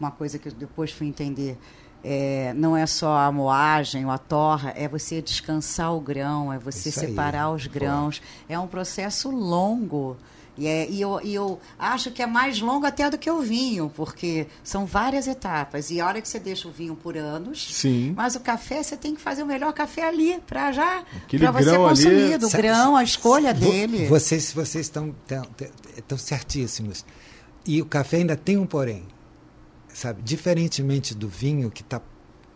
uma 0.00 0.10
coisa 0.10 0.38
que 0.38 0.48
eu 0.48 0.52
depois 0.52 0.90
fui 0.90 1.06
entender. 1.06 1.58
É, 2.02 2.54
não 2.56 2.74
é 2.74 2.86
só 2.86 3.18
a 3.18 3.30
moagem 3.30 4.06
ou 4.06 4.10
a 4.10 4.16
torra, 4.16 4.72
é 4.74 4.88
você 4.88 5.20
descansar 5.20 5.94
o 5.94 6.00
grão, 6.00 6.50
é 6.50 6.58
você 6.58 6.88
Isso 6.88 7.00
separar 7.00 7.48
aí. 7.48 7.54
os 7.54 7.66
grãos. 7.66 8.22
É 8.48 8.58
um 8.58 8.66
processo 8.66 9.30
longo. 9.30 10.16
E, 10.58 10.66
é, 10.66 10.90
e, 10.90 11.00
eu, 11.00 11.20
e 11.22 11.34
eu 11.34 11.60
acho 11.78 12.10
que 12.10 12.20
é 12.20 12.26
mais 12.26 12.60
longo 12.60 12.84
até 12.84 13.08
do 13.08 13.16
que 13.16 13.30
o 13.30 13.40
vinho, 13.40 13.90
porque 13.94 14.46
são 14.62 14.84
várias 14.84 15.28
etapas. 15.28 15.90
E 15.90 16.00
a 16.00 16.06
hora 16.06 16.20
que 16.20 16.28
você 16.28 16.40
deixa 16.40 16.66
o 16.66 16.72
vinho 16.72 16.96
por 16.96 17.16
anos, 17.16 17.68
Sim. 17.74 18.12
mas 18.16 18.34
o 18.34 18.40
café 18.40 18.82
você 18.82 18.96
tem 18.96 19.14
que 19.14 19.20
fazer 19.20 19.44
o 19.44 19.46
melhor 19.46 19.72
café 19.72 20.08
ali, 20.08 20.40
para 20.46 20.72
já 20.72 21.04
para 21.30 21.50
você 21.52 21.76
consumir, 21.76 22.34
ali... 22.34 22.44
o 22.44 22.50
grão, 22.50 22.96
a 22.96 23.04
escolha 23.04 23.54
dele. 23.54 24.06
Vocês, 24.06 24.52
vocês 24.52 24.86
estão, 24.86 25.14
estão 25.96 26.18
certíssimos. 26.18 27.04
E 27.64 27.80
o 27.80 27.86
café 27.86 28.16
ainda 28.18 28.36
tem 28.36 28.56
um 28.56 28.66
porém. 28.66 29.06
Sabe? 29.94 30.22
Diferentemente 30.22 31.14
do 31.14 31.28
vinho, 31.28 31.70
que 31.70 31.82
está 31.82 32.00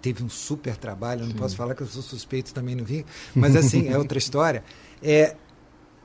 teve 0.00 0.24
um 0.24 0.28
super 0.28 0.76
trabalho. 0.76 1.22
Eu 1.22 1.28
não 1.28 1.36
posso 1.36 1.54
falar 1.54 1.76
que 1.76 1.82
eu 1.82 1.86
sou 1.86 2.02
suspeito 2.02 2.52
também 2.52 2.74
no 2.74 2.84
vinho, 2.84 3.04
mas 3.34 3.54
assim 3.54 3.88
é 3.88 3.96
outra 3.96 4.18
história. 4.18 4.64
É 5.00 5.36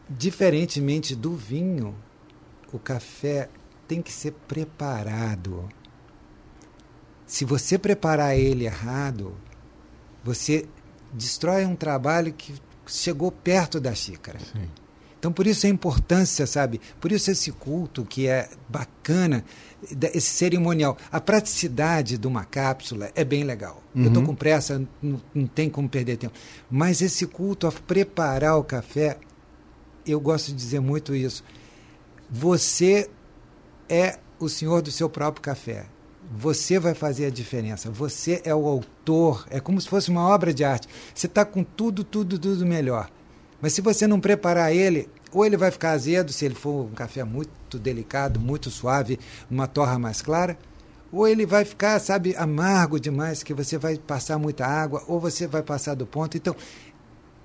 diferentemente 0.09 1.15
do 1.15 1.35
vinho, 1.35 1.95
o 2.71 2.79
café 2.79 3.49
tem 3.87 4.01
que 4.01 4.11
ser 4.11 4.33
preparado. 4.47 5.67
Se 7.25 7.43
você 7.45 7.77
preparar 7.77 8.37
ele 8.37 8.65
errado, 8.65 9.35
você 10.23 10.67
destrói 11.13 11.65
um 11.65 11.75
trabalho 11.75 12.33
que 12.33 12.53
chegou 12.85 13.31
perto 13.31 13.79
da 13.79 13.93
xícara. 13.93 14.39
Sim. 14.39 14.69
Então, 15.19 15.31
por 15.31 15.47
isso 15.47 15.65
a 15.65 15.69
importância, 15.69 16.45
sabe? 16.45 16.79
Por 17.01 17.11
isso 17.11 17.31
esse 17.31 17.51
culto 17.51 18.05
que 18.05 18.27
é 18.27 18.49
bacana, 18.69 19.43
esse 20.13 20.29
cerimonial. 20.29 20.95
A 21.11 21.19
praticidade 21.19 22.17
de 22.17 22.27
uma 22.27 22.45
cápsula 22.45 23.09
é 23.15 23.25
bem 23.25 23.43
legal. 23.43 23.83
Uhum. 23.95 24.03
Eu 24.03 24.07
estou 24.09 24.23
com 24.23 24.35
pressa, 24.35 24.81
não, 25.01 25.21
não 25.33 25.47
tem 25.47 25.69
como 25.69 25.89
perder 25.89 26.17
tempo. 26.17 26.33
Mas 26.69 27.01
esse 27.01 27.25
culto 27.25 27.65
a 27.65 27.71
preparar 27.71 28.57
o 28.57 28.63
café, 28.63 29.17
eu 30.11 30.19
gosto 30.19 30.47
de 30.47 30.53
dizer 30.53 30.79
muito 30.79 31.15
isso. 31.15 31.43
Você 32.29 33.09
é 33.89 34.19
o 34.39 34.49
senhor 34.49 34.81
do 34.81 34.91
seu 34.91 35.09
próprio 35.09 35.41
café. 35.41 35.85
Você 36.29 36.77
vai 36.77 36.93
fazer 36.93 37.27
a 37.27 37.29
diferença. 37.29 37.89
Você 37.89 38.41
é 38.43 38.53
o 38.53 38.67
autor. 38.67 39.45
É 39.49 39.59
como 39.59 39.79
se 39.79 39.87
fosse 39.87 40.09
uma 40.09 40.27
obra 40.27 40.53
de 40.53 40.63
arte. 40.63 40.87
Você 41.15 41.27
está 41.27 41.45
com 41.45 41.63
tudo, 41.63 42.03
tudo, 42.03 42.37
tudo 42.37 42.65
melhor. 42.65 43.09
Mas 43.61 43.73
se 43.73 43.81
você 43.81 44.05
não 44.05 44.19
preparar 44.19 44.73
ele, 44.73 45.09
ou 45.31 45.45
ele 45.45 45.57
vai 45.57 45.71
ficar 45.71 45.91
azedo, 45.91 46.31
se 46.31 46.45
ele 46.45 46.55
for 46.55 46.85
um 46.85 46.93
café 46.93 47.23
muito 47.23 47.79
delicado, 47.79 48.39
muito 48.39 48.69
suave, 48.69 49.19
uma 49.49 49.67
torra 49.67 49.97
mais 49.97 50.21
clara, 50.21 50.57
ou 51.11 51.27
ele 51.27 51.45
vai 51.45 51.65
ficar, 51.65 51.99
sabe, 51.99 52.35
amargo 52.35 52.99
demais, 52.99 53.41
que 53.41 53.53
você 53.53 53.77
vai 53.77 53.97
passar 53.97 54.37
muita 54.37 54.65
água, 54.65 55.03
ou 55.07 55.19
você 55.19 55.47
vai 55.47 55.63
passar 55.63 55.95
do 55.95 56.05
ponto. 56.05 56.37
Então, 56.37 56.55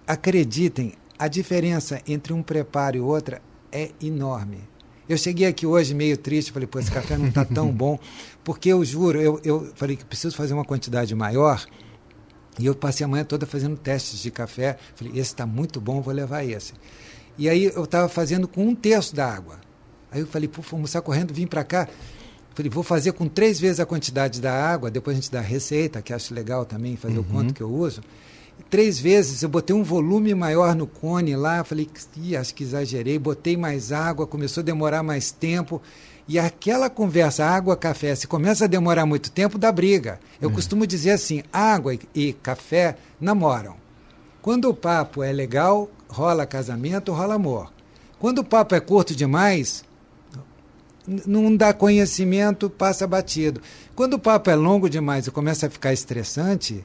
acreditem, 0.06 0.92
a 1.22 1.28
diferença 1.28 2.02
entre 2.04 2.32
um 2.32 2.42
preparo 2.42 2.96
e 2.96 3.00
outra 3.00 3.40
é 3.70 3.92
enorme. 4.02 4.58
Eu 5.08 5.16
cheguei 5.16 5.46
aqui 5.46 5.64
hoje 5.64 5.94
meio 5.94 6.16
triste, 6.16 6.50
falei, 6.50 6.66
pô, 6.66 6.80
esse 6.80 6.90
café 6.90 7.16
não 7.16 7.28
está 7.28 7.44
tão 7.44 7.70
bom, 7.70 7.96
porque 8.42 8.70
eu 8.70 8.84
juro, 8.84 9.20
eu, 9.20 9.40
eu 9.44 9.72
falei 9.76 9.94
que 9.94 10.04
preciso 10.04 10.34
fazer 10.34 10.52
uma 10.52 10.64
quantidade 10.64 11.14
maior, 11.14 11.64
e 12.58 12.66
eu 12.66 12.74
passei 12.74 13.04
a 13.04 13.08
manhã 13.08 13.22
toda 13.22 13.46
fazendo 13.46 13.76
testes 13.76 14.20
de 14.20 14.32
café. 14.32 14.76
Falei, 14.96 15.12
esse 15.12 15.30
está 15.30 15.46
muito 15.46 15.80
bom, 15.80 16.02
vou 16.02 16.12
levar 16.12 16.42
esse. 16.42 16.72
E 17.38 17.48
aí 17.48 17.66
eu 17.66 17.84
estava 17.84 18.08
fazendo 18.08 18.48
com 18.48 18.66
um 18.66 18.74
terço 18.74 19.14
da 19.14 19.32
água. 19.32 19.60
Aí 20.10 20.22
eu 20.22 20.26
falei, 20.26 20.48
pô, 20.48 20.60
vou 20.60 20.78
almoçar 20.78 21.02
correndo, 21.02 21.32
vim 21.32 21.46
para 21.46 21.62
cá. 21.62 21.88
Falei, 22.52 22.68
vou 22.68 22.82
fazer 22.82 23.12
com 23.12 23.28
três 23.28 23.60
vezes 23.60 23.78
a 23.78 23.86
quantidade 23.86 24.40
da 24.40 24.52
água, 24.52 24.90
depois 24.90 25.16
a 25.16 25.20
gente 25.20 25.30
dá 25.30 25.38
a 25.38 25.42
receita, 25.42 26.02
que 26.02 26.12
acho 26.12 26.34
legal 26.34 26.64
também, 26.64 26.96
fazer 26.96 27.18
uhum. 27.18 27.20
o 27.20 27.24
quanto 27.24 27.54
que 27.54 27.60
eu 27.60 27.72
uso. 27.72 28.02
Três 28.72 28.98
vezes 28.98 29.42
eu 29.42 29.50
botei 29.50 29.76
um 29.76 29.82
volume 29.82 30.34
maior 30.34 30.74
no 30.74 30.86
cone 30.86 31.36
lá, 31.36 31.62
falei, 31.62 31.86
Ih, 32.16 32.34
acho 32.34 32.54
que 32.54 32.64
exagerei, 32.64 33.18
botei 33.18 33.54
mais 33.54 33.92
água, 33.92 34.26
começou 34.26 34.62
a 34.62 34.64
demorar 34.64 35.02
mais 35.02 35.30
tempo. 35.30 35.82
E 36.26 36.38
aquela 36.38 36.88
conversa 36.88 37.44
água-café, 37.44 38.14
se 38.14 38.26
começa 38.26 38.64
a 38.64 38.66
demorar 38.66 39.04
muito 39.04 39.30
tempo, 39.30 39.58
dá 39.58 39.70
briga. 39.70 40.18
Eu 40.40 40.48
uhum. 40.48 40.54
costumo 40.54 40.86
dizer 40.86 41.10
assim: 41.10 41.42
água 41.52 41.98
e 42.14 42.32
café 42.32 42.96
namoram. 43.20 43.76
Quando 44.40 44.70
o 44.70 44.74
papo 44.74 45.22
é 45.22 45.30
legal, 45.30 45.90
rola 46.08 46.46
casamento, 46.46 47.12
rola 47.12 47.34
amor. 47.34 47.70
Quando 48.18 48.38
o 48.38 48.44
papo 48.44 48.74
é 48.74 48.80
curto 48.80 49.14
demais, 49.14 49.84
não 51.26 51.54
dá 51.54 51.74
conhecimento, 51.74 52.70
passa 52.70 53.06
batido. 53.06 53.60
Quando 53.94 54.14
o 54.14 54.18
papo 54.18 54.48
é 54.48 54.54
longo 54.54 54.88
demais 54.88 55.26
e 55.26 55.30
começa 55.30 55.66
a 55.66 55.70
ficar 55.70 55.92
estressante, 55.92 56.82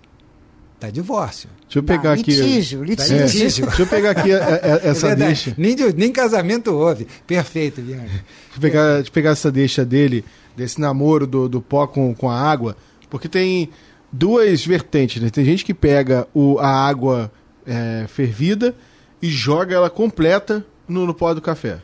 Tá 0.80 0.92
divórcio. 0.92 1.50
Deixa 1.64 1.80
eu 1.80 1.84
pegar 1.84 2.14
aqui. 2.14 2.32
Litígio, 2.32 2.84
litígio. 2.84 3.18
É, 3.18 3.26
deixa 3.26 3.82
eu 3.82 3.88
pegar 3.88 4.12
aqui 4.12 4.32
a, 4.32 4.38
a, 4.46 4.90
essa 4.90 5.08
é 5.10 5.16
deixa. 5.16 5.56
Nem, 5.58 5.76
nem 5.96 6.12
casamento 6.12 6.72
houve. 6.72 7.08
Perfeito, 7.26 7.82
Bianca. 7.82 8.06
Deixa 8.06 8.24
eu 8.56 8.62
pegar, 8.62 8.94
deixa 8.96 9.10
eu 9.10 9.14
pegar 9.14 9.30
essa 9.32 9.52
deixa 9.52 9.84
dele, 9.84 10.24
desse 10.56 10.80
namoro 10.80 11.26
do, 11.26 11.50
do 11.50 11.62
pó 11.62 11.88
com, 11.88 12.14
com 12.14 12.30
a 12.30 12.40
água, 12.40 12.78
porque 13.10 13.28
tem 13.28 13.70
duas 14.12 14.64
vertentes, 14.66 15.22
né? 15.22 15.32
Tem 15.32 15.44
gente 15.44 15.66
que 15.66 15.74
pega 15.74 16.28
o, 16.32 16.60
a 16.60 16.70
água 16.70 17.32
é, 17.66 18.06
fervida 18.08 18.76
e 19.20 19.30
joga 19.30 19.76
ela 19.76 19.90
completa 19.90 20.64
no, 20.88 21.08
no 21.08 21.14
pó 21.14 21.34
do 21.34 21.42
café. 21.42 21.80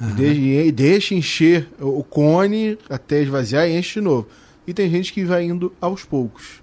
Uhum. 0.00 0.16
E, 0.16 0.70
deixa 0.70 1.14
encher 1.14 1.68
o 1.80 2.04
cone 2.04 2.78
até 2.88 3.20
esvaziar 3.20 3.68
e 3.68 3.76
enche 3.76 3.94
de 3.94 4.00
novo. 4.00 4.28
E 4.66 4.72
tem 4.72 4.88
gente 4.88 5.12
que 5.12 5.24
vai 5.24 5.44
indo 5.44 5.72
aos 5.80 6.04
poucos. 6.04 6.62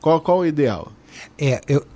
Qual, 0.00 0.20
qual 0.20 0.38
o 0.38 0.46
ideal? 0.46 0.92
É, 1.38 1.60
eu, 1.68 1.86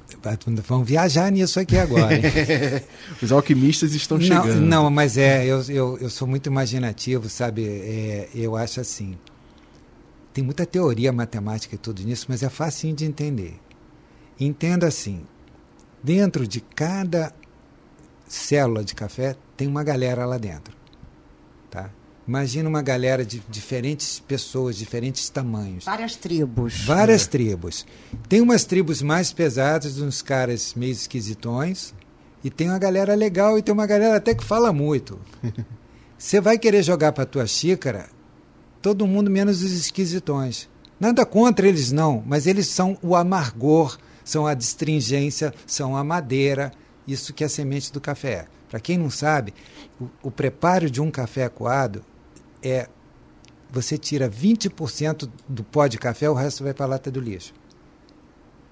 vamos 0.67 0.89
viajar 0.89 1.31
nisso 1.31 1.61
aqui 1.61 1.77
agora. 1.77 2.19
Os 3.23 3.31
alquimistas 3.33 3.93
estão 3.95 4.19
não, 4.19 4.25
chegando. 4.25 4.61
Não, 4.61 4.91
mas 4.91 5.17
é, 5.17 5.45
eu, 5.45 5.63
eu, 5.69 5.99
eu 5.99 6.11
sou 6.11 6.27
muito 6.27 6.47
imaginativo, 6.49 7.29
sabe? 7.29 7.67
É, 7.67 8.29
eu 8.35 8.57
acho 8.57 8.81
assim. 8.81 9.19
Tem 10.33 10.43
muita 10.43 10.67
teoria 10.67 11.13
matemática 11.13 11.75
e 11.75 11.79
tudo 11.79 12.03
nisso, 12.03 12.27
mas 12.29 12.43
é 12.43 12.49
facinho 12.49 12.95
de 12.95 13.05
entender. 13.05 13.61
Entenda 14.39 14.87
assim: 14.87 15.25
dentro 16.03 16.47
de 16.47 16.61
cada 16.61 17.33
célula 18.27 18.85
de 18.85 18.95
café 18.95 19.37
tem 19.57 19.69
uma 19.69 19.85
galera 19.85 20.27
lá 20.27 20.39
dentro. 20.39 20.84
Imagina 22.27 22.67
uma 22.67 22.81
galera 22.81 23.23
de 23.23 23.43
diferentes 23.51 24.19
pessoas, 24.19 24.77
diferentes 24.77 25.29
tamanhos. 25.29 25.85
Várias 25.85 26.17
tribos. 26.17 26.83
Várias 26.87 27.27
é. 27.27 27.29
tribos. 27.29 27.85
Tem 28.27 28.41
umas 28.41 28.65
tribos 28.65 29.03
mais 29.03 29.31
pesadas, 29.31 30.01
uns 30.01 30.23
caras 30.23 30.73
meio 30.75 30.93
esquisitões, 30.93 31.93
e 32.43 32.49
tem 32.49 32.71
uma 32.71 32.79
galera 32.79 33.15
legal 33.15 33.59
e 33.59 33.63
tem 33.63 33.75
uma 33.75 33.87
galera 33.87 34.17
até 34.17 34.35
que 34.35 34.43
fala 34.43 34.73
muito. 34.73 35.19
Você 36.17 36.41
vai 36.41 36.59
querer 36.59 36.83
jogar 36.83 37.13
para 37.13 37.27
tua 37.27 37.47
xícara, 37.47 38.09
todo 38.81 39.07
mundo 39.07 39.31
menos 39.31 39.63
os 39.63 39.73
esquisitões. 39.73 40.67
Nada 40.99 41.27
contra 41.27 41.69
eles 41.69 41.93
não, 41.93 42.23
mas 42.27 42.47
eles 42.47 42.69
são 42.69 42.97
o 43.03 43.15
amargor, 43.15 43.99
são 44.25 44.47
a 44.47 44.55
distringência, 44.55 45.53
são 45.67 45.95
a 45.95 46.03
madeira, 46.03 46.73
isso 47.07 47.35
que 47.35 47.45
é 47.45 47.47
a 47.47 47.51
semente 47.51 47.93
do 47.93 48.01
café. 48.01 48.47
Para 48.71 48.81
quem 48.81 48.97
não 48.97 49.11
sabe, 49.11 49.53
o, 50.01 50.09
o 50.23 50.31
preparo 50.31 50.89
de 50.89 51.03
um 51.03 51.11
café 51.11 51.47
coado 51.51 52.03
é 52.65 52.89
você 53.71 53.99
tira 53.99 54.29
20% 54.31 55.29
do 55.49 55.65
pó 55.65 55.87
de 55.87 55.99
café, 55.99 56.31
o 56.31 56.35
resto 56.35 56.65
vai 56.65 56.73
para 56.73 56.87
a 56.87 56.89
lata 56.89 57.11
do 57.11 57.21
lixo. 57.21 57.53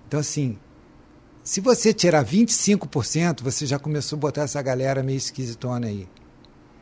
Então, 0.07 0.21
assim, 0.21 0.57
se 1.43 1.61
você 1.61 1.93
tirar 1.93 2.25
25%, 2.25 3.43
você 3.43 3.67
já 3.67 3.79
começou 3.79 4.17
a 4.17 4.21
botar 4.21 4.43
essa 4.43 4.63
galera 4.63 5.03
meio 5.03 5.17
esquisitona 5.17 5.89
aí. 5.89 6.09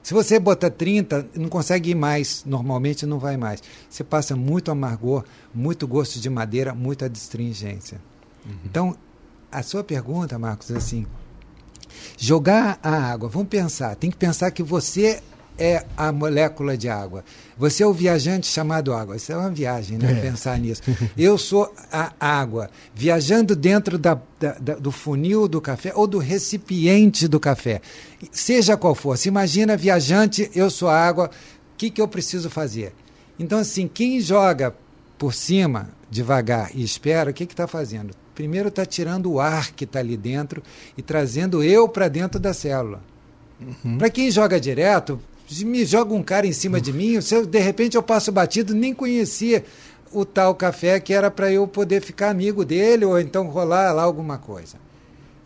Se 0.03 0.15
você 0.15 0.39
botar 0.39 0.71
30%, 0.71 1.29
não 1.35 1.49
consegue 1.49 1.91
ir 1.91 1.95
mais, 1.95 2.45
normalmente 2.45 3.07
não 3.07 3.19
vai 3.19 3.37
mais. 3.37 3.63
Você 3.89 4.03
passa 4.03 4.35
muito 4.35 4.71
amargor, 4.71 5.25
muito 5.55 5.87
gosto 5.87 6.21
de 6.21 6.29
madeira, 6.29 6.75
muita 6.75 7.09
distringência. 7.09 8.01
Uhum. 8.45 8.53
Então, 8.65 8.97
a 9.53 9.63
sua 9.63 9.85
pergunta, 9.85 10.39
Marcos, 10.39 10.71
é 10.71 10.77
assim: 10.77 11.07
jogar 12.17 12.79
a 12.83 12.91
água, 12.91 13.29
vamos 13.29 13.49
pensar, 13.49 13.95
tem 13.97 14.11
que 14.11 14.17
pensar 14.17 14.51
que 14.51 14.63
você 14.63 15.23
é 15.59 15.85
a 15.97 16.11
molécula 16.11 16.77
de 16.77 16.89
água. 16.89 17.25
Você 17.57 17.83
é 17.83 17.87
o 17.87 17.93
viajante 17.93 18.47
chamado 18.47 18.93
água. 18.95 19.17
Isso 19.17 19.33
é 19.33 19.37
uma 19.37 19.51
viagem, 19.51 19.99
né? 19.99 20.13
É. 20.13 20.31
Pensar 20.31 20.59
nisso. 20.59 20.83
Eu 21.17 21.37
sou 21.37 21.73
a 21.93 22.13
água, 22.19 22.71
viajando 22.95 23.55
dentro 23.55 23.99
da, 23.99 24.19
da, 24.39 24.53
da, 24.55 24.75
do 24.77 24.91
funil 24.91 25.47
do 25.47 25.61
café 25.61 25.93
ou 25.95 26.07
do 26.07 26.19
recipiente 26.19 27.29
do 27.29 27.39
café. 27.39 27.81
Seja 28.33 28.77
qual 28.77 28.95
for. 28.95 29.17
Se 29.19 29.29
imagina 29.29 29.77
viajante, 29.77 30.51
eu 30.55 30.71
sou 30.71 30.89
a 30.89 30.99
água, 30.99 31.31
o 31.75 31.77
que, 31.77 31.91
que 31.91 32.01
eu 32.01 32.09
preciso 32.09 32.49
fazer? 32.49 32.93
Então, 33.39 33.59
assim, 33.59 33.89
quem 33.89 34.21
joga 34.21 34.75
por 35.19 35.35
cima, 35.35 35.91
devagar 36.11 36.71
e 36.75 36.83
espera, 36.83 37.31
o 37.31 37.35
que 37.35 37.45
está 37.45 37.67
fazendo? 37.67 38.15
Primeiro 38.35 38.69
está 38.69 38.87
tirando 38.87 39.31
o 39.31 39.39
ar 39.39 39.73
que 39.73 39.85
está 39.85 39.99
ali 39.99 40.17
dentro 40.17 40.63
e 40.97 41.03
trazendo 41.03 41.63
eu 41.63 41.87
para 41.87 42.09
dentro 42.09 42.41
da 42.41 42.55
célula. 42.55 43.03
Uhum. 43.61 43.99
Para 43.99 44.09
quem 44.09 44.31
joga 44.31 44.59
direto, 44.59 45.21
me 45.65 45.85
joga 45.85 46.15
um 46.15 46.23
cara 46.23 46.47
em 46.47 46.53
cima 46.53 46.81
de 46.81 46.93
mim, 46.93 47.21
se 47.21 47.35
eu, 47.35 47.45
de 47.45 47.59
repente 47.59 47.97
eu 47.97 48.03
passo 48.03 48.31
batido, 48.31 48.75
nem 48.75 48.95
conhecia 48.95 49.65
o 50.13 50.25
tal 50.25 50.55
café 50.55 50.99
que 51.01 51.13
era 51.13 51.31
para 51.31 51.53
eu 51.53 51.67
poder 51.67 52.01
ficar 52.01 52.31
amigo 52.31 52.65
dele 52.65 53.05
ou 53.05 53.19
então 53.19 53.49
rolar 53.49 53.93
lá 53.93 54.03
alguma 54.03 54.39
coisa. 54.39 54.77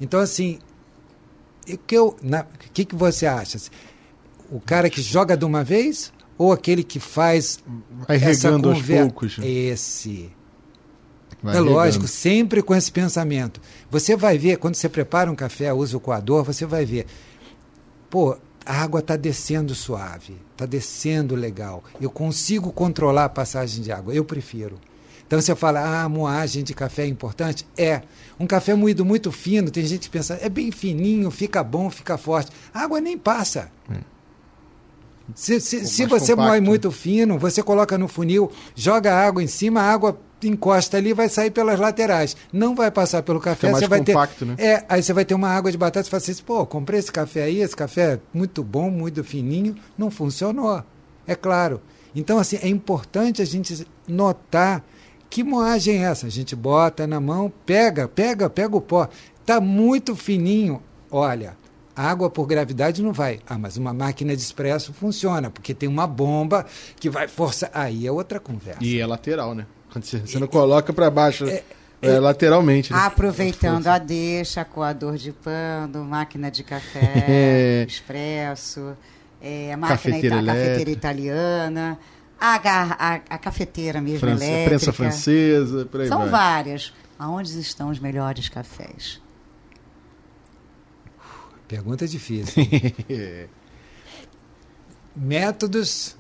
Então, 0.01 0.21
assim, 0.21 0.59
o 1.69 1.79
que, 1.79 1.97
eu, 1.97 2.17
na, 2.23 2.45
que, 2.73 2.85
que 2.85 2.95
você 2.95 3.27
acha? 3.27 3.59
O 4.51 4.61
cara 4.61 4.90
que 4.90 5.01
joga 5.01 5.37
de 5.37 5.45
uma 5.45 5.64
vez 5.64 6.12
ou 6.37 6.53
aquele 6.53 6.83
que 6.83 7.01
faz 7.01 7.59
Vai 8.07 8.17
essa 8.17 8.49
regando 8.49 8.71
aos 8.71 8.83
poucos? 8.83 9.38
Esse. 9.43 10.31
Vai 11.43 11.55
é 11.55 11.59
regando. 11.59 11.75
lógico, 11.75 12.09
sempre 12.09 12.62
com 12.62 12.75
esse 12.75 12.90
pensamento. 12.90 13.61
Você 13.90 14.17
vai 14.17 14.37
ver, 14.37 14.59
quando 14.59 14.75
você 14.75 14.88
prepara 14.88 15.31
um 15.31 15.35
café, 15.35 15.73
usa 15.73 15.97
o 15.97 16.01
coador, 16.01 16.45
você 16.45 16.67
vai 16.67 16.85
ver. 16.85 17.07
Pô, 18.11 18.37
a 18.64 18.83
água 18.83 19.00
está 19.00 19.16
descendo 19.16 19.74
suave, 19.74 20.37
está 20.53 20.66
descendo 20.66 21.35
legal. 21.35 21.83
Eu 22.00 22.11
consigo 22.11 22.72
controlar 22.72 23.27
a 23.27 23.29
passagem 23.29 23.83
de 23.83 23.92
água. 23.92 24.14
Eu 24.14 24.24
prefiro. 24.24 24.79
Então 25.27 25.40
você 25.40 25.55
fala, 25.55 25.81
ah, 25.81 26.03
a 26.05 26.09
moagem 26.09 26.62
de 26.62 26.74
café 26.74 27.03
é 27.03 27.07
importante? 27.07 27.66
É. 27.77 28.03
Um 28.38 28.46
café 28.46 28.74
moído 28.74 29.05
muito 29.05 29.33
fino, 29.33 29.70
tem 29.70 29.85
gente 29.85 30.09
que 30.09 30.11
pensa, 30.11 30.38
é 30.40 30.48
bem 30.48 30.70
fininho, 30.70 31.31
fica 31.31 31.62
bom, 31.62 31.90
fica 31.90 32.18
forte. 32.18 32.50
A 32.72 32.81
água 32.83 33.00
nem 33.00 33.16
passa. 33.16 33.70
É. 33.90 33.96
Se, 35.35 35.59
se, 35.61 35.87
se 35.87 36.05
você 36.05 36.33
compacto, 36.33 36.50
moe 36.50 36.61
muito 36.61 36.90
fino, 36.90 37.38
você 37.38 37.62
coloca 37.62 37.96
no 37.96 38.07
funil, 38.07 38.53
joga 38.74 39.14
água 39.14 39.42
em 39.42 39.46
cima, 39.46 39.81
a 39.81 39.90
água 39.90 40.20
encosta 40.48 40.96
ali 40.96 41.11
e 41.11 41.14
vai 41.14 41.28
sair 41.28 41.50
pelas 41.50 41.78
laterais. 41.78 42.37
Não 42.52 42.74
vai 42.74 42.90
passar 42.90 43.22
pelo 43.22 43.40
café, 43.40 43.70
você 43.70 43.88
vai 43.88 44.04
compacto, 44.04 44.44
ter. 44.44 44.44
né? 44.44 44.54
É, 44.59 44.85
aí 44.88 45.02
você 45.02 45.12
vai 45.12 45.24
ter 45.24 45.35
uma 45.35 45.48
água 45.48 45.70
de 45.70 45.78
batata 45.78 46.07
e 46.07 46.11
fala 46.11 46.22
assim, 46.22 46.35
pô, 46.42 46.66
comprei 46.66 46.98
esse 46.98 47.12
café 47.12 47.44
aí, 47.44 47.61
esse 47.61 47.76
café 47.76 48.14
é 48.14 48.20
muito 48.33 48.62
bom, 48.62 48.90
muito 48.90 49.22
fininho, 49.24 49.74
não 49.96 50.11
funcionou. 50.11 50.83
É 51.26 51.35
claro. 51.35 51.80
Então, 52.14 52.38
assim, 52.38 52.59
é 52.62 52.68
importante 52.68 53.42
a 53.42 53.44
gente 53.44 53.87
notar 54.07 54.85
que 55.28 55.42
moagem 55.42 56.04
é 56.04 56.07
essa. 56.07 56.26
A 56.26 56.30
gente 56.30 56.54
bota 56.54 57.07
na 57.07 57.18
mão, 57.18 57.52
pega, 57.66 58.07
pega, 58.07 58.48
pega 58.48 58.76
o 58.76 58.80
pó. 58.80 59.09
Tá 59.44 59.61
muito 59.61 60.14
fininho. 60.14 60.80
Olha, 61.11 61.57
água 61.96 62.30
por 62.30 62.46
gravidade 62.46 63.02
não 63.02 63.12
vai. 63.12 63.40
Ah, 63.46 63.59
mas 63.59 63.76
uma 63.76 63.92
máquina 63.92 64.37
de 64.37 64.42
expresso 64.42 64.92
funciona, 64.92 65.50
porque 65.50 65.74
tem 65.74 65.88
uma 65.88 66.07
bomba 66.07 66.64
que 67.00 67.11
vai 67.11 67.26
forçar. 67.26 67.70
Aí 67.74 68.07
é 68.07 68.12
outra 68.12 68.38
conversa. 68.38 68.83
E 68.83 69.00
é 69.00 69.07
lateral, 69.07 69.54
né? 69.54 69.66
Quando 69.94 70.04
você, 70.04 70.18
você 70.18 70.38
não 70.40 70.48
coloca 70.48 70.92
pra 70.92 71.09
baixo, 71.09 71.44
é, 71.46 72.18
lateralmente. 72.18 72.92
Né? 72.92 72.98
Aproveitando 72.98 73.87
a 73.87 73.96
deixa, 73.96 74.64
coador 74.64 75.16
de 75.16 75.30
pano, 75.33 76.04
máquina 76.04 76.50
de 76.50 76.62
café, 76.64 77.24
É. 77.28 77.85
expresso, 77.88 78.96
é, 79.40 79.74
máquina 79.76 79.96
Cafeteira 79.96 80.37
ita- 80.42 80.46
cafeteira 80.46 80.90
italiana, 80.90 81.98
a, 82.40 82.57
a, 82.57 83.14
a 83.30 83.38
cafeteira 83.38 84.00
mesmo 84.02 84.18
França- 84.18 84.44
elétrica. 84.44 84.68
prensa 84.70 84.92
francesa, 84.92 85.87
por 85.87 86.00
aí 86.00 86.09
São 86.09 86.18
vai. 86.22 86.28
várias. 86.28 86.92
Aonde 87.16 87.59
estão 87.61 87.88
os 87.90 88.00
melhores 88.00 88.48
cafés? 88.48 89.22
Pergunta 91.68 92.07
difícil. 92.09 92.62
Métodos, 95.16 96.16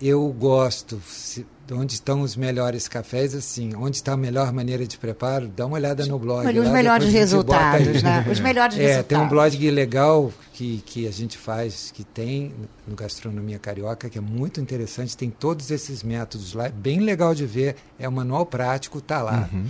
eu 0.00 0.28
gosto. 0.32 1.00
Se- 1.06 1.46
onde 1.72 1.94
estão 1.94 2.22
os 2.22 2.36
melhores 2.36 2.88
cafés, 2.88 3.34
assim, 3.34 3.74
onde 3.76 3.96
está 3.96 4.12
a 4.12 4.16
melhor 4.16 4.52
maneira 4.52 4.86
de 4.86 4.98
preparo, 4.98 5.48
dá 5.48 5.66
uma 5.66 5.76
olhada 5.76 6.04
no 6.06 6.18
blog. 6.18 6.46
Olha, 6.46 6.60
os 6.60 6.66
lá, 6.66 6.72
melhores 6.72 7.12
resultados, 7.12 8.02
né? 8.02 8.26
Os 8.30 8.40
melhores 8.40 8.76
É, 8.78 8.80
resultados. 8.80 9.06
tem 9.08 9.18
um 9.18 9.28
blog 9.28 9.70
legal 9.70 10.32
que, 10.52 10.82
que 10.84 11.06
a 11.06 11.10
gente 11.10 11.38
faz, 11.38 11.90
que 11.92 12.02
tem 12.04 12.52
no 12.86 12.94
Gastronomia 12.96 13.58
Carioca, 13.58 14.08
que 14.10 14.18
é 14.18 14.20
muito 14.20 14.60
interessante, 14.60 15.16
tem 15.16 15.30
todos 15.30 15.70
esses 15.70 16.02
métodos 16.02 16.54
lá, 16.54 16.66
é 16.66 16.70
bem 16.70 17.00
legal 17.00 17.34
de 17.34 17.46
ver, 17.46 17.76
é 17.98 18.08
um 18.08 18.12
manual 18.12 18.44
prático, 18.46 19.00
tá 19.00 19.22
lá. 19.22 19.48
Uhum. 19.52 19.66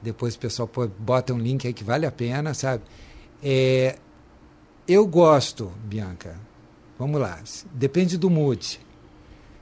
Depois 0.00 0.34
o 0.34 0.38
pessoal 0.38 0.66
pô- 0.68 0.88
bota 0.98 1.34
um 1.34 1.38
link 1.38 1.66
aí 1.66 1.72
que 1.72 1.84
vale 1.84 2.06
a 2.06 2.10
pena, 2.12 2.54
sabe? 2.54 2.82
É, 3.42 3.96
eu 4.86 5.06
gosto, 5.06 5.70
Bianca, 5.84 6.36
vamos 6.98 7.20
lá, 7.20 7.38
depende 7.72 8.16
do 8.16 8.30
mood. 8.30 8.80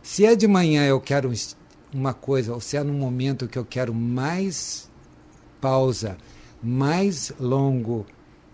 Se 0.07 0.25
é 0.25 0.37
de 0.37 0.47
manhã 0.47 0.87
eu 0.87 1.01
quero 1.01 1.33
uma 1.93 2.15
coisa, 2.15 2.55
ou 2.55 2.61
se 2.61 2.77
é 2.77 2.83
num 2.85 2.95
momento 2.95 3.49
que 3.49 3.59
eu 3.59 3.65
quero 3.65 3.93
mais 3.93 4.89
pausa, 5.61 6.17
mais 6.63 7.33
longo, 7.41 8.07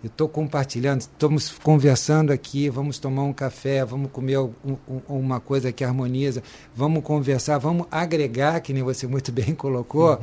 eu 0.03 0.07
estou 0.07 0.31
compartilhando, 0.31 1.03
estamos 1.03 1.51
conversando 1.51 2.33
aqui, 2.33 2.71
vamos 2.71 2.99
tomar 2.99 3.25
um 3.25 3.35
café, 3.35 3.85
vamos 3.85 4.11
comer 4.11 4.39
um- 4.39 4.55
um- 4.65 5.01
uma 5.07 5.41
coisa 5.41 5.71
que 5.71 5.85
harmoniza, 5.85 6.43
vamos 6.75 7.05
conversar, 7.05 7.59
vamos 7.59 7.87
agregar, 7.91 8.59
que 8.63 8.73
nem 8.73 8.83
você 8.83 9.07
muito 9.07 9.31
bem 9.31 9.53
colocou. 9.55 10.19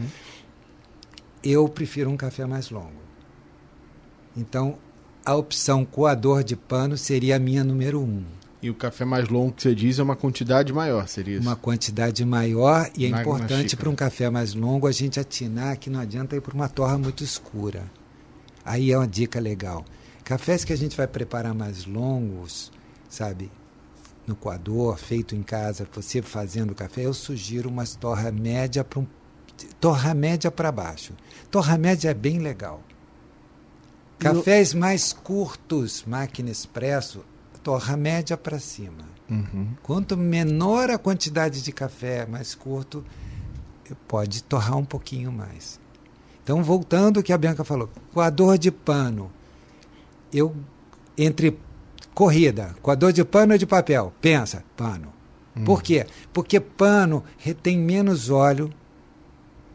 Eu 1.44 1.70
prefiro 1.70 2.10
um 2.10 2.18
café 2.18 2.44
mais 2.48 2.72
longo. 2.72 3.04
Então, 4.36 4.80
a 5.24 5.36
opção 5.36 5.86
coador 5.86 6.44
de 6.44 6.56
pano 6.56 6.98
seria 6.98 7.36
a 7.36 7.40
minha 7.40 7.64
número 7.64 8.02
um. 8.02 8.24
E 8.62 8.70
o 8.70 8.76
café 8.76 9.06
mais 9.06 9.30
longo 9.30 9.54
que 9.54 9.62
você 9.62 9.74
diz 9.74 10.00
é 10.00 10.04
uma 10.04 10.18
quantidade 10.18 10.74
maior, 10.74 11.08
seria 11.08 11.38
isso? 11.38 11.48
Uma 11.48 11.56
quantidade 11.56 12.26
maior 12.26 12.90
e 12.98 13.06
é 13.06 13.10
Na- 13.10 13.22
importante 13.22 13.78
para 13.78 13.90
um 13.90 13.96
café 13.96 14.30
mais 14.30 14.54
longo 14.54 14.86
a 14.86 14.92
gente 14.92 15.18
atinar 15.20 15.78
que 15.78 15.90
não 15.90 16.00
adianta 16.00 16.36
ir 16.36 16.42
para 16.42 16.54
uma 16.54 16.68
torra 16.68 16.98
muito 16.98 17.24
escura. 17.24 17.84
Aí 18.66 18.92
é 18.92 18.98
uma 18.98 19.08
dica 19.08 19.40
legal. 19.40 19.86
Cafés 20.26 20.66
que 20.66 20.74
a 20.74 20.76
gente 20.78 20.96
vai 20.98 21.08
preparar 21.08 21.54
mais 21.56 21.86
longos, 21.86 22.70
sabe? 23.10 23.50
No 24.28 24.36
coador, 24.36 24.98
feito 24.98 25.36
em 25.36 25.42
casa, 25.42 25.88
você 25.92 26.22
fazendo 26.22 26.76
café, 26.76 27.06
eu 27.06 27.14
sugiro 27.14 27.70
umas 27.70 27.96
torra 27.96 28.30
média 28.32 28.84
para 28.84 29.00
um 29.00 29.08
torra 29.80 30.14
média 30.14 30.52
para 30.52 30.72
baixo. 30.72 31.14
Torra 31.50 31.78
média 31.78 32.10
é 32.10 32.14
bem 32.14 32.40
legal. 32.40 32.84
Cafés 34.20 34.74
mais 34.74 35.14
curtos, 35.14 36.04
máquina 36.06 36.50
expresso, 36.52 37.24
torra 37.70 37.96
média 37.96 38.36
para 38.36 38.58
cima. 38.58 39.06
Uhum. 39.30 39.68
Quanto 39.84 40.18
menor 40.18 40.90
a 40.90 40.98
quantidade 40.98 41.62
de 41.62 41.72
café, 41.72 42.26
mais 42.26 42.56
curto, 42.56 43.06
pode 44.08 44.42
torrar 44.42 44.76
um 44.76 44.84
pouquinho 44.84 45.32
mais. 45.32 45.80
Então, 46.44 46.64
voltando 46.64 47.18
ao 47.18 47.24
que 47.24 47.32
a 47.32 47.38
Bianca 47.38 47.64
falou, 47.64 47.88
coador 48.12 48.58
de 48.58 48.72
pano. 48.72 49.30
Eu, 50.34 50.56
entre 51.16 51.60
corrida, 52.16 52.76
coador 52.82 53.14
de 53.14 53.24
pano 53.24 53.54
ou 53.54 53.58
de 53.60 53.68
papel? 53.68 54.12
Pensa, 54.20 54.64
pano. 54.76 55.14
Por 55.64 55.84
quê? 55.84 56.08
Porque 56.34 56.60
pano 56.60 57.24
retém 57.38 57.78
menos 57.78 58.32
óleo. 58.32 58.72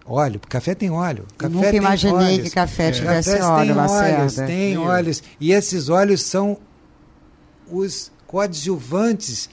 Óleo, 0.05 0.41
café 0.49 0.75
tem 0.75 0.91
óleo. 0.91 1.27
Café 1.39 1.55
Nunca 1.55 1.71
tem 1.71 1.77
imaginei 1.79 2.15
óleos. 2.17 2.43
que 2.43 2.51
café 2.51 2.91
tivesse 2.91 3.31
Cafés 3.31 3.45
óleo, 3.45 3.75
têm 3.75 3.83
óleos, 3.85 3.93
Lacerda. 3.93 4.47
tem 4.49 4.75
Tem, 4.75 4.79
óleos. 4.79 5.23
E 5.39 5.53
esses 5.53 5.89
óleos 5.89 6.23
são 6.23 6.59
os 7.71 8.11
coadjuvantes 8.27 9.49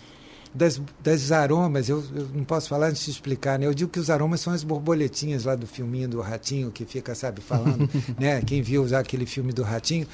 das, 0.53 0.81
das 1.01 1.31
aromas. 1.31 1.89
Eu, 1.89 2.03
eu 2.15 2.27
não 2.33 2.43
posso 2.43 2.69
falar 2.69 2.87
antes 2.89 3.05
de 3.05 3.11
explicar, 3.11 3.57
né? 3.57 3.65
Eu 3.65 3.73
digo 3.73 3.89
que 3.91 3.99
os 3.99 4.09
aromas 4.09 4.41
são 4.41 4.51
as 4.53 4.63
borboletinhas 4.63 5.45
lá 5.45 5.55
do 5.55 5.65
filminho 5.67 6.07
do 6.09 6.21
Ratinho, 6.21 6.71
que 6.71 6.85
fica, 6.85 7.15
sabe, 7.15 7.41
falando, 7.41 7.89
né? 8.19 8.41
Quem 8.41 8.61
viu 8.61 8.87
já 8.87 8.99
aquele 8.99 9.25
filme 9.25 9.53
do 9.53 9.63
Ratinho. 9.63 10.05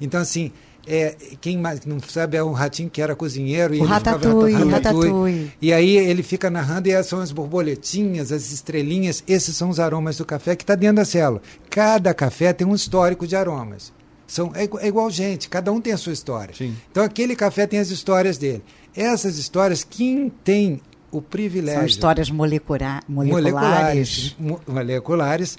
Então, 0.00 0.20
assim, 0.20 0.52
é, 0.86 1.16
quem 1.40 1.56
mais 1.58 1.84
não 1.86 1.98
sabe 1.98 2.36
é 2.36 2.44
um 2.44 2.52
ratinho 2.52 2.88
que 2.88 3.02
era 3.02 3.16
cozinheiro 3.16 3.74
e 3.74 3.78
O 3.80 3.84
ele 3.84 3.94
ficava- 3.94 4.16
Ratatouille, 4.18 4.54
Ratatouille. 4.70 4.72
Ratatouille. 5.10 5.52
E 5.60 5.72
aí 5.72 5.96
ele 5.96 6.22
fica 6.22 6.48
narrando 6.50 6.86
e 6.88 6.92
essas 6.92 7.06
são 7.08 7.20
as 7.20 7.32
borboletinhas, 7.32 8.30
as 8.30 8.52
estrelinhas, 8.52 9.24
esses 9.26 9.56
são 9.56 9.68
os 9.70 9.80
aromas 9.80 10.18
do 10.18 10.24
café 10.24 10.54
que 10.54 10.62
está 10.62 10.74
dentro 10.76 10.96
da 10.96 11.04
célula. 11.04 11.42
Cada 11.70 12.12
café 12.14 12.52
tem 12.52 12.66
um 12.66 12.74
histórico 12.74 13.26
de 13.26 13.34
aromas. 13.34 13.92
São, 14.26 14.52
é, 14.54 14.64
é 14.84 14.88
igual 14.88 15.08
gente, 15.10 15.48
cada 15.48 15.70
um 15.72 15.80
tem 15.80 15.92
a 15.92 15.96
sua 15.96 16.12
história. 16.12 16.54
Sim. 16.54 16.74
Então 16.90 17.02
aquele 17.04 17.36
café 17.36 17.66
tem 17.66 17.78
as 17.78 17.90
histórias 17.90 18.36
dele. 18.38 18.62
Essas 18.94 19.38
histórias, 19.38 19.84
quem 19.84 20.28
tem 20.42 20.80
o 21.12 21.22
privilégio 21.22 21.78
São 21.80 21.86
histórias 21.86 22.30
molecula- 22.30 23.00
moleculares. 23.08 24.34
moleculares, 24.36 24.36
mo- 24.38 24.60
moleculares. 24.66 25.58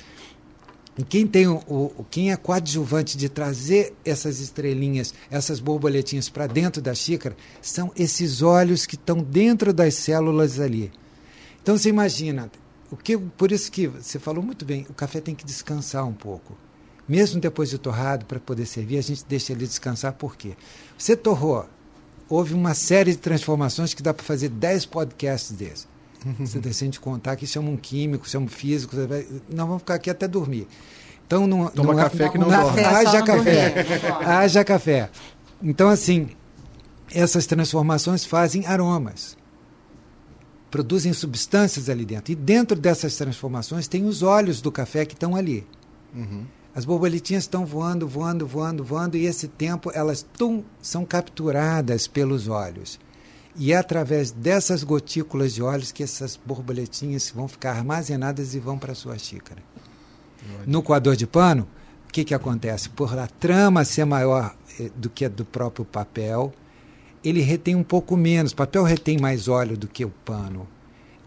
E 0.98 1.04
quem 1.04 1.28
tem 1.28 1.48
o, 1.48 1.58
o- 1.68 2.06
quem 2.10 2.32
é 2.32 2.36
coadjuvante 2.36 3.18
de 3.18 3.30
trazer 3.30 3.94
essas 4.04 4.40
estrelinhas, 4.40 5.14
essas 5.30 5.60
borboletinhas 5.60 6.28
para 6.28 6.48
dentro 6.48 6.82
da 6.82 6.94
xícara, 6.94 7.38
são 7.62 7.92
esses 7.96 8.42
óleos 8.42 8.86
que 8.86 8.96
estão 8.96 9.18
dentro 9.22 9.72
das 9.72 9.94
células 9.94 10.60
ali. 10.60 10.92
Então 11.62 11.78
você 11.78 11.90
imagina, 11.90 12.52
o 12.92 12.98
que, 12.98 13.16
por 13.18 13.52
isso 13.52 13.72
que 13.72 13.88
você 13.88 14.18
falou 14.18 14.44
muito 14.44 14.66
bem, 14.66 14.86
o 14.90 14.94
café 14.94 15.22
tem 15.22 15.36
que 15.36 15.46
descansar 15.46 16.06
um 16.08 16.14
pouco. 16.14 16.58
Mesmo 17.08 17.40
depois 17.40 17.70
de 17.70 17.78
torrado, 17.78 18.26
para 18.26 18.40
poder 18.40 18.66
servir, 18.66 18.98
a 18.98 19.02
gente 19.02 19.24
deixa 19.28 19.54
ele 19.54 19.66
descansar, 19.66 20.14
por 20.14 20.36
quê? 20.36 20.54
Você 20.98 21.16
torrou, 21.16 21.66
houve 22.28 22.54
uma 22.54 22.74
série 22.74 23.12
de 23.12 23.18
transformações 23.18 23.94
que 23.94 24.04
dá 24.04 24.14
para 24.14 24.26
fazer 24.26 24.50
10 24.50 24.86
podcasts 24.86 25.52
desses. 25.56 25.88
Você 26.40 26.60
decide 26.60 27.00
contar 27.00 27.36
que 27.38 27.48
chama 27.48 27.70
um 27.70 27.78
químico, 27.78 28.28
chama 28.28 28.48
um 28.48 28.50
físico, 28.50 28.94
vai- 29.08 29.26
nós 29.50 29.66
vamos 29.68 29.80
ficar 29.80 29.94
aqui 29.94 30.10
até 30.10 30.28
dormir. 30.28 30.68
Então 31.26 31.48
não, 31.48 31.68
Toma 31.70 31.94
não 31.94 32.00
é- 32.00 32.04
café 32.04 32.30
que 32.30 32.38
não 32.38 32.50
Café 32.50 32.64
dorme. 32.82 32.84
haja 32.98 33.20
não 33.20 33.26
café. 33.26 33.70
dormir. 33.84 34.26
haja 34.28 34.64
café. 34.66 35.10
Então 35.64 35.88
assim, 35.90 36.30
essas 37.14 37.46
transformações 37.46 38.26
fazem 38.26 38.66
aromas. 38.66 39.38
Produzem 40.70 41.14
substâncias 41.14 41.88
ali 41.90 42.04
dentro. 42.06 42.32
E 42.32 42.36
dentro 42.36 42.78
dessas 42.78 43.16
transformações 43.16 43.88
tem 43.88 44.04
os 44.06 44.22
óleos 44.22 44.60
do 44.60 44.72
café 44.72 45.06
que 45.06 45.14
estão 45.14 45.36
ali. 45.36 45.66
Uhum. 46.14 46.44
As 46.78 46.86
borboletinhas 46.86 47.46
estão 47.46 47.66
voando, 47.66 48.08
voando, 48.08 48.46
voando, 48.46 48.84
voando, 48.84 49.18
e 49.18 49.26
esse 49.26 49.48
tempo 49.48 49.90
elas 49.96 50.22
tum, 50.22 50.64
são 50.80 51.04
capturadas 51.04 52.06
pelos 52.06 52.48
olhos. 52.48 53.00
E 53.56 53.74
é 53.74 53.78
através 53.78 54.30
dessas 54.30 54.84
gotículas 54.84 55.56
de 55.56 55.64
óleos 55.64 55.92
que 55.92 56.04
essas 56.04 56.38
borboletinhas 56.38 57.34
vão 57.36 57.48
ficar 57.48 57.72
armazenadas 57.72 58.54
e 58.54 58.60
vão 58.60 58.78
para 58.78 58.92
a 58.92 58.96
sua 58.96 59.18
xícara. 59.18 59.60
No 60.68 60.84
coador 60.84 61.16
de 61.16 61.26
pano, 61.26 61.68
o 62.08 62.14
que, 62.14 62.24
que 62.24 62.36
acontece? 62.36 62.90
Por 62.90 63.18
a 63.18 63.26
trama 63.26 63.84
ser 63.84 64.06
maior 64.06 64.56
eh, 64.80 64.92
do 64.96 65.10
que 65.10 65.26
a 65.26 65.30
do 65.30 65.44
próprio 65.44 65.84
papel, 65.84 66.54
ele 67.24 67.42
retém 67.42 67.74
um 67.76 67.84
pouco 67.84 68.16
menos. 68.16 68.52
O 68.52 68.56
papel 68.56 68.84
retém 68.84 69.18
mais 69.18 69.48
óleo 69.48 69.76
do 69.76 69.88
que 69.88 70.06
o 70.06 70.12
pano, 70.24 70.68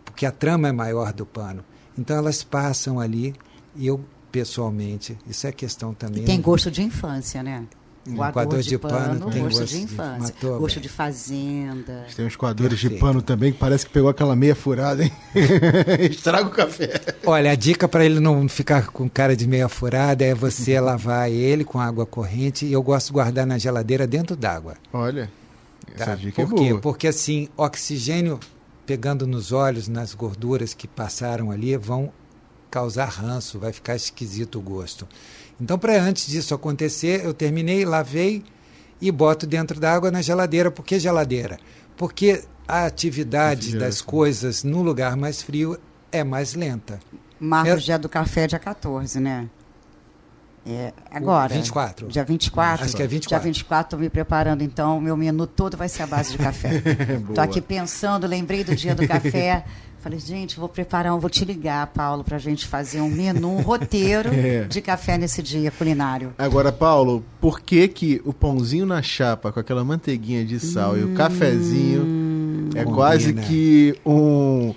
porque 0.04 0.24
a 0.24 0.30
trama 0.30 0.68
é 0.68 0.72
maior 0.72 1.12
do 1.12 1.26
pano. 1.26 1.64
Então 1.98 2.16
elas 2.16 2.44
passam 2.44 3.00
ali 3.00 3.34
e 3.74 3.88
eu 3.88 4.00
pessoalmente, 4.30 5.16
isso 5.28 5.46
é 5.46 5.52
questão 5.52 5.92
também. 5.92 6.22
E 6.22 6.26
tem 6.26 6.40
gosto 6.40 6.70
de 6.70 6.82
infância, 6.82 7.42
né? 7.42 7.64
Um 8.08 8.16
coador 8.16 8.60
de, 8.60 8.70
de 8.70 8.78
pano, 8.78 9.20
pano 9.20 9.42
gosto, 9.42 9.64
de 9.66 9.82
infância, 9.82 10.34
de, 10.40 10.46
gosto 10.46 10.76
bem. 10.76 10.82
de 10.82 10.88
fazenda. 10.88 12.06
Tem 12.16 12.24
uns 12.24 12.34
coadores 12.34 12.80
Perfeito. 12.80 12.94
de 12.94 13.00
pano 13.00 13.20
também 13.20 13.52
que 13.52 13.58
parece 13.58 13.84
que 13.84 13.92
pegou 13.92 14.08
aquela 14.08 14.34
meia 14.34 14.54
furada, 14.54 15.04
hein? 15.04 15.12
Estraga 16.10 16.48
o 16.48 16.50
café. 16.50 16.98
Olha, 17.26 17.50
a 17.50 17.54
dica 17.54 17.86
para 17.86 18.04
ele 18.04 18.18
não 18.18 18.48
ficar 18.48 18.86
com 18.86 19.08
cara 19.08 19.36
de 19.36 19.46
meia 19.46 19.68
furada 19.68 20.24
é 20.24 20.34
você 20.34 20.80
lavar 20.80 21.30
ele 21.30 21.62
com 21.62 21.78
água 21.78 22.06
corrente 22.06 22.64
e 22.64 22.72
eu 22.72 22.82
gosto 22.82 23.08
de 23.08 23.12
guardar 23.12 23.46
na 23.46 23.58
geladeira 23.58 24.06
dentro 24.06 24.34
d'água. 24.34 24.76
Olha, 24.94 25.30
essa 25.94 26.06
tá? 26.06 26.14
dica 26.14 26.46
Por 26.46 26.54
é 26.54 26.58
quê? 26.58 26.68
boa. 26.70 26.80
Porque 26.80 27.06
assim, 27.06 27.50
oxigênio 27.54 28.40
pegando 28.86 29.26
nos 29.26 29.52
olhos, 29.52 29.88
nas 29.88 30.14
gorduras 30.14 30.74
que 30.74 30.88
passaram 30.88 31.50
ali, 31.50 31.76
vão 31.76 32.10
causar 32.70 33.06
ranço, 33.06 33.58
vai 33.58 33.72
ficar 33.72 33.96
esquisito 33.96 34.58
o 34.58 34.62
gosto. 34.62 35.06
Então, 35.60 35.78
para 35.78 36.00
antes 36.00 36.26
disso 36.26 36.54
acontecer, 36.54 37.24
eu 37.24 37.34
terminei, 37.34 37.84
lavei 37.84 38.42
e 39.00 39.10
boto 39.10 39.46
dentro 39.46 39.80
da 39.80 39.92
água 39.92 40.10
na 40.10 40.22
geladeira. 40.22 40.70
Por 40.70 40.84
que 40.84 40.98
geladeira? 40.98 41.58
Porque 41.96 42.42
a 42.66 42.86
atividade 42.86 43.76
das 43.76 44.00
coisas 44.00 44.62
no 44.62 44.82
lugar 44.82 45.16
mais 45.16 45.42
frio 45.42 45.78
é 46.12 46.24
mais 46.24 46.54
lenta. 46.54 47.00
Marcos, 47.38 47.82
é... 47.82 47.86
dia 47.86 47.98
do 47.98 48.08
café 48.08 48.44
é 48.44 48.46
dia 48.46 48.58
14, 48.58 49.18
né? 49.20 49.48
É, 50.66 50.92
agora. 51.10 51.54
24. 51.54 52.08
Dia 52.08 52.22
24. 52.22 52.84
Acho 52.84 52.96
que 52.96 53.02
é 53.02 53.06
24. 53.06 53.42
Dia 53.42 53.52
24, 53.52 53.86
estou 53.86 53.98
me 53.98 54.10
preparando, 54.10 54.62
então. 54.62 55.00
Meu 55.00 55.16
menu 55.16 55.46
todo 55.46 55.76
vai 55.76 55.88
ser 55.88 56.02
a 56.02 56.06
base 56.06 56.32
de 56.32 56.38
café. 56.38 56.82
Estou 57.28 57.42
aqui 57.42 57.60
pensando, 57.60 58.26
lembrei 58.26 58.62
do 58.62 58.76
dia 58.76 58.94
do 58.94 59.06
café. 59.08 59.64
Falei, 60.00 60.18
gente, 60.18 60.58
vou 60.58 60.68
preparar, 60.68 61.14
um, 61.14 61.18
vou 61.18 61.28
te 61.28 61.44
ligar, 61.44 61.86
Paulo, 61.88 62.24
para 62.24 62.36
a 62.36 62.40
gente 62.40 62.66
fazer 62.66 63.02
um 63.02 63.10
menu, 63.10 63.58
um 63.58 63.60
roteiro 63.60 64.30
é. 64.32 64.64
de 64.64 64.80
café 64.80 65.18
nesse 65.18 65.42
dia 65.42 65.70
culinário. 65.70 66.32
Agora, 66.38 66.72
Paulo, 66.72 67.22
por 67.38 67.60
que 67.60 67.86
que 67.86 68.22
o 68.24 68.32
pãozinho 68.32 68.86
na 68.86 69.02
chapa 69.02 69.52
com 69.52 69.60
aquela 69.60 69.84
manteiguinha 69.84 70.42
de 70.42 70.58
sal 70.58 70.94
hum, 70.94 70.98
e 70.98 71.04
o 71.04 71.14
cafezinho 71.14 72.70
é 72.74 72.82
combina. 72.82 72.94
quase 72.94 73.34
que 73.34 73.94
um, 74.06 74.74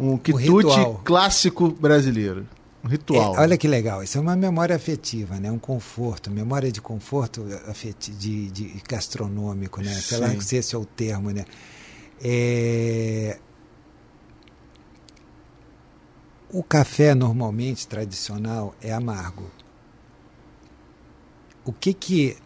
um 0.00 0.16
quitute 0.16 0.80
um 0.80 0.94
clássico 1.04 1.68
brasileiro? 1.68 2.46
Um 2.82 2.88
ritual. 2.88 3.36
É, 3.36 3.40
olha 3.40 3.58
que 3.58 3.68
legal, 3.68 4.02
isso 4.02 4.16
é 4.16 4.20
uma 4.22 4.34
memória 4.34 4.74
afetiva, 4.74 5.38
né? 5.38 5.52
Um 5.52 5.58
conforto, 5.58 6.30
memória 6.30 6.72
de 6.72 6.80
conforto 6.80 7.46
afetivo, 7.68 8.16
de, 8.16 8.50
de 8.50 8.82
gastronômico, 8.88 9.82
né? 9.82 9.92
Sei 9.92 10.16
lá 10.16 10.28
se 10.40 10.56
esse 10.56 10.74
é 10.74 10.78
o 10.78 10.84
termo, 10.86 11.30
né? 11.30 11.44
É, 12.24 13.38
O 16.54 16.62
café 16.62 17.14
normalmente 17.14 17.88
tradicional 17.88 18.74
é 18.82 18.92
amargo. 18.92 19.50
O 21.64 21.72
que 21.72 21.94
que 21.94 22.36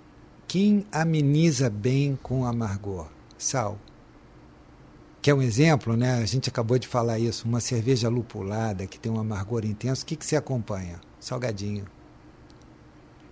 quem 0.46 0.86
ameniza 0.92 1.68
bem 1.68 2.16
com 2.22 2.44
amargor? 2.44 3.08
Sal. 3.36 3.76
Que 5.20 5.28
é 5.28 5.34
um 5.34 5.42
exemplo, 5.42 5.96
né? 5.96 6.22
A 6.22 6.24
gente 6.24 6.48
acabou 6.48 6.78
de 6.78 6.86
falar 6.86 7.18
isso, 7.18 7.48
uma 7.48 7.58
cerveja 7.58 8.08
lupulada 8.08 8.86
que 8.86 8.96
tem 8.96 9.10
um 9.10 9.18
amargor 9.18 9.64
intenso, 9.64 10.04
o 10.04 10.06
que 10.06 10.14
que 10.14 10.24
se 10.24 10.36
acompanha? 10.36 11.00
Salgadinho. 11.18 11.84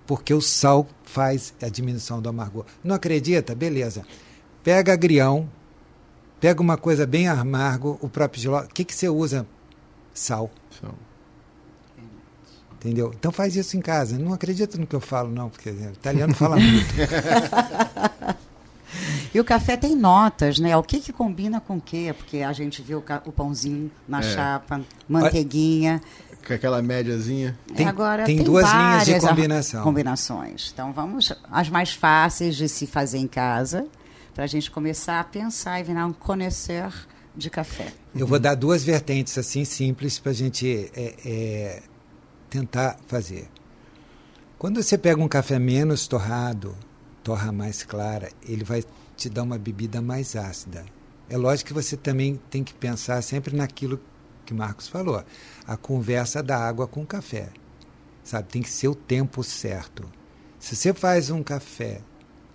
Porque 0.05 0.35
o 0.35 0.41
sal 0.41 0.89
faz 1.05 1.55
a 1.63 1.69
diminuição 1.69 2.21
do 2.21 2.29
amargor. 2.29 2.67
Não 2.83 2.97
acredita? 2.97 3.55
Beleza. 3.55 4.05
Pega 4.65 4.93
agrião, 4.93 5.49
pega 6.41 6.61
uma 6.61 6.77
coisa 6.77 7.07
bem 7.07 7.29
amargo, 7.29 7.97
o 8.03 8.09
próprio 8.09 8.43
giló. 8.43 8.65
O 8.65 8.67
que 8.67 8.85
que 8.85 8.93
você 8.93 9.09
usa 9.09 9.47
sal. 10.15 10.51
Sal. 10.81 10.95
Entendeu? 12.85 13.15
Então 13.19 13.33
faz 13.33 13.57
isso 13.57 13.79
em 13.79 13.81
casa. 13.81 14.19
Não 14.19 14.35
acredita 14.35 14.77
no 14.77 14.87
que 14.87 14.95
eu 14.95 15.01
falo, 15.01 15.31
não, 15.31 15.49
porque 15.49 15.71
o 15.71 15.93
italiano 15.93 16.35
fala 16.35 16.57
muito. 16.57 16.95
e 19.33 19.41
o 19.41 19.45
café 19.45 19.75
tem 19.75 19.97
notas, 19.97 20.59
né? 20.59 20.77
O 20.77 20.83
que, 20.83 21.01
que 21.01 21.11
combina 21.11 21.63
com 21.63 21.79
o 21.79 21.81
quê? 21.81 22.15
Porque 22.15 22.41
a 22.41 22.53
gente 22.53 22.83
viu 22.83 23.03
o, 23.25 23.33
pãozinho 23.33 23.91
na 24.07 24.19
é. 24.19 24.23
chapa, 24.23 24.83
manteiguinha. 25.09 26.03
Com 26.47 26.53
aquela 26.53 26.83
médiazinha. 26.83 27.59
Tem, 27.75 27.89
Agora, 27.89 28.25
tem, 28.25 28.37
tem 28.37 28.45
duas 28.45 28.71
linhas 28.71 29.07
de 29.07 29.19
combinação. 29.19 29.83
combinações. 29.83 30.71
Então 30.71 30.93
vamos 30.93 31.33
as 31.51 31.71
mais 31.71 31.95
fáceis 31.95 32.55
de 32.55 32.69
se 32.69 32.87
fazer 32.87 33.17
em 33.17 33.27
casa, 33.27 33.87
para 34.35 34.45
a 34.45 34.47
gente 34.47 34.71
começar 34.71 35.21
a 35.21 35.25
pensar 35.25 35.81
e 35.81 35.85
virar 35.85 36.05
um 36.05 36.13
conhecer 36.13 36.93
de 37.37 37.51
café. 37.51 37.93
Eu 38.15 38.27
vou 38.27 38.39
dar 38.39 38.55
duas 38.55 38.85
vertentes 38.85 39.37
assim 39.37 39.65
simples 39.65 40.19
para 40.19 40.31
a 40.31 40.35
gente 40.35 40.91
é, 40.95 41.15
é, 41.25 41.83
tentar 42.49 42.99
fazer. 43.07 43.49
Quando 44.59 44.83
você 44.83 44.97
pega 44.97 45.21
um 45.21 45.29
café 45.29 45.59
menos 45.59 46.07
torrado, 46.07 46.77
torra 47.23 47.51
mais 47.51 47.83
clara, 47.83 48.31
ele 48.47 48.65
vai 48.65 48.85
te 49.17 49.29
dar 49.29 49.43
uma 49.43 49.59
bebida 49.59 50.01
mais 50.01 50.37
ácida. 50.37 50.85
É 51.29 51.37
lógico 51.37 51.69
que 51.69 51.75
você 51.75 51.97
também 51.97 52.41
tem 52.51 52.63
que 52.63 52.75
pensar 52.75 53.21
sempre 53.23 53.57
naquilo 53.57 54.01
que 54.45 54.55
Marcos 54.55 54.89
falou, 54.89 55.25
a 55.67 55.77
conversa 55.77 56.43
da 56.43 56.59
água 56.59 56.87
com 56.87 57.03
o 57.03 57.07
café. 57.07 57.49
Sabe, 58.23 58.49
tem 58.49 58.63
que 58.63 58.71
ser 58.71 58.89
o 58.89 58.95
tempo 58.95 59.43
certo. 59.43 60.11
Se 60.59 60.77
você 60.77 60.95
faz 60.95 61.31
um 61.31 61.43
café 61.43 62.01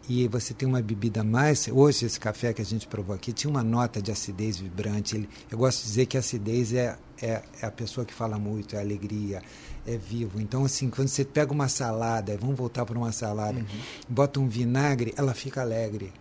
e 0.10 0.28
você 0.28 0.56
tem 0.56 0.68
uma 0.68 0.82
bebida 0.82 1.24
mais. 1.24 1.68
Hoje, 1.72 2.08
esse 2.08 2.20
café 2.20 2.52
que 2.52 2.62
a 2.64 2.66
gente 2.66 2.88
provou 2.88 3.16
aqui 3.16 3.32
tinha 3.32 3.50
uma 3.50 3.64
nota 3.64 4.02
de 4.02 4.12
acidez 4.12 4.58
vibrante. 4.58 5.16
Ele, 5.16 5.30
eu 5.52 5.58
gosto 5.60 5.82
de 5.82 5.86
dizer 5.86 6.06
que 6.08 6.18
a 6.18 6.20
acidez 6.20 6.74
é, 6.74 6.98
é, 7.22 7.44
é, 7.62 7.66
a 7.66 7.70
pessoa 7.70 8.04
que 8.04 8.14
fala 8.14 8.40
muito, 8.40 8.76
é 8.76 8.80
alegria, 8.80 9.44
é 9.86 9.96
vivo. 9.98 10.42
Então, 10.42 10.66
assim, 10.66 10.90
quando 10.90 11.10
você 11.10 11.24
pega 11.24 11.54
uma 11.54 11.70
salada, 11.70 12.36
vamos 12.42 12.58
voltar 12.58 12.88
para 12.88 12.98
uma 12.98 13.12
salada, 13.12 13.60
uhum. 13.60 13.66
bota 14.10 14.40
um 14.40 14.48
vinagre, 14.48 15.14
ela 15.16 15.36
fica 15.36 15.62
alegre. 15.62 16.12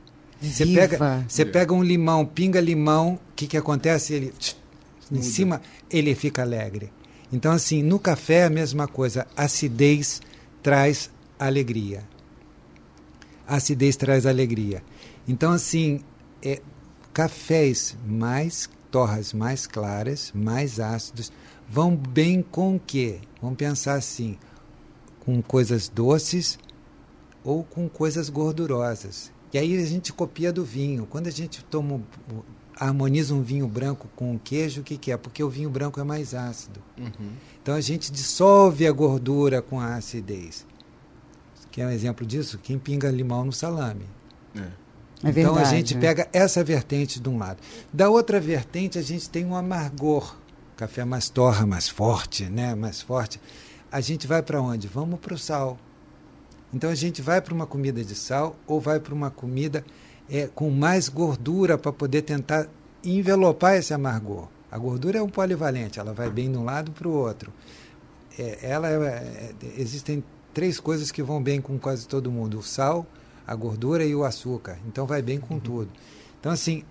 Você 0.40 0.66
pega, 0.66 1.24
você 1.26 1.44
pega 1.46 1.72
um 1.72 1.82
limão, 1.82 2.26
pinga 2.26 2.60
limão, 2.60 3.14
o 3.14 3.34
que, 3.34 3.46
que 3.46 3.56
acontece? 3.56 4.12
Ele, 4.12 4.32
tch, 4.38 4.54
em 5.10 5.22
cima, 5.22 5.62
ele 5.90 6.14
fica 6.14 6.42
alegre. 6.42 6.92
Então, 7.32 7.52
assim, 7.52 7.82
no 7.82 7.98
café 7.98 8.40
é 8.40 8.44
a 8.44 8.50
mesma 8.50 8.86
coisa. 8.86 9.26
Acidez 9.34 10.20
traz 10.62 11.10
alegria 11.38 12.04
a 13.48 13.56
acidez 13.56 13.96
traz 13.96 14.26
alegria. 14.26 14.82
Então, 15.26 15.52
assim, 15.52 16.00
é, 16.42 16.60
cafés 17.14 17.96
mais, 18.06 18.68
torras 18.90 19.32
mais 19.32 19.66
claras, 19.66 20.30
mais 20.34 20.78
ácidos, 20.78 21.32
vão 21.66 21.96
bem 21.96 22.42
com 22.42 22.76
o 22.76 22.80
quê? 22.80 23.20
Vamos 23.40 23.56
pensar 23.56 23.94
assim, 23.94 24.36
com 25.20 25.40
coisas 25.40 25.88
doces 25.88 26.58
ou 27.42 27.64
com 27.64 27.88
coisas 27.88 28.28
gordurosas. 28.28 29.32
E 29.50 29.56
aí 29.56 29.82
a 29.82 29.86
gente 29.86 30.12
copia 30.12 30.52
do 30.52 30.62
vinho. 30.62 31.06
Quando 31.06 31.28
a 31.28 31.32
gente 31.32 31.64
toma, 31.64 32.02
harmoniza 32.76 33.34
um 33.34 33.42
vinho 33.42 33.66
branco 33.66 34.08
com 34.14 34.38
queijo, 34.38 34.82
o 34.82 34.84
que, 34.84 34.98
que 34.98 35.10
é? 35.10 35.16
Porque 35.16 35.42
o 35.42 35.48
vinho 35.48 35.70
branco 35.70 35.98
é 35.98 36.04
mais 36.04 36.34
ácido. 36.34 36.80
Uhum. 36.98 37.30
Então 37.62 37.74
a 37.74 37.80
gente 37.80 38.12
dissolve 38.12 38.86
a 38.86 38.92
gordura 38.92 39.62
com 39.62 39.80
a 39.80 39.96
acidez 39.96 40.66
que 41.70 41.80
é 41.80 41.86
um 41.86 41.90
exemplo 41.90 42.26
disso, 42.26 42.58
quem 42.58 42.78
pinga 42.78 43.10
limão 43.10 43.44
no 43.44 43.52
salame. 43.52 44.06
É. 44.54 44.88
É 45.24 45.30
então 45.30 45.54
verdade, 45.54 45.60
a 45.60 45.64
gente 45.64 45.96
é. 45.96 46.00
pega 46.00 46.28
essa 46.32 46.62
vertente 46.62 47.18
de 47.18 47.28
um 47.28 47.38
lado. 47.38 47.58
Da 47.92 48.08
outra 48.08 48.40
vertente, 48.40 48.98
a 48.98 49.02
gente 49.02 49.28
tem 49.28 49.44
um 49.44 49.56
amargor. 49.56 50.36
Café 50.76 51.04
mais 51.04 51.28
torra, 51.28 51.66
mais 51.66 51.88
forte, 51.88 52.44
né? 52.44 52.74
mais 52.74 53.02
forte. 53.02 53.40
A 53.90 54.00
gente 54.00 54.28
vai 54.28 54.42
para 54.42 54.60
onde? 54.60 54.86
Vamos 54.86 55.18
para 55.18 55.34
o 55.34 55.38
sal. 55.38 55.76
Então 56.72 56.88
a 56.88 56.94
gente 56.94 57.20
vai 57.20 57.40
para 57.40 57.52
uma 57.52 57.66
comida 57.66 58.04
de 58.04 58.14
sal 58.14 58.54
ou 58.66 58.80
vai 58.80 59.00
para 59.00 59.14
uma 59.14 59.30
comida 59.30 59.84
é, 60.30 60.46
com 60.46 60.70
mais 60.70 61.08
gordura 61.08 61.76
para 61.76 61.92
poder 61.92 62.22
tentar 62.22 62.68
envelopar 63.02 63.74
esse 63.74 63.92
amargor. 63.92 64.48
A 64.70 64.78
gordura 64.78 65.18
é 65.18 65.22
um 65.22 65.28
polivalente, 65.28 65.98
ela 65.98 66.12
vai 66.12 66.30
bem 66.30 66.52
de 66.52 66.58
um 66.58 66.64
lado 66.64 66.92
para 66.92 67.08
o 67.08 67.12
outro. 67.12 67.52
É, 68.38 68.58
ela 68.62 68.88
é, 68.88 68.94
é, 68.94 69.54
existem 69.78 70.22
três 70.52 70.80
coisas 70.80 71.10
que 71.10 71.22
vão 71.22 71.42
bem 71.42 71.60
com 71.60 71.78
quase 71.78 72.06
todo 72.06 72.30
mundo: 72.30 72.58
o 72.58 72.62
sal, 72.62 73.06
a 73.46 73.54
gordura 73.54 74.04
e 74.04 74.14
o 74.14 74.24
açúcar. 74.24 74.78
Então 74.86 75.06
vai 75.06 75.22
bem 75.22 75.38
com 75.38 75.54
uhum. 75.54 75.60
tudo. 75.60 75.90
Então, 76.38 76.52
assim, 76.52 76.84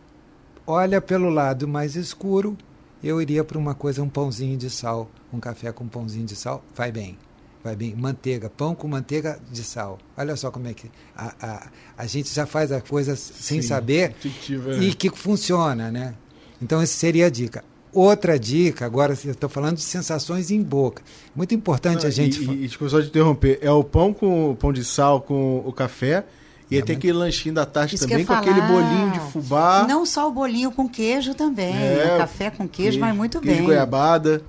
olha 0.65 0.99
pelo 0.99 1.29
lado 1.29 1.67
mais 1.67 1.95
escuro, 1.95 2.57
eu 3.03 3.21
iria 3.21 3.43
para 3.43 3.57
uma 3.57 3.75
coisa, 3.75 4.01
um 4.01 4.09
pãozinho 4.09 4.57
de 4.57 4.69
sal, 4.69 5.09
um 5.31 5.39
café 5.39 5.71
com 5.71 5.83
um 5.83 5.87
pãozinho 5.87 6.25
de 6.25 6.35
sal, 6.35 6.63
vai 6.75 6.91
bem. 6.91 7.17
Vai 7.63 7.75
bem. 7.75 7.95
Manteiga, 7.95 8.49
pão 8.49 8.73
com 8.73 8.87
manteiga 8.87 9.39
de 9.51 9.63
sal. 9.63 9.97
Olha 10.15 10.35
só 10.35 10.51
como 10.51 10.67
é 10.67 10.73
que 10.73 10.89
a, 11.15 11.33
a, 11.41 11.67
a 11.97 12.05
gente 12.05 12.33
já 12.33 12.45
faz 12.45 12.71
a 12.71 12.81
coisa 12.81 13.15
sem 13.15 13.61
Sim, 13.61 13.67
saber 13.67 14.11
intuitiva, 14.11 14.77
e 14.77 14.93
que 14.93 15.09
funciona, 15.09 15.91
né? 15.91 16.15
Então, 16.61 16.81
essa 16.81 16.93
seria 16.93 17.27
a 17.27 17.29
dica. 17.29 17.63
Outra 17.93 18.37
dica, 18.37 18.85
agora 18.85 19.17
eu 19.23 19.31
estou 19.31 19.49
falando 19.49 19.75
de 19.77 19.81
sensações 19.81 20.51
em 20.51 20.61
boca. 20.61 21.01
Muito 21.35 21.55
importante 21.55 22.01
Não, 22.01 22.07
a 22.07 22.11
gente. 22.11 22.43
E, 22.43 22.65
e, 22.65 22.67
desculpa 22.67 22.91
só 22.91 23.01
te 23.01 23.07
interromper, 23.07 23.59
é 23.61 23.71
o 23.71 23.83
pão 23.83 24.13
com 24.13 24.51
o 24.51 24.55
pão 24.55 24.73
de 24.73 24.83
sal 24.83 25.21
com 25.21 25.63
o 25.65 25.71
café. 25.71 26.25
E 26.69 26.77
é, 26.77 26.81
tem 26.81 26.97
aquele 26.97 27.13
lanchinho 27.13 27.55
da 27.55 27.65
tarde 27.65 27.95
Isso 27.95 28.05
também, 28.07 28.25
com 28.25 28.33
aquele 28.33 28.59
bolinho 28.59 29.11
de 29.11 29.19
fubá. 29.31 29.85
Não 29.87 30.05
só 30.05 30.27
o 30.27 30.31
bolinho 30.31 30.69
com 30.69 30.87
queijo 30.87 31.33
também. 31.33 31.73
É, 31.73 32.15
o 32.15 32.17
café 32.17 32.49
com 32.49 32.67
queijo, 32.67 32.91
queijo 32.91 32.99
vai 32.99 33.13
muito 33.13 33.39
queijo 33.39 33.57
bem. 33.57 33.65
goiabada. 33.65 34.43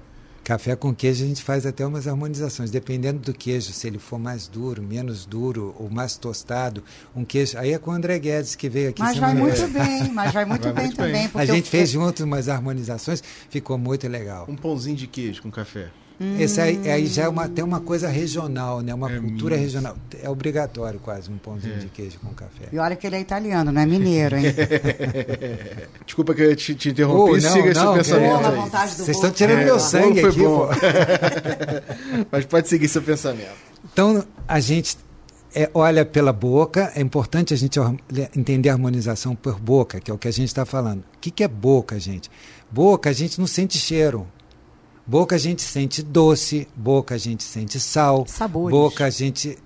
Café 0.49 0.74
com 0.74 0.94
queijo 0.94 1.24
a 1.24 1.28
gente 1.28 1.42
faz 1.42 1.66
até 1.66 1.86
umas 1.86 2.09
harmonizações, 2.09 2.70
dependendo 2.70 3.18
do 3.18 3.34
queijo, 3.34 3.70
se 3.70 3.86
ele 3.86 3.99
for 3.99 4.18
mais 4.18 4.49
duro, 4.49 4.82
menos 4.82 5.26
duro 5.26 5.76
ou 5.78 5.90
mais 5.90 6.16
tostado. 6.16 6.82
Um 7.14 7.22
queijo. 7.22 7.59
Aí 7.59 7.74
é 7.74 7.78
com 7.78 7.90
o 7.90 7.92
André 7.92 8.18
Guedes 8.18 8.57
que 8.57 8.66
veio 8.66 8.88
aqui. 8.88 9.03
Mas 9.03 9.18
vai 9.18 9.34
muito 9.34 9.68
bem, 9.68 10.11
mas 10.11 10.32
vai 10.32 10.46
muito 10.46 10.62
vai 10.62 10.72
bem 10.72 10.84
muito 10.86 10.96
também. 10.96 11.28
Bem. 11.28 11.30
A 11.34 11.44
gente 11.44 11.66
eu... 11.66 11.70
fez 11.70 11.90
junto 11.90 12.24
umas 12.24 12.49
harmonizações, 12.49 13.22
ficou 13.51 13.76
muito 13.76 14.09
legal. 14.09 14.46
Um 14.49 14.57
pãozinho 14.57 14.96
de 14.96 15.07
queijo 15.07 15.42
com 15.42 15.51
café. 15.51 15.90
Hum. 16.20 16.36
Esse 16.38 16.60
aí, 16.60 16.90
aí, 16.90 17.06
já 17.06 17.24
é 17.24 17.28
uma, 17.28 17.48
tem 17.48 17.64
uma 17.64 17.80
coisa 17.80 18.08
regional, 18.08 18.80
né? 18.80 18.92
Uma 18.92 19.10
é 19.10 19.20
cultura 19.20 19.54
minha. 19.54 19.64
regional. 19.64 19.96
É 20.20 20.28
obrigatório 20.28 20.98
quase 20.98 21.30
um 21.30 21.38
pãozinho 21.38 21.76
é. 21.76 21.78
de 21.78 21.86
queijo 21.86 22.18
com 22.18 22.34
café. 22.34 22.68
E 22.72 22.78
olha 22.78 22.96
que 22.96 23.06
ele 23.06 23.16
é 23.16 23.20
italiano, 23.20 23.70
não 23.70 23.80
é 23.80 23.86
mineiro, 23.86 24.36
hein? 24.36 24.46
Desculpa 26.04 26.34
que 26.34 26.42
eu 26.42 26.56
te, 26.56 26.74
te 26.74 26.88
interrompi, 26.88 27.30
oh, 27.30 27.40
não, 27.40 27.52
siga 27.52 27.72
não, 27.74 27.96
esse 27.96 28.12
pensamento. 28.12 28.96
Vocês 28.96 29.16
estão 29.16 29.30
tirando 29.30 29.60
é. 29.60 29.64
meu 29.64 29.78
sangue 29.78 30.20
aqui, 30.24 30.38
bom. 30.40 30.68
Mas 32.32 32.44
pode 32.46 32.68
seguir 32.68 32.88
seu 32.88 33.02
pensamento. 33.02 33.68
Então, 33.92 34.24
a 34.48 34.58
gente 34.58 34.98
é, 35.54 35.70
olha 35.72 36.04
pela 36.04 36.32
boca, 36.32 36.92
é 36.94 37.00
importante 37.00 37.54
a 37.54 37.56
gente 37.56 37.78
entender 38.36 38.68
a 38.68 38.72
harmonização 38.72 39.36
por 39.36 39.58
boca, 39.58 40.00
que 40.00 40.10
é 40.10 40.14
o 40.14 40.18
que 40.18 40.28
a 40.28 40.32
gente 40.32 40.48
está 40.48 40.64
falando. 40.64 41.00
O 41.00 41.18
que, 41.20 41.30
que 41.30 41.44
é 41.44 41.48
boca, 41.48 41.98
gente? 41.98 42.30
Boca, 42.70 43.08
a 43.08 43.12
gente 43.12 43.38
não 43.38 43.46
sente 43.46 43.78
cheiro. 43.78 44.26
Boca 45.09 45.36
a 45.36 45.38
gente 45.38 45.62
sente 45.62 46.02
doce, 46.02 46.68
boca 46.76 47.14
a 47.14 47.18
gente 47.18 47.42
sente 47.42 47.80
sal, 47.80 48.26
Sabores. 48.28 48.76
boca 48.76 49.06
a 49.06 49.11
gente 49.11 49.56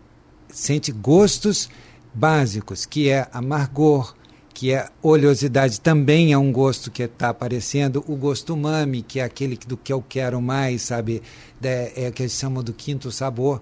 sente 0.49 0.93
gostos 0.93 1.69
básicos, 2.15 2.87
que 2.87 3.09
é 3.09 3.27
amargor, 3.33 4.15
que 4.55 4.73
é 4.73 4.89
oleosidade, 5.03 5.81
também 5.81 6.33
é 6.33 6.39
um 6.39 6.53
gosto 6.53 6.93
que 6.93 7.03
está 7.03 7.31
aparecendo, 7.31 8.05
o 8.07 8.15
gosto 8.15 8.55
umami, 8.55 9.03
que 9.03 9.19
é 9.19 9.25
aquele 9.25 9.57
do 9.57 9.77
que 9.77 9.93
eu 9.93 10.01
quero 10.01 10.41
mais, 10.41 10.83
sabe, 10.83 11.21
é, 11.61 12.05
é 12.05 12.11
que 12.13 12.23
eles 12.23 12.35
chamam 12.35 12.63
do 12.63 12.73
quinto 12.73 13.11
sabor. 13.11 13.61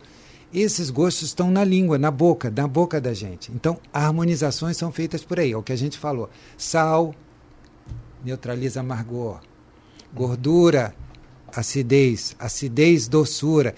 Esses 0.52 0.90
gostos 0.90 1.28
estão 1.28 1.50
na 1.50 1.64
língua, 1.64 1.96
na 1.96 2.10
boca, 2.10 2.52
na 2.54 2.68
boca 2.68 3.00
da 3.00 3.14
gente. 3.14 3.50
Então, 3.52 3.78
harmonizações 3.90 4.76
são 4.76 4.92
feitas 4.92 5.24
por 5.24 5.40
aí, 5.40 5.52
é 5.52 5.56
o 5.56 5.62
que 5.62 5.72
a 5.72 5.76
gente 5.76 5.96
falou. 5.96 6.28
Sal 6.58 7.14
neutraliza 8.22 8.80
amargor. 8.80 9.40
Gordura 10.12 10.94
acidez, 11.54 12.36
acidez, 12.38 13.08
doçura. 13.08 13.74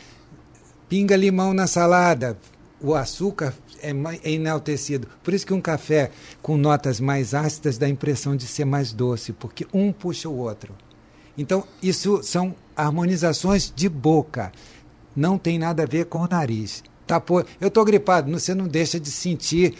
Pinga 0.89 1.17
limão 1.17 1.55
na 1.55 1.67
salada, 1.67 2.37
o 2.81 2.95
açúcar 2.95 3.55
é, 3.83 3.91
é 4.23 4.33
enaltecido. 4.33 5.09
Por 5.23 5.33
isso 5.33 5.47
que 5.47 5.55
um 5.55 5.61
café 5.61 6.11
com 6.43 6.57
notas 6.57 7.01
mais 7.01 7.35
ácidas 7.35 7.79
dá 7.79 7.87
a 7.87 7.91
impressão 7.91 8.37
de 8.37 8.47
ser 8.47 8.65
mais 8.65 8.93
doce, 8.93 9.33
porque 9.33 9.67
um 9.73 9.93
puxa 9.93 10.29
o 10.29 10.37
outro. 10.37 10.75
Então, 11.37 11.65
isso 11.83 12.23
são 12.23 12.55
harmonizações 12.77 13.73
de 13.75 13.89
boca. 13.89 14.53
Não 15.15 15.39
tem 15.39 15.59
nada 15.59 15.83
a 15.83 15.87
ver 15.87 16.07
com 16.07 16.19
o 16.19 16.29
nariz. 16.29 16.83
Tá, 17.07 17.21
pô, 17.21 17.45
eu 17.61 17.69
estou 17.69 17.85
gripado, 17.85 18.31
você 18.31 18.55
não 18.55 18.67
deixa 18.67 18.99
de 18.99 19.11
sentir 19.11 19.75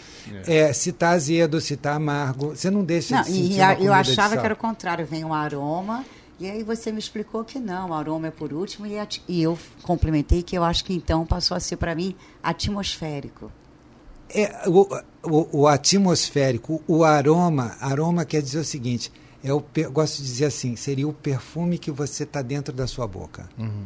é. 0.45 0.57
É, 0.57 0.73
se 0.73 0.89
está 0.89 1.11
azedo, 1.11 1.61
se 1.61 1.75
está 1.75 1.95
amargo. 1.95 2.49
Você 2.49 2.69
não 2.69 2.83
deixa 2.83 3.15
não, 3.15 3.23
de 3.23 3.31
sentir. 3.31 3.59
E 3.79 3.85
eu 3.85 3.93
achava 3.93 4.37
que 4.37 4.45
era 4.45 4.53
o 4.53 4.57
contrário, 4.57 5.05
vem 5.05 5.23
um 5.23 5.33
aroma 5.33 6.03
e 6.39 6.49
aí 6.49 6.63
você 6.63 6.91
me 6.91 6.99
explicou 6.99 7.43
que 7.43 7.59
não, 7.59 7.89
o 7.89 7.93
aroma 7.93 8.27
é 8.27 8.31
por 8.31 8.53
último, 8.53 8.85
e, 8.85 8.93
e 9.27 9.41
eu 9.41 9.57
complementei 9.83 10.41
que 10.43 10.57
eu 10.57 10.63
acho 10.63 10.83
que 10.83 10.93
então 10.93 11.25
passou 11.25 11.55
a 11.55 11.59
ser 11.59 11.77
para 11.77 11.95
mim 11.95 12.15
atmosférico. 12.41 13.51
É, 14.29 14.67
o, 14.67 14.87
o, 15.23 15.61
o, 15.61 15.67
atmosférico, 15.67 16.81
o 16.87 17.03
aroma, 17.03 17.77
aroma 17.79 18.25
quer 18.25 18.41
dizer 18.41 18.59
o 18.59 18.63
seguinte, 18.63 19.11
é 19.43 19.53
o, 19.53 19.63
eu 19.75 19.91
gosto 19.91 20.17
de 20.17 20.23
dizer 20.23 20.45
assim, 20.45 20.75
seria 20.75 21.07
o 21.07 21.13
perfume 21.13 21.77
que 21.77 21.91
você 21.91 22.23
está 22.23 22.41
dentro 22.41 22.73
da 22.73 22.87
sua 22.87 23.05
boca. 23.05 23.47
Uhum. 23.57 23.85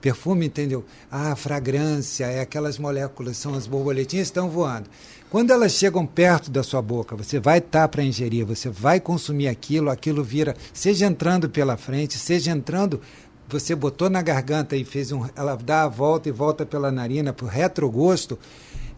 Perfume, 0.00 0.46
entendeu? 0.46 0.84
Ah, 1.10 1.34
fragrância, 1.34 2.26
é 2.26 2.40
aquelas 2.40 2.78
moléculas, 2.78 3.38
são 3.38 3.54
as 3.54 3.66
borboletinhas 3.66 4.28
que 4.28 4.32
estão 4.32 4.50
voando. 4.50 4.90
Quando 5.28 5.50
elas 5.50 5.72
chegam 5.72 6.06
perto 6.06 6.50
da 6.50 6.62
sua 6.62 6.80
boca, 6.80 7.16
você 7.16 7.40
vai 7.40 7.58
estar 7.58 7.82
tá 7.82 7.88
para 7.88 8.02
ingerir, 8.04 8.46
você 8.46 8.68
vai 8.68 9.00
consumir 9.00 9.48
aquilo, 9.48 9.90
aquilo 9.90 10.22
vira, 10.22 10.54
seja 10.72 11.06
entrando 11.06 11.50
pela 11.50 11.76
frente, 11.76 12.16
seja 12.16 12.52
entrando, 12.52 13.00
você 13.48 13.74
botou 13.74 14.08
na 14.08 14.22
garganta 14.22 14.76
e 14.76 14.84
fez 14.84 15.10
um, 15.10 15.26
ela 15.34 15.56
dá 15.56 15.82
a 15.82 15.88
volta 15.88 16.28
e 16.28 16.32
volta 16.32 16.64
pela 16.64 16.92
narina 16.92 17.32
para 17.32 17.44
o 17.44 17.48
retrogosto, 17.48 18.38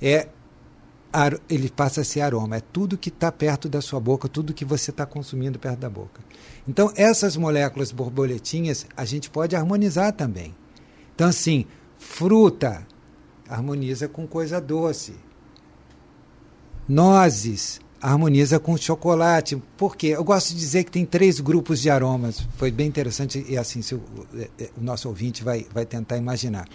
é 0.01 0.29
ele 1.49 1.71
passa 1.71 2.03
a 2.03 2.05
ser 2.05 2.21
aroma. 2.21 2.57
É 2.57 2.61
tudo 2.61 2.99
que 2.99 3.09
está 3.09 3.33
perto 3.33 3.67
da 3.67 3.81
sua 3.81 3.99
boca, 3.99 4.29
tudo 4.29 4.53
que 4.53 4.65
você 4.65 4.91
está 4.91 5.07
consumindo 5.07 5.59
perto 5.59 5.79
da 5.79 5.89
boca. 5.89 6.21
Então, 6.69 6.93
essas 6.95 7.35
moléculas 7.35 7.91
borboletinhas 7.91 8.87
a 8.95 9.07
gente 9.07 9.31
pode 9.31 9.57
harmonizar 9.57 10.13
também. 10.13 10.55
Então, 11.15 11.27
assim, 11.27 11.65
fruta 11.99 12.87
harmoniza 13.49 14.07
com 14.07 14.27
coisa 14.27 14.61
doce 14.61 15.15
nozes, 16.89 17.81
harmoniza 18.01 18.59
com 18.59 18.77
chocolate. 18.77 19.61
Por 19.77 19.97
quê? 19.97 20.09
Eu 20.09 20.25
gosto 20.25 20.51
de 20.51 20.57
dizer 20.57 20.85
que 20.85 20.91
tem 20.91 21.05
três 21.05 21.41
grupos 21.41 21.81
de 21.81 21.91
aromas. 21.91 22.47
Foi 22.57 22.71
bem 22.71 22.87
interessante 22.87 23.45
e 23.49 23.57
assim 23.57 23.81
o, 23.95 24.01
é, 24.37 24.49
é, 24.59 24.71
o, 24.77 24.83
nosso 24.83 25.09
ouvinte 25.09 25.43
vai, 25.45 25.67
vai 25.73 25.85
tentar 25.85 26.17
imaginar. 26.17 26.67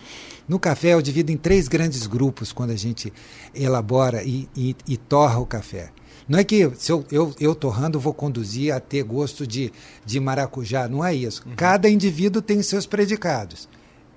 No 0.47 0.59
café 0.59 0.93
eu 0.93 1.01
divido 1.01 1.31
em 1.31 1.37
três 1.37 1.67
grandes 1.67 2.05
grupos 2.05 2.51
quando 2.51 2.71
a 2.71 2.75
gente 2.75 3.11
elabora 3.55 4.23
e, 4.23 4.47
e, 4.55 4.75
e 4.87 4.97
torra 4.97 5.39
o 5.39 5.45
café. 5.45 5.91
Não 6.27 6.39
é 6.39 6.43
que 6.43 6.71
se 6.75 6.91
eu, 6.91 7.03
eu, 7.11 7.35
eu, 7.39 7.53
torrando 7.53 7.99
vou 7.99 8.13
conduzir 8.13 8.73
a 8.73 8.79
ter 8.79 9.03
gosto 9.03 9.45
de, 9.45 9.73
de 10.05 10.19
maracujá, 10.19 10.87
não 10.87 11.03
é 11.03 11.13
isso. 11.13 11.43
Uhum. 11.45 11.55
Cada 11.55 11.89
indivíduo 11.89 12.41
tem 12.41 12.61
seus 12.61 12.85
predicados. 12.85 13.67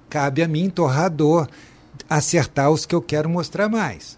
Cabe 0.08 0.40
a 0.40 0.46
mim, 0.46 0.70
torrador, 0.70 1.48
acertar 2.08 2.70
os 2.70 2.86
que 2.86 2.94
eu 2.94 3.02
quero 3.02 3.28
mostrar 3.28 3.68
mais. 3.68 4.16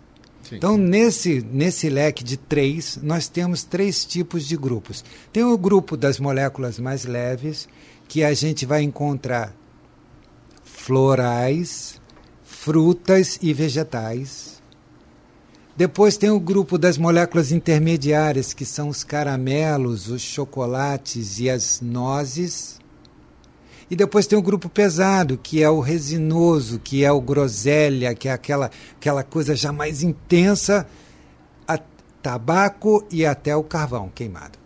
Sim. 0.48 0.56
Então, 0.56 0.78
nesse, 0.78 1.44
nesse 1.52 1.90
leque 1.90 2.24
de 2.24 2.38
três, 2.38 2.98
nós 3.02 3.28
temos 3.28 3.64
três 3.64 4.04
tipos 4.04 4.46
de 4.46 4.56
grupos. 4.56 5.04
Tem 5.30 5.44
o 5.44 5.58
grupo 5.58 5.96
das 5.96 6.18
moléculas 6.18 6.78
mais 6.78 7.04
leves, 7.04 7.68
que 8.08 8.24
a 8.24 8.32
gente 8.32 8.64
vai 8.64 8.82
encontrar 8.82 9.54
florais, 10.64 12.00
frutas 12.42 13.38
e 13.42 13.52
vegetais. 13.52 14.62
Depois 15.76 16.16
tem 16.16 16.30
o 16.30 16.40
grupo 16.40 16.78
das 16.78 16.96
moléculas 16.96 17.52
intermediárias, 17.52 18.54
que 18.54 18.64
são 18.64 18.88
os 18.88 19.04
caramelos, 19.04 20.08
os 20.08 20.22
chocolates 20.22 21.38
e 21.40 21.50
as 21.50 21.82
nozes. 21.82 22.80
E 23.90 23.96
depois 23.96 24.26
tem 24.26 24.38
o 24.38 24.42
grupo 24.42 24.68
pesado, 24.68 25.38
que 25.38 25.62
é 25.62 25.70
o 25.70 25.80
resinoso, 25.80 26.78
que 26.78 27.04
é 27.04 27.10
o 27.10 27.20
groselha, 27.20 28.14
que 28.14 28.28
é 28.28 28.32
aquela, 28.32 28.70
aquela 28.96 29.22
coisa 29.22 29.56
já 29.56 29.72
mais 29.72 30.02
intensa, 30.02 30.86
a 31.66 31.78
tabaco 32.22 33.06
e 33.10 33.24
até 33.24 33.56
o 33.56 33.64
carvão 33.64 34.10
queimado. 34.14 34.58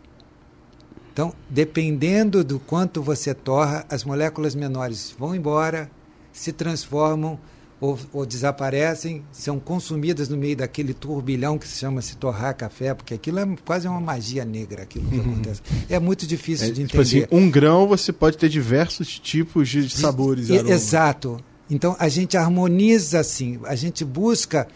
Então, 1.12 1.32
dependendo 1.48 2.42
do 2.42 2.58
quanto 2.58 3.02
você 3.02 3.34
torra, 3.34 3.84
as 3.88 4.02
moléculas 4.02 4.54
menores 4.54 5.14
vão 5.16 5.34
embora, 5.34 5.90
se 6.32 6.52
transformam 6.52 7.38
ou, 7.82 7.98
ou, 8.12 8.24
desaparecem, 8.24 9.24
são 9.32 9.58
consumidas 9.58 10.28
no 10.28 10.36
meio 10.36 10.56
daquele 10.56 10.94
turbilhão 10.94 11.58
que 11.58 11.66
se 11.66 11.80
chama 11.80 12.00
se 12.00 12.16
torrar 12.16 12.56
café, 12.56 12.94
porque 12.94 13.12
aquilo 13.12 13.40
é 13.40 13.56
quase 13.64 13.88
uma 13.88 14.00
magia 14.00 14.44
negra, 14.44 14.84
aquilo 14.84 15.04
que 15.08 15.16
uhum. 15.16 15.32
acontece. 15.32 15.62
É 15.90 15.98
muito 15.98 16.24
difícil 16.24 16.68
é, 16.68 16.70
de 16.70 16.82
entender. 16.82 17.04
Tipo 17.04 17.26
assim, 17.26 17.26
um 17.32 17.50
grão 17.50 17.88
você 17.88 18.12
pode 18.12 18.38
ter 18.38 18.48
diversos 18.48 19.18
tipos 19.18 19.68
de 19.68 19.90
sabores. 19.90 20.48
E, 20.48 20.54
exato. 20.54 21.40
Então 21.68 21.96
a 21.98 22.08
gente 22.08 22.36
harmoniza 22.36 23.18
assim, 23.18 23.58
a 23.64 23.74
gente 23.74 24.04
busca, 24.04 24.68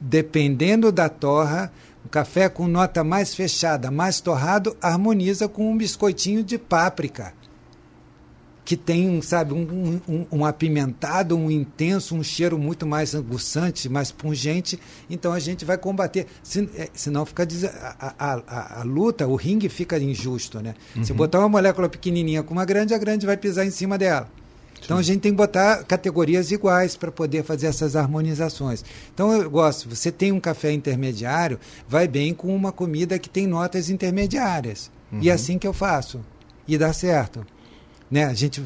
dependendo 0.00 0.90
da 0.90 1.10
torra, 1.10 1.70
o 2.06 2.08
café 2.08 2.48
com 2.48 2.66
nota 2.66 3.04
mais 3.04 3.34
fechada, 3.34 3.90
mais 3.90 4.18
torrado, 4.18 4.74
harmoniza 4.80 5.46
com 5.46 5.70
um 5.70 5.76
biscoitinho 5.76 6.42
de 6.42 6.56
páprica 6.56 7.34
que 8.70 8.76
tem, 8.76 9.20
sabe, 9.20 9.52
um, 9.52 10.00
um, 10.08 10.26
um, 10.30 10.44
apimentado, 10.44 11.36
um 11.36 11.50
intenso, 11.50 12.14
um 12.14 12.22
cheiro 12.22 12.56
muito 12.56 12.86
mais 12.86 13.16
anguçante, 13.16 13.88
mais 13.88 14.12
pungente. 14.12 14.78
Então 15.10 15.32
a 15.32 15.40
gente 15.40 15.64
vai 15.64 15.76
combater. 15.76 16.28
Se, 16.40 16.70
é, 16.76 16.88
senão 16.94 17.26
fica 17.26 17.42
a, 17.98 18.14
a, 18.16 18.34
a, 18.46 18.80
a, 18.80 18.82
luta, 18.84 19.26
o 19.26 19.34
ringue 19.34 19.68
fica 19.68 19.98
injusto, 19.98 20.60
né? 20.60 20.76
Uhum. 20.94 21.02
Se 21.02 21.12
botar 21.12 21.40
uma 21.40 21.48
molécula 21.48 21.88
pequenininha 21.88 22.44
com 22.44 22.54
uma 22.54 22.64
grande, 22.64 22.94
a 22.94 22.98
grande 22.98 23.26
vai 23.26 23.36
pisar 23.36 23.66
em 23.66 23.72
cima 23.72 23.98
dela. 23.98 24.30
Então 24.84 24.98
a 24.98 25.02
gente 25.02 25.18
tem 25.18 25.32
que 25.32 25.36
botar 25.36 25.82
categorias 25.82 26.52
iguais 26.52 26.94
para 26.94 27.10
poder 27.10 27.42
fazer 27.42 27.66
essas 27.66 27.96
harmonizações. 27.96 28.84
Então 29.12 29.32
eu 29.32 29.50
gosto, 29.50 29.88
você 29.88 30.12
tem 30.12 30.30
um 30.30 30.38
café 30.38 30.70
intermediário, 30.70 31.58
vai 31.88 32.06
bem 32.06 32.32
com 32.32 32.54
uma 32.54 32.70
comida 32.70 33.18
que 33.18 33.28
tem 33.28 33.48
notas 33.48 33.90
intermediárias. 33.90 34.92
Uhum. 35.10 35.18
E 35.22 35.28
é 35.28 35.32
assim 35.32 35.58
que 35.58 35.66
eu 35.66 35.72
faço. 35.72 36.20
E 36.68 36.78
dá 36.78 36.92
certo. 36.92 37.44
Né? 38.10 38.24
A 38.24 38.34
gente 38.34 38.60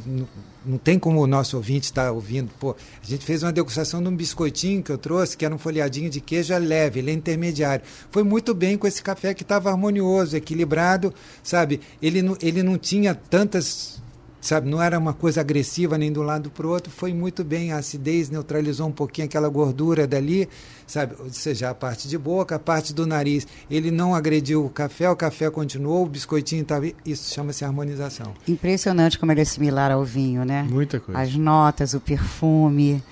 não, 0.65 0.79
tem 0.79 0.99
como 0.99 1.21
o 1.21 1.27
nosso 1.27 1.57
ouvinte 1.57 1.85
estar 1.85 2.07
tá 2.07 2.13
ouvindo. 2.13 2.51
Pô, 2.59 2.71
a 2.73 3.07
gente 3.07 3.25
fez 3.25 3.43
uma 3.43 3.53
degustação 3.53 4.03
de 4.03 4.09
um 4.09 4.17
biscoitinho 4.17 4.83
que 4.83 4.91
eu 4.91 4.97
trouxe, 4.97 5.37
que 5.37 5.45
era 5.45 5.55
um 5.55 5.59
folhadinho 5.59 6.09
de 6.09 6.21
queijo 6.21 6.55
é 6.55 6.59
leve, 6.59 7.01
ele 7.01 7.11
é 7.11 7.15
intermediário. 7.15 7.85
Foi 8.11 8.23
muito 8.23 8.55
bem 8.55 8.79
com 8.79 8.87
esse 8.87 9.03
café 9.03 9.35
que 9.35 9.43
estava 9.43 9.71
harmonioso, 9.71 10.37
equilibrado, 10.37 11.13
sabe? 11.43 11.81
Ele 12.01 12.23
não, 12.23 12.37
ele 12.41 12.63
não 12.63 12.79
tinha 12.79 13.15
tantas 13.15 14.03
sabe, 14.45 14.69
não 14.69 14.81
era 14.81 14.99
uma 14.99 15.15
coisa 15.15 15.41
agressiva 15.41 15.97
nem 15.97 16.13
de 16.13 16.19
um 16.19 16.23
lado 16.23 16.51
para 16.51 16.67
o 16.67 16.71
outro, 16.71 16.93
foi 16.93 17.15
muito 17.15 17.43
bem, 17.43 17.73
a 17.73 17.79
acidez 17.79 18.29
neutralizou 18.29 18.87
um 18.87 18.93
pouquinho 18.93 19.27
aquela 19.27 19.49
gordura 19.49 20.07
dali, 20.07 20.49
sabe, 20.87 21.15
ou 21.19 21.31
seja, 21.31 21.71
a 21.71 21.75
parte 21.75 22.07
de 22.07 22.19
boca, 22.19 22.57
a 22.57 22.59
parte 22.59 22.93
do 22.93 23.07
nariz, 23.07 23.47
ele 23.71 23.91
não 23.91 24.15
agrediu 24.15 24.65
o 24.65 24.69
café, 24.69 25.09
o 25.09 25.17
café 25.17 25.51
continuou, 25.51 26.05
o 26.05 26.07
biscoitinho 26.07 26.61
estava, 26.61 26.87
isso 27.07 27.33
chama-se 27.33 27.65
harmonização. 27.65 28.35
Impressionante 28.47 29.19
como 29.19 29.33
ele 29.33 29.41
é 29.41 29.47
similar 29.47 29.91
ao 29.91 30.05
vinho, 30.05 30.45
né? 30.45 30.63
Muita 30.69 31.01
coisa. 31.01 31.19
As 31.19 31.35
notas, 31.35 31.95
o 31.95 32.01
perfume, 32.01 33.03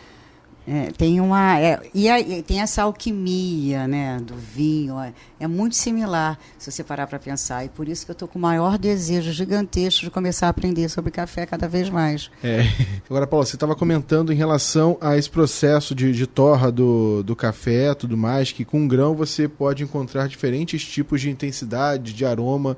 é, 0.66 0.92
tem 0.92 1.20
uma 1.20 1.58
é, 1.58 1.80
e, 1.92 2.08
a, 2.08 2.20
e, 2.20 2.40
tem 2.40 2.60
essa 2.60 2.84
alquimia 2.84 3.88
né 3.88 4.18
do 4.20 4.36
vinho 4.36 4.96
é, 5.00 5.12
é 5.40 5.46
muito 5.48 5.74
similar 5.74 6.38
se 6.56 6.70
você 6.70 6.84
parar 6.84 7.08
para 7.08 7.18
pensar 7.18 7.64
e 7.64 7.68
por 7.68 7.88
isso 7.88 8.04
que 8.04 8.12
eu 8.12 8.14
estou 8.14 8.28
com 8.28 8.38
o 8.38 8.42
maior 8.42 8.78
desejo 8.78 9.32
gigantesco 9.32 10.04
de 10.04 10.10
começar 10.10 10.46
a 10.46 10.50
aprender 10.50 10.88
sobre 10.88 11.10
café 11.10 11.46
cada 11.46 11.68
vez 11.68 11.90
mais. 11.90 12.30
É. 12.44 12.62
agora 13.10 13.26
Paulo 13.26 13.44
você 13.44 13.56
estava 13.56 13.74
comentando 13.74 14.32
em 14.32 14.36
relação 14.36 14.96
a 15.00 15.16
esse 15.16 15.28
processo 15.28 15.96
de, 15.96 16.12
de 16.12 16.26
torra 16.28 16.70
do, 16.70 17.24
do 17.24 17.34
café 17.34 17.92
tudo 17.92 18.16
mais 18.16 18.52
que 18.52 18.64
com 18.64 18.86
grão 18.86 19.16
você 19.16 19.48
pode 19.48 19.82
encontrar 19.82 20.28
diferentes 20.28 20.84
tipos 20.84 21.20
de 21.20 21.28
intensidade 21.28 22.12
de 22.12 22.24
aroma 22.24 22.76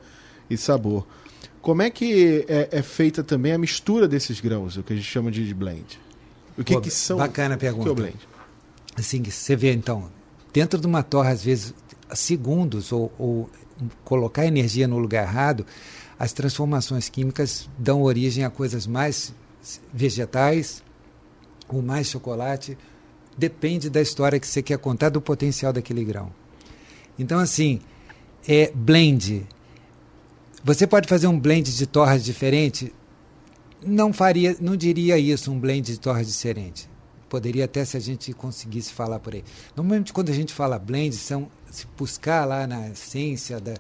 e 0.48 0.56
sabor. 0.56 1.06
Como 1.60 1.82
é 1.82 1.90
que 1.90 2.46
é, 2.48 2.68
é 2.72 2.82
feita 2.82 3.22
também 3.22 3.52
a 3.52 3.58
mistura 3.58 4.08
desses 4.08 4.40
grãos 4.40 4.78
o 4.78 4.82
que 4.82 4.94
a 4.94 4.96
gente 4.96 5.08
chama 5.08 5.30
de 5.30 5.52
blend 5.52 6.03
o 6.56 6.64
que, 6.64 6.74
Pô, 6.74 6.80
que 6.80 6.90
são? 6.90 7.18
Bacana 7.18 7.54
a 7.54 7.58
pergunta. 7.58 7.90
É 7.90 7.94
blend? 7.94 8.18
Assim, 8.96 9.22
você 9.22 9.56
vê 9.56 9.72
então, 9.72 10.10
dentro 10.52 10.80
de 10.80 10.86
uma 10.86 11.02
torre, 11.02 11.30
às 11.30 11.42
vezes, 11.42 11.74
segundos, 12.14 12.92
ou, 12.92 13.12
ou 13.18 13.50
colocar 14.04 14.46
energia 14.46 14.86
no 14.86 14.98
lugar 14.98 15.24
errado, 15.24 15.66
as 16.18 16.32
transformações 16.32 17.08
químicas 17.08 17.68
dão 17.76 18.02
origem 18.02 18.44
a 18.44 18.50
coisas 18.50 18.86
mais 18.86 19.34
vegetais, 19.92 20.82
ou 21.68 21.82
mais 21.82 22.06
chocolate. 22.06 22.78
Depende 23.36 23.90
da 23.90 24.00
história 24.00 24.38
que 24.38 24.46
você 24.46 24.62
quer 24.62 24.78
contar, 24.78 25.08
do 25.08 25.20
potencial 25.20 25.72
daquele 25.72 26.04
grão. 26.04 26.32
Então, 27.18 27.40
assim, 27.40 27.80
é 28.46 28.70
blend. 28.72 29.44
Você 30.62 30.86
pode 30.86 31.08
fazer 31.08 31.26
um 31.26 31.38
blend 31.38 31.76
de 31.76 31.86
torras 31.86 32.24
diferente 32.24 32.92
não 33.86 34.12
faria, 34.12 34.56
não 34.60 34.76
diria 34.76 35.18
isso 35.18 35.50
um 35.50 35.58
blend 35.58 35.92
de 35.92 35.98
torres 35.98 36.28
diferente. 36.28 36.88
Poderia 37.28 37.64
até 37.64 37.84
se 37.84 37.96
a 37.96 38.00
gente 38.00 38.32
conseguisse 38.32 38.92
falar 38.92 39.18
por 39.18 39.34
aí. 39.34 39.42
Normalmente 39.74 40.12
quando 40.12 40.30
a 40.30 40.34
gente 40.34 40.52
fala 40.52 40.78
blend, 40.78 41.14
são 41.16 41.48
se 41.70 41.86
buscar 41.96 42.44
lá 42.44 42.66
na 42.66 42.90
essência 42.90 43.60
da, 43.60 43.74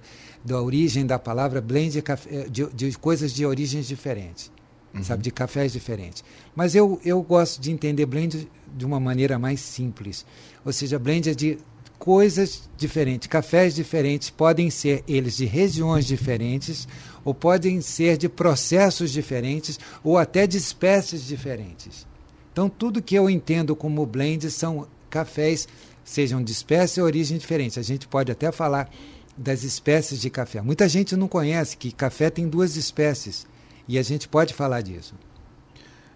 da 0.44 0.60
origem 0.60 1.06
da 1.06 1.18
palavra 1.18 1.60
blend 1.60 2.02
de, 2.50 2.50
de, 2.50 2.90
de 2.90 2.98
coisas 2.98 3.32
de 3.32 3.46
origens 3.46 3.86
diferentes, 3.86 4.50
uhum. 4.92 5.04
sabe, 5.04 5.22
de 5.22 5.30
cafés 5.30 5.72
diferentes. 5.72 6.24
Mas 6.54 6.74
eu, 6.74 7.00
eu 7.04 7.22
gosto 7.22 7.60
de 7.60 7.70
entender 7.70 8.06
blend 8.06 8.48
de 8.76 8.84
uma 8.84 8.98
maneira 8.98 9.38
mais 9.38 9.60
simples. 9.60 10.26
Ou 10.64 10.72
seja, 10.72 10.98
blend 10.98 11.30
é 11.30 11.34
de 11.34 11.58
coisas 11.98 12.68
diferentes, 12.76 13.28
cafés 13.28 13.74
diferentes, 13.74 14.28
podem 14.28 14.68
ser 14.68 15.02
eles 15.08 15.36
de 15.36 15.46
regiões 15.46 16.04
diferentes, 16.04 16.86
ou 17.24 17.34
podem 17.34 17.80
ser 17.80 18.16
de 18.16 18.28
processos 18.28 19.10
diferentes, 19.10 19.78
ou 20.02 20.18
até 20.18 20.46
de 20.46 20.56
espécies 20.56 21.24
diferentes. 21.24 22.06
Então, 22.52 22.68
tudo 22.68 23.02
que 23.02 23.14
eu 23.14 23.28
entendo 23.28 23.74
como 23.74 24.06
blend 24.06 24.50
são 24.50 24.86
cafés, 25.08 25.66
sejam 26.04 26.42
de 26.42 26.52
espécie 26.52 27.00
ou 27.00 27.06
origem 27.06 27.38
diferente. 27.38 27.80
A 27.80 27.82
gente 27.82 28.06
pode 28.06 28.30
até 28.30 28.52
falar 28.52 28.90
das 29.36 29.64
espécies 29.64 30.20
de 30.20 30.30
café. 30.30 30.60
Muita 30.60 30.88
gente 30.88 31.16
não 31.16 31.26
conhece 31.26 31.76
que 31.76 31.90
café 31.90 32.30
tem 32.30 32.48
duas 32.48 32.76
espécies, 32.76 33.46
e 33.88 33.98
a 33.98 34.02
gente 34.02 34.28
pode 34.28 34.54
falar 34.54 34.80
disso. 34.80 35.14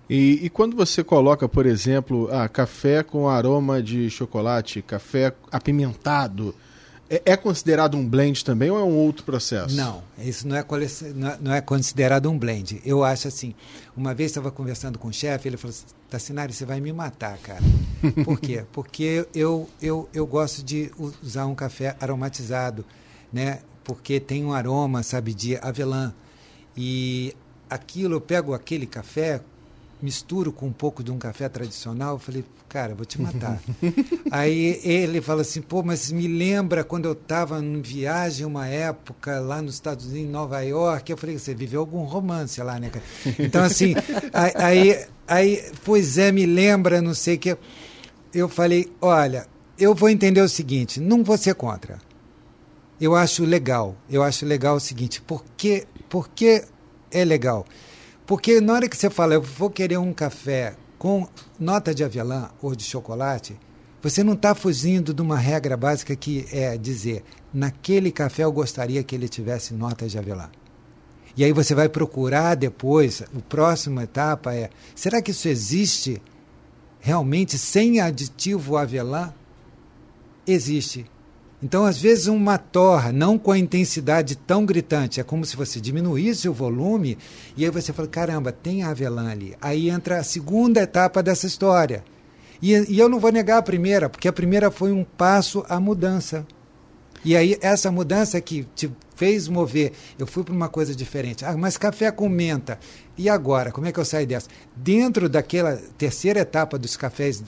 E, 0.08 0.46
e, 0.46 0.48
quando 0.48 0.74
você 0.74 1.04
coloca, 1.04 1.46
por 1.46 1.66
exemplo, 1.66 2.28
ah, 2.32 2.48
café 2.48 3.02
com 3.02 3.28
aroma 3.28 3.82
de 3.82 4.08
chocolate, 4.08 4.80
café 4.80 5.34
apimentado, 5.52 6.54
é, 7.10 7.22
é, 7.24 7.36
considerado 7.36 7.96
um 7.96 8.06
blend 8.06 8.44
também 8.44 8.70
ou 8.70 8.78
é 8.78 8.82
um 8.82 8.96
outro 8.96 9.24
processo? 9.24 9.74
Não, 9.74 10.02
isso 10.18 10.46
não 10.46 10.56
é, 10.56 10.64
não 11.40 11.52
é 11.52 11.60
considerado 11.60 12.30
um 12.30 12.38
blend. 12.38 12.80
Eu 12.84 13.02
acho 13.02 13.28
assim. 13.28 13.54
Uma 13.96 14.14
vez 14.14 14.30
estava 14.30 14.50
conversando 14.50 14.98
com 14.98 15.08
o 15.08 15.12
chefe, 15.12 15.48
ele 15.48 15.56
falou 15.56 15.74
assim: 15.74 15.86
Tassinari, 16.10 16.52
você 16.52 16.66
vai 16.66 16.80
me 16.80 16.92
matar, 16.92 17.38
cara. 17.38 17.62
Por 18.24 18.38
quê? 18.38 18.64
Porque 18.72 19.26
eu, 19.34 19.68
eu, 19.80 20.08
eu 20.12 20.26
gosto 20.26 20.62
de 20.62 20.90
usar 21.22 21.46
um 21.46 21.54
café 21.54 21.96
aromatizado, 21.98 22.84
né? 23.32 23.60
Porque 23.82 24.20
tem 24.20 24.44
um 24.44 24.52
aroma, 24.52 25.02
sabe, 25.02 25.32
de 25.32 25.56
avelã. 25.56 26.12
E 26.76 27.34
aquilo, 27.70 28.16
eu 28.16 28.20
pego 28.20 28.52
aquele 28.52 28.86
café, 28.86 29.40
misturo 30.00 30.52
com 30.52 30.66
um 30.66 30.72
pouco 30.72 31.02
de 31.02 31.10
um 31.10 31.18
café 31.18 31.48
tradicional, 31.48 32.14
eu 32.14 32.18
falei, 32.18 32.44
cara, 32.68 32.94
vou 32.94 33.04
te 33.04 33.20
matar. 33.20 33.60
Aí 34.30 34.80
ele 34.84 35.20
fala 35.20 35.42
assim, 35.42 35.60
pô, 35.60 35.82
mas 35.82 36.12
me 36.12 36.28
lembra 36.28 36.84
quando 36.84 37.06
eu 37.06 37.12
estava 37.12 37.58
em 37.62 37.80
viagem 37.80 38.46
uma 38.46 38.66
época 38.66 39.40
lá 39.40 39.60
nos 39.60 39.74
Estados 39.74 40.06
Unidos, 40.06 40.28
em 40.28 40.30
Nova 40.30 40.60
York, 40.60 41.10
eu 41.10 41.16
falei, 41.16 41.38
você 41.38 41.54
viveu 41.54 41.80
algum 41.80 42.04
romance 42.04 42.60
lá, 42.62 42.78
né? 42.78 42.90
Então, 43.38 43.62
assim, 43.64 43.94
aí, 44.54 45.04
aí, 45.26 45.64
pois 45.84 46.18
é, 46.18 46.30
me 46.30 46.46
lembra, 46.46 47.02
não 47.02 47.14
sei 47.14 47.36
o 47.36 47.38
que. 47.38 47.56
Eu 48.32 48.48
falei, 48.48 48.92
olha, 49.00 49.46
eu 49.78 49.94
vou 49.94 50.08
entender 50.08 50.40
o 50.40 50.48
seguinte, 50.48 51.00
não 51.00 51.24
vou 51.24 51.36
ser 51.36 51.54
contra. 51.54 51.98
Eu 53.00 53.14
acho 53.14 53.44
legal, 53.44 53.96
eu 54.10 54.22
acho 54.22 54.44
legal 54.44 54.76
o 54.76 54.80
seguinte, 54.80 55.22
porque, 55.22 55.86
porque 56.08 56.64
é 57.10 57.24
legal? 57.24 57.64
Porque 58.28 58.60
na 58.60 58.74
hora 58.74 58.88
que 58.90 58.94
você 58.94 59.08
fala, 59.08 59.32
eu 59.32 59.40
vou 59.40 59.70
querer 59.70 59.96
um 59.96 60.12
café 60.12 60.76
com 60.98 61.26
nota 61.58 61.94
de 61.94 62.04
avelã 62.04 62.50
ou 62.60 62.76
de 62.76 62.84
chocolate, 62.84 63.58
você 64.02 64.22
não 64.22 64.34
está 64.34 64.54
fugindo 64.54 65.14
de 65.14 65.22
uma 65.22 65.38
regra 65.38 65.78
básica 65.78 66.14
que 66.14 66.46
é 66.52 66.76
dizer, 66.76 67.24
naquele 67.54 68.12
café 68.12 68.44
eu 68.44 68.52
gostaria 68.52 69.02
que 69.02 69.14
ele 69.14 69.30
tivesse 69.30 69.72
nota 69.72 70.06
de 70.06 70.18
avelã. 70.18 70.50
E 71.34 71.42
aí 71.42 71.54
você 71.54 71.74
vai 71.74 71.88
procurar 71.88 72.54
depois, 72.54 73.22
a 73.22 73.40
próxima 73.48 74.02
etapa 74.02 74.54
é, 74.54 74.68
será 74.94 75.22
que 75.22 75.30
isso 75.30 75.48
existe 75.48 76.20
realmente 77.00 77.56
sem 77.56 77.98
aditivo 77.98 78.76
avelã? 78.76 79.32
Existe. 80.46 81.06
Então, 81.62 81.84
às 81.84 81.98
vezes, 81.98 82.28
uma 82.28 82.56
torra, 82.56 83.10
não 83.10 83.36
com 83.36 83.50
a 83.50 83.58
intensidade 83.58 84.36
tão 84.36 84.64
gritante, 84.64 85.20
é 85.20 85.24
como 85.24 85.44
se 85.44 85.56
você 85.56 85.80
diminuísse 85.80 86.48
o 86.48 86.52
volume 86.52 87.18
e 87.56 87.64
aí 87.64 87.70
você 87.70 87.92
fala: 87.92 88.06
caramba, 88.06 88.52
tem 88.52 88.84
avelã 88.84 89.30
ali. 89.30 89.56
Aí 89.60 89.90
entra 89.90 90.18
a 90.18 90.24
segunda 90.24 90.80
etapa 90.80 91.22
dessa 91.22 91.46
história. 91.46 92.04
E, 92.62 92.72
e 92.92 92.98
eu 92.98 93.08
não 93.08 93.18
vou 93.18 93.32
negar 93.32 93.58
a 93.58 93.62
primeira, 93.62 94.08
porque 94.08 94.28
a 94.28 94.32
primeira 94.32 94.70
foi 94.70 94.92
um 94.92 95.04
passo 95.04 95.64
à 95.68 95.80
mudança. 95.80 96.46
E 97.24 97.36
aí, 97.36 97.58
essa 97.60 97.90
mudança 97.90 98.40
que 98.40 98.64
te 98.74 98.90
fez 99.16 99.48
mover, 99.48 99.92
eu 100.18 100.26
fui 100.26 100.44
para 100.44 100.54
uma 100.54 100.68
coisa 100.68 100.94
diferente. 100.94 101.44
Ah, 101.44 101.56
mas 101.56 101.76
café 101.76 102.10
com 102.12 102.28
menta. 102.28 102.78
E 103.16 103.28
agora, 103.28 103.72
como 103.72 103.86
é 103.86 103.92
que 103.92 103.98
eu 103.98 104.04
saio 104.04 104.26
dessa? 104.26 104.48
Dentro 104.76 105.28
daquela 105.28 105.76
terceira 105.98 106.40
etapa 106.40 106.78
dos 106.78 106.96
cafés 106.96 107.42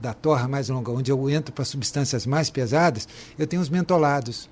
da 0.00 0.14
torra 0.14 0.46
mais 0.46 0.68
longa, 0.68 0.92
onde 0.92 1.10
eu 1.10 1.28
entro 1.28 1.52
para 1.52 1.64
substâncias 1.64 2.24
mais 2.26 2.48
pesadas, 2.48 3.08
eu 3.36 3.46
tenho 3.46 3.60
os 3.60 3.68
mentolados. 3.68 4.48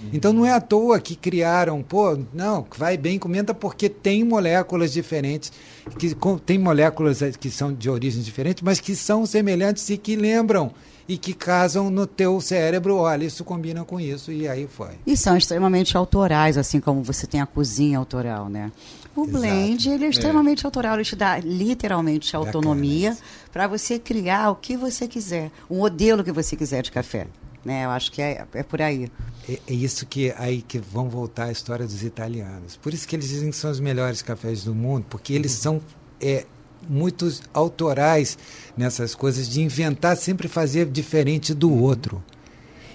Uhum. 0.00 0.10
Então 0.14 0.32
não 0.32 0.46
é 0.46 0.52
à 0.52 0.60
toa 0.60 0.98
que 0.98 1.14
criaram, 1.16 1.82
pô, 1.82 2.18
não, 2.32 2.66
vai 2.78 2.96
bem 2.96 3.18
com 3.18 3.28
menta 3.28 3.52
porque 3.52 3.88
tem 3.88 4.24
moléculas 4.24 4.92
diferentes, 4.92 5.52
que 5.98 6.16
tem 6.44 6.58
moléculas 6.58 7.20
eh, 7.22 7.32
que 7.32 7.50
são 7.50 7.72
de 7.72 7.90
origens 7.90 8.24
diferentes, 8.24 8.62
mas 8.62 8.80
que 8.80 8.94
são 8.94 9.26
semelhantes 9.26 9.88
e 9.90 9.98
que 9.98 10.16
lembram 10.16 10.72
e 11.08 11.16
que 11.16 11.32
casam 11.32 11.88
no 11.90 12.06
teu 12.06 12.40
cérebro, 12.40 12.96
olha, 12.96 13.24
isso 13.24 13.44
combina 13.44 13.84
com 13.84 14.00
isso, 14.00 14.32
e 14.32 14.48
aí 14.48 14.66
foi. 14.66 14.90
E 15.06 15.16
são 15.16 15.36
extremamente 15.36 15.96
autorais, 15.96 16.58
assim 16.58 16.80
como 16.80 17.02
você 17.02 17.26
tem 17.26 17.40
a 17.40 17.46
cozinha 17.46 17.98
autoral, 17.98 18.48
né? 18.48 18.72
O 19.14 19.22
Exato. 19.22 19.38
blend, 19.38 19.88
ele 19.88 20.04
é, 20.04 20.06
é. 20.08 20.10
extremamente 20.10 20.64
é. 20.64 20.66
autoral, 20.66 20.94
ele 20.96 21.04
te 21.04 21.16
dá 21.16 21.38
literalmente 21.38 22.34
autonomia 22.34 23.16
para 23.52 23.66
você 23.66 23.98
criar 23.98 24.50
o 24.50 24.56
que 24.56 24.76
você 24.76 25.06
quiser, 25.08 25.50
o 25.68 25.76
modelo 25.76 26.24
que 26.24 26.32
você 26.32 26.56
quiser 26.56 26.82
de 26.82 26.90
café. 26.90 27.26
Né? 27.64 27.84
Eu 27.84 27.90
acho 27.90 28.12
que 28.12 28.22
é, 28.22 28.46
é 28.54 28.62
por 28.62 28.80
aí. 28.82 29.10
É, 29.48 29.58
é, 29.66 29.72
isso 29.74 30.06
que 30.06 30.32
aí 30.36 30.62
que 30.62 30.78
vão 30.78 31.08
voltar 31.08 31.46
a 31.46 31.52
história 31.52 31.84
dos 31.84 32.04
italianos. 32.04 32.76
Por 32.76 32.94
isso 32.94 33.08
que 33.08 33.16
eles 33.16 33.28
dizem 33.28 33.50
que 33.50 33.56
são 33.56 33.70
os 33.70 33.80
melhores 33.80 34.22
cafés 34.22 34.62
do 34.62 34.74
mundo, 34.74 35.04
porque 35.08 35.32
eles 35.32 35.56
uhum. 35.56 35.62
são 35.62 35.82
é, 36.20 36.46
muitos 36.88 37.42
autorais 37.52 38.38
nessas 38.76 39.14
coisas 39.14 39.48
de 39.48 39.62
inventar 39.62 40.16
sempre 40.16 40.48
fazer 40.48 40.86
diferente 40.86 41.54
do 41.54 41.72
outro. 41.72 42.22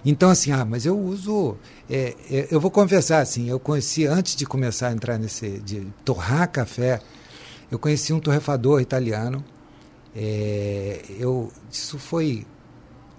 Então, 0.06 0.30
assim, 0.30 0.52
ah, 0.52 0.66
mas 0.66 0.86
eu 0.86 1.00
uso. 1.00 1.58
É, 1.90 2.16
é, 2.30 2.48
eu 2.50 2.60
vou 2.60 2.72
confessar, 2.72 3.20
assim, 3.20 3.50
eu 3.50 3.60
conheci, 3.60 4.06
antes 4.08 4.36
de 4.36 4.46
começar 4.46 4.88
a 4.88 4.92
entrar 4.92 5.18
nesse. 5.20 5.60
de 5.60 5.88
torrar 6.04 6.50
café, 6.50 7.00
eu 7.70 7.78
conheci 7.78 8.12
um 8.12 8.20
torrefador 8.20 8.82
italiano. 8.82 9.44
É, 10.16 11.02
eu, 11.20 11.52
isso 11.72 12.00
foi 12.00 12.46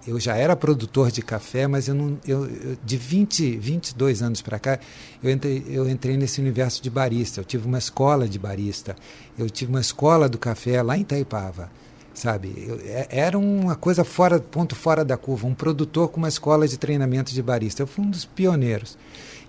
eu 0.05 0.19
já 0.19 0.35
era 0.35 0.55
produtor 0.55 1.11
de 1.11 1.21
café, 1.21 1.67
mas 1.67 1.87
eu 1.87 1.95
não, 1.95 2.17
eu, 2.27 2.45
eu 2.45 2.77
de 2.83 2.97
20, 2.97 3.57
22 3.57 4.21
anos 4.21 4.41
para 4.41 4.59
cá, 4.59 4.79
eu 5.21 5.31
entrei, 5.31 5.63
eu 5.67 5.89
entrei 5.89 6.17
nesse 6.17 6.41
universo 6.41 6.81
de 6.83 6.89
barista. 6.89 7.41
Eu 7.41 7.45
tive 7.45 7.65
uma 7.65 7.77
escola 7.77 8.27
de 8.27 8.37
barista, 8.37 8.95
eu 9.37 9.49
tive 9.49 9.71
uma 9.71 9.81
escola 9.81 10.27
do 10.27 10.37
café 10.37 10.81
lá 10.81 10.97
em 10.97 11.01
Itaipava, 11.01 11.71
sabe? 12.13 12.53
Eu, 12.67 12.79
é, 12.83 13.07
era 13.09 13.37
uma 13.37 13.75
coisa 13.75 14.03
fora, 14.03 14.39
ponto 14.39 14.75
fora 14.75 15.05
da 15.05 15.15
curva, 15.15 15.47
um 15.47 15.53
produtor 15.53 16.09
com 16.09 16.17
uma 16.17 16.29
escola 16.29 16.67
de 16.67 16.77
treinamento 16.77 17.33
de 17.33 17.41
barista. 17.41 17.81
Eu 17.81 17.87
fui 17.87 18.03
um 18.03 18.09
dos 18.09 18.25
pioneiros. 18.25 18.97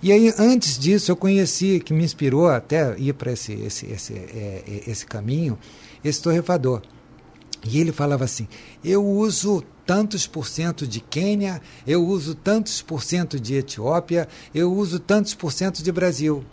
E 0.02 0.12
aí, 0.12 0.32
antes 0.38 0.78
disso, 0.78 1.10
eu 1.10 1.16
conheci, 1.16 1.80
que 1.80 1.94
me 1.94 2.04
inspirou 2.04 2.48
até 2.48 2.94
ir 2.98 3.14
para 3.14 3.32
esse, 3.32 3.54
esse, 3.54 3.86
esse, 3.86 4.12
é, 4.12 4.62
é, 4.66 4.82
esse 4.86 5.06
caminho, 5.06 5.58
esse 6.04 6.22
torrefador. 6.22 6.82
E 7.64 7.80
ele 7.80 7.92
falava 7.92 8.24
assim: 8.24 8.46
eu 8.84 9.04
uso 9.04 9.62
tantos 9.86 10.26
por 10.26 10.46
cento 10.46 10.86
de 10.86 11.00
Quênia, 11.00 11.60
eu 11.86 12.04
uso 12.06 12.34
tantos 12.34 12.82
por 12.82 13.02
cento 13.02 13.38
de 13.38 13.54
Etiópia, 13.54 14.28
eu 14.54 14.72
uso 14.72 14.98
tantos 14.98 15.34
por 15.34 15.52
cento 15.52 15.82
de 15.82 15.92
Brasil. 15.92 16.44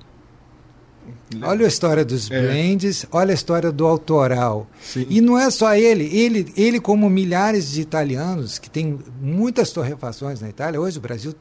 Olha 1.41 1.65
a 1.65 1.67
história 1.67 2.05
dos 2.05 2.29
é. 2.29 2.41
blends, 2.41 3.05
olha 3.11 3.31
a 3.31 3.33
história 3.33 3.71
do 3.71 3.87
autoral. 3.87 4.67
Sim. 4.81 5.05
E 5.09 5.19
não 5.19 5.37
é 5.37 5.49
só 5.49 5.73
ele, 5.73 6.05
ele, 6.15 6.53
ele 6.55 6.79
como 6.79 7.09
milhares 7.09 7.71
de 7.71 7.81
italianos 7.81 8.59
que 8.59 8.69
tem 8.69 8.99
muitas 9.19 9.71
torrefações 9.71 10.41
na 10.41 10.49
Itália. 10.49 10.79
Hoje 10.79 10.99
o 10.99 11.01
Brasil 11.01 11.33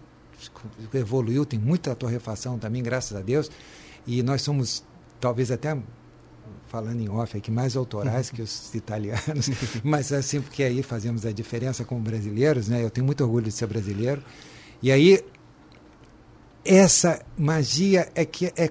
evoluiu, 0.94 1.44
tem 1.44 1.58
muita 1.58 1.94
torrefação 1.94 2.58
também, 2.58 2.82
graças 2.82 3.16
a 3.16 3.20
Deus. 3.20 3.50
E 4.06 4.22
nós 4.22 4.42
somos 4.42 4.82
talvez 5.20 5.50
até 5.50 5.76
falando 6.70 7.00
em 7.00 7.08
off 7.08 7.36
aqui, 7.36 7.50
mais 7.50 7.76
autorais 7.76 8.30
que 8.30 8.40
os 8.40 8.72
italianos, 8.74 9.50
mas 9.82 10.12
assim, 10.12 10.40
porque 10.40 10.62
aí 10.62 10.82
fazemos 10.82 11.26
a 11.26 11.32
diferença 11.32 11.84
como 11.84 12.00
brasileiros, 12.00 12.68
né? 12.68 12.82
Eu 12.82 12.90
tenho 12.90 13.04
muito 13.04 13.22
orgulho 13.24 13.46
de 13.46 13.52
ser 13.52 13.66
brasileiro. 13.66 14.22
E 14.80 14.92
aí, 14.92 15.20
essa 16.64 17.20
magia 17.36 18.08
é 18.14 18.24
que 18.24 18.46
é, 18.46 18.52
é, 18.56 18.70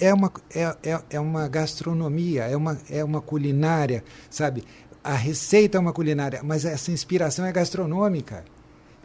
é 0.00 0.14
uma, 0.14 0.32
é, 0.54 0.62
é, 0.82 1.02
é 1.10 1.20
uma 1.20 1.46
gastronomia, 1.46 2.44
é 2.44 2.56
uma, 2.56 2.78
é 2.88 3.04
uma 3.04 3.20
culinária, 3.20 4.02
sabe? 4.30 4.64
A 5.02 5.14
receita 5.14 5.76
é 5.76 5.80
uma 5.80 5.92
culinária, 5.92 6.40
mas 6.42 6.64
essa 6.64 6.90
inspiração 6.90 7.44
é 7.44 7.52
gastronômica. 7.52 8.42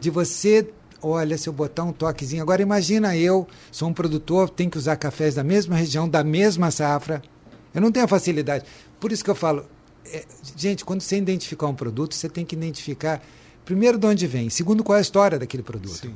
De 0.00 0.08
você 0.08 0.66
olha, 1.02 1.36
se 1.38 1.48
eu 1.48 1.52
botar 1.52 1.84
um 1.84 1.92
toquezinho. 1.92 2.42
Agora 2.42 2.60
imagina 2.60 3.16
eu, 3.16 3.46
sou 3.72 3.88
um 3.88 3.92
produtor, 3.92 4.50
tenho 4.50 4.70
que 4.70 4.78
usar 4.78 4.96
cafés 4.96 5.34
da 5.34 5.44
mesma 5.44 5.76
região, 5.76 6.08
da 6.08 6.22
mesma 6.22 6.70
safra, 6.70 7.22
eu 7.74 7.80
não 7.80 7.92
tenho 7.92 8.04
a 8.04 8.08
facilidade. 8.08 8.64
Por 8.98 9.12
isso 9.12 9.24
que 9.24 9.30
eu 9.30 9.34
falo, 9.34 9.64
é, 10.06 10.24
gente, 10.56 10.84
quando 10.84 11.00
você 11.00 11.16
identificar 11.16 11.66
um 11.66 11.74
produto, 11.74 12.14
você 12.14 12.28
tem 12.28 12.44
que 12.44 12.54
identificar, 12.54 13.22
primeiro, 13.64 13.98
de 13.98 14.06
onde 14.06 14.26
vem, 14.26 14.50
segundo, 14.50 14.82
qual 14.82 14.96
é 14.96 14.98
a 14.98 15.02
história 15.02 15.38
daquele 15.38 15.62
produto. 15.62 15.94
Sim. 15.94 16.14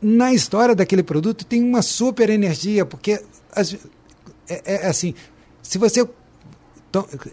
Na 0.00 0.32
história 0.34 0.74
daquele 0.74 1.02
produto 1.02 1.44
tem 1.44 1.62
uma 1.62 1.80
super 1.80 2.28
energia, 2.28 2.84
porque 2.84 3.22
as, 3.52 3.74
é, 4.48 4.62
é, 4.64 4.86
assim, 4.86 5.14
se 5.62 5.78
você. 5.78 6.06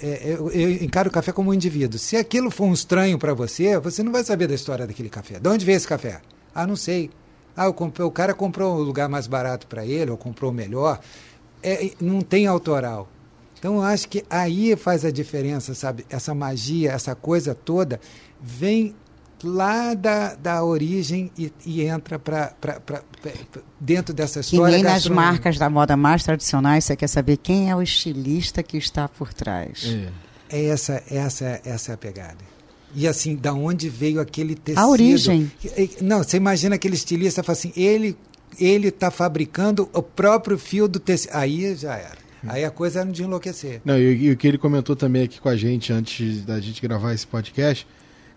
É, 0.02 0.34
eu, 0.34 0.50
eu 0.52 0.72
encaro 0.84 1.10
o 1.10 1.12
café 1.12 1.32
como 1.32 1.52
um 1.52 1.54
indivíduo. 1.54 2.00
Se 2.00 2.18
aquilo 2.18 2.50
for 2.50 2.66
um 2.66 2.74
estranho 2.74 3.20
para 3.20 3.34
você, 3.34 3.78
você 3.80 4.02
não 4.02 4.12
vai 4.12 4.24
saber 4.24 4.48
da 4.48 4.56
história 4.56 4.88
daquele 4.88 5.10
café. 5.10 5.40
De 5.40 5.48
onde 5.48 5.64
veio 5.64 5.76
esse 5.76 5.88
café? 5.88 6.20
Ah, 6.56 6.66
não 6.66 6.76
sei. 6.76 7.12
Ah, 7.56 7.72
comprei, 7.72 8.06
o 8.06 8.10
cara 8.10 8.34
comprou 8.34 8.76
um 8.76 8.82
lugar 8.82 9.08
mais 9.08 9.28
barato 9.28 9.68
para 9.68 9.86
ele, 9.86 10.10
ou 10.10 10.18
comprou 10.18 10.50
o 10.50 10.54
melhor. 10.54 11.00
É, 11.62 11.92
não 12.02 12.22
tem 12.22 12.48
autoral. 12.48 13.08
Então 13.62 13.76
eu 13.76 13.84
acho 13.84 14.10
que 14.10 14.26
aí 14.28 14.76
faz 14.76 15.06
a 15.06 15.12
diferença, 15.12 15.76
sabe? 15.76 16.04
Essa 16.10 16.34
magia, 16.34 16.94
essa 16.94 17.14
coisa 17.14 17.54
toda 17.54 18.02
vem 18.42 18.96
lá 19.44 19.94
da, 19.94 20.34
da 20.34 20.64
origem 20.64 21.32
e, 21.38 21.54
e 21.64 21.84
entra 21.84 22.18
para 22.18 22.56
dentro 23.80 24.16
dessa 24.16 24.40
história. 24.40 24.78
Que 24.78 24.84
nem 24.84 24.92
nas 24.92 25.06
marcas 25.08 25.60
da 25.60 25.70
moda 25.70 25.96
mais 25.96 26.24
tradicionais, 26.24 26.86
você 26.86 26.96
quer 26.96 27.06
saber 27.06 27.38
quem 27.38 27.70
é 27.70 27.76
o 27.76 27.84
estilista 27.84 28.64
que 28.64 28.78
está 28.78 29.08
por 29.08 29.32
trás. 29.32 29.86
É, 30.50 30.60
é 30.60 30.66
essa, 30.66 31.04
essa, 31.08 31.62
essa 31.64 31.92
é 31.92 31.94
a 31.94 31.98
pegada. 31.98 32.40
E 32.96 33.08
assim, 33.08 33.36
da 33.36 33.54
onde 33.54 33.90
veio 33.90 34.20
aquele 34.20 34.56
tecido? 34.56 34.82
A 34.82 34.88
origem. 34.88 35.52
Não, 36.02 36.24
você 36.24 36.38
imagina 36.38 36.78
aquele 36.78 36.96
estilista 36.96 37.44
fala 37.44 37.56
assim, 37.56 37.72
ele 37.76 38.18
ele 38.60 38.88
está 38.88 39.12
fabricando 39.12 39.88
o 39.94 40.02
próprio 40.02 40.58
fio 40.58 40.88
do 40.88 41.00
tecido. 41.00 41.32
Aí 41.36 41.76
já 41.76 41.96
era. 41.96 42.21
Aí 42.48 42.66
a 42.66 42.72
coisa 42.72 43.02
era 43.02 43.12
de 43.12 43.24
enlouquecer. 43.24 43.82
Não, 43.86 43.98
e, 43.98 44.26
e, 44.26 44.32
o 44.32 44.38
que 44.38 44.48
ele 44.48 44.58
comentou 44.58 44.96
também 44.96 45.24
aqui 45.24 45.40
com 45.40 45.50
a 45.50 45.56
gente 45.56 45.94
antes 45.94 46.44
da 46.44 46.60
gente 46.60 46.82
gravar 46.82 47.14
esse 47.14 47.28
podcast 47.28 47.88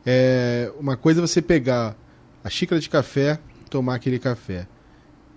é 0.04 0.70
uma 0.78 0.96
coisa 0.96 1.20
é 1.20 1.26
você 1.26 1.40
pegar 1.40 1.96
a 2.42 2.50
xícara 2.50 2.80
de 2.80 2.90
café, 2.90 3.38
tomar 3.70 3.94
aquele 3.94 4.18
café 4.18 4.66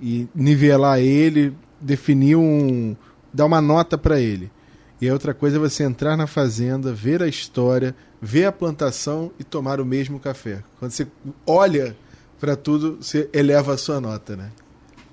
e 0.01 0.27
nivelar 0.35 0.99
ele, 0.99 1.55
definir 1.79 2.35
um, 2.35 2.95
dar 3.33 3.45
uma 3.45 3.61
nota 3.61 3.97
para 3.97 4.19
ele. 4.19 4.51
E 4.99 5.07
a 5.07 5.13
outra 5.13 5.33
coisa 5.33 5.57
é 5.57 5.59
você 5.59 5.83
entrar 5.83 6.17
na 6.17 6.27
fazenda, 6.27 6.91
ver 6.91 7.21
a 7.21 7.27
história, 7.27 7.95
ver 8.21 8.45
a 8.45 8.51
plantação 8.51 9.31
e 9.39 9.43
tomar 9.43 9.79
o 9.79 9.85
mesmo 9.85 10.19
café. 10.19 10.63
Quando 10.79 10.91
você 10.91 11.07
olha 11.45 11.95
para 12.39 12.55
tudo, 12.55 12.97
você 12.99 13.29
eleva 13.31 13.73
a 13.73 13.77
sua 13.77 14.01
nota, 14.01 14.35
né? 14.35 14.51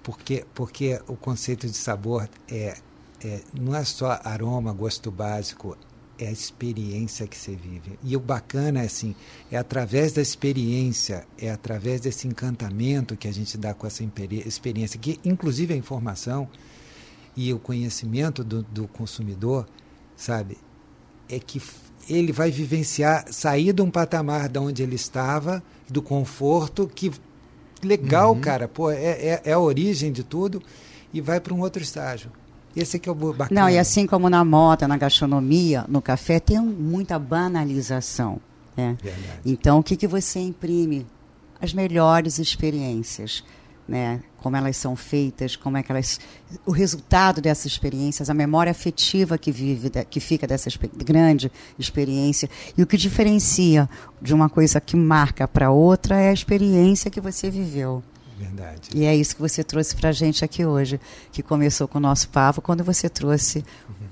Porque, 0.02 0.44
porque 0.54 1.00
o 1.06 1.16
conceito 1.16 1.66
de 1.66 1.76
sabor 1.76 2.28
é 2.48 2.76
é, 3.24 3.40
não 3.58 3.74
é 3.74 3.82
só 3.84 4.20
aroma, 4.22 4.72
gosto 4.72 5.10
básico, 5.10 5.76
é 6.18 6.28
a 6.28 6.30
experiência 6.30 7.26
que 7.26 7.36
você 7.36 7.56
vive. 7.56 7.98
E 8.02 8.14
o 8.16 8.20
bacana 8.20 8.82
é 8.82 8.84
assim, 8.84 9.14
é 9.50 9.56
através 9.56 10.12
da 10.12 10.20
experiência, 10.20 11.26
é 11.38 11.50
através 11.50 12.02
desse 12.02 12.28
encantamento 12.28 13.16
que 13.16 13.26
a 13.26 13.32
gente 13.32 13.56
dá 13.56 13.72
com 13.72 13.86
essa 13.86 14.04
experiência, 14.04 15.00
que 15.00 15.18
inclusive 15.24 15.72
a 15.72 15.76
informação 15.76 16.48
e 17.34 17.52
o 17.52 17.58
conhecimento 17.58 18.44
do, 18.44 18.62
do 18.62 18.86
consumidor, 18.86 19.66
sabe, 20.16 20.58
é 21.28 21.38
que 21.38 21.60
ele 22.08 22.30
vai 22.30 22.50
vivenciar, 22.50 23.32
sair 23.32 23.72
de 23.72 23.80
um 23.80 23.90
patamar 23.90 24.48
de 24.48 24.58
onde 24.58 24.82
ele 24.82 24.94
estava, 24.94 25.62
do 25.88 26.02
conforto, 26.02 26.86
que 26.86 27.10
legal, 27.82 28.34
uhum. 28.34 28.40
cara, 28.40 28.68
pô, 28.68 28.90
é, 28.90 29.02
é, 29.02 29.42
é 29.46 29.52
a 29.52 29.58
origem 29.58 30.12
de 30.12 30.22
tudo, 30.22 30.62
e 31.12 31.20
vai 31.20 31.40
para 31.40 31.54
um 31.54 31.60
outro 31.60 31.82
estágio. 31.82 32.30
Esse 32.76 32.98
que 32.98 33.08
é 33.08 33.12
o 33.12 33.14
bacana. 33.14 33.60
Não, 33.60 33.70
e 33.70 33.78
assim 33.78 34.06
como 34.06 34.28
na 34.28 34.44
moda, 34.44 34.88
na 34.88 34.96
gastronomia, 34.96 35.84
no 35.88 36.02
café, 36.02 36.40
tem 36.40 36.58
muita 36.58 37.18
banalização. 37.18 38.40
Né? 38.76 38.96
Então, 39.44 39.78
o 39.78 39.82
que, 39.82 39.96
que 39.96 40.06
você 40.06 40.40
imprime? 40.40 41.06
As 41.60 41.72
melhores 41.72 42.38
experiências. 42.38 43.44
Né? 43.86 44.22
Como 44.38 44.56
elas 44.56 44.76
são 44.76 44.96
feitas, 44.96 45.56
como 45.56 45.76
é 45.76 45.82
que 45.82 45.92
elas. 45.92 46.18
O 46.66 46.72
resultado 46.72 47.40
dessas 47.40 47.66
experiências, 47.66 48.30
a 48.30 48.34
memória 48.34 48.70
afetiva 48.70 49.36
que 49.36 49.52
vive, 49.52 49.90
que 50.08 50.20
fica 50.20 50.46
dessa 50.46 50.70
grande 50.96 51.52
experiência. 51.78 52.48
E 52.76 52.82
o 52.82 52.86
que 52.86 52.96
diferencia 52.96 53.88
de 54.20 54.34
uma 54.34 54.48
coisa 54.48 54.80
que 54.80 54.96
marca 54.96 55.46
para 55.46 55.70
outra 55.70 56.18
é 56.18 56.30
a 56.30 56.32
experiência 56.32 57.10
que 57.10 57.20
você 57.20 57.50
viveu. 57.50 58.02
Verdade. 58.38 58.90
E 58.94 59.04
é 59.04 59.14
isso 59.14 59.36
que 59.36 59.42
você 59.42 59.62
trouxe 59.62 59.94
para 59.94 60.08
a 60.08 60.12
gente 60.12 60.44
aqui 60.44 60.64
hoje, 60.64 61.00
que 61.30 61.42
começou 61.42 61.86
com 61.86 61.98
o 61.98 62.00
nosso 62.00 62.28
papo, 62.28 62.60
quando 62.60 62.82
você 62.82 63.08
trouxe 63.08 63.64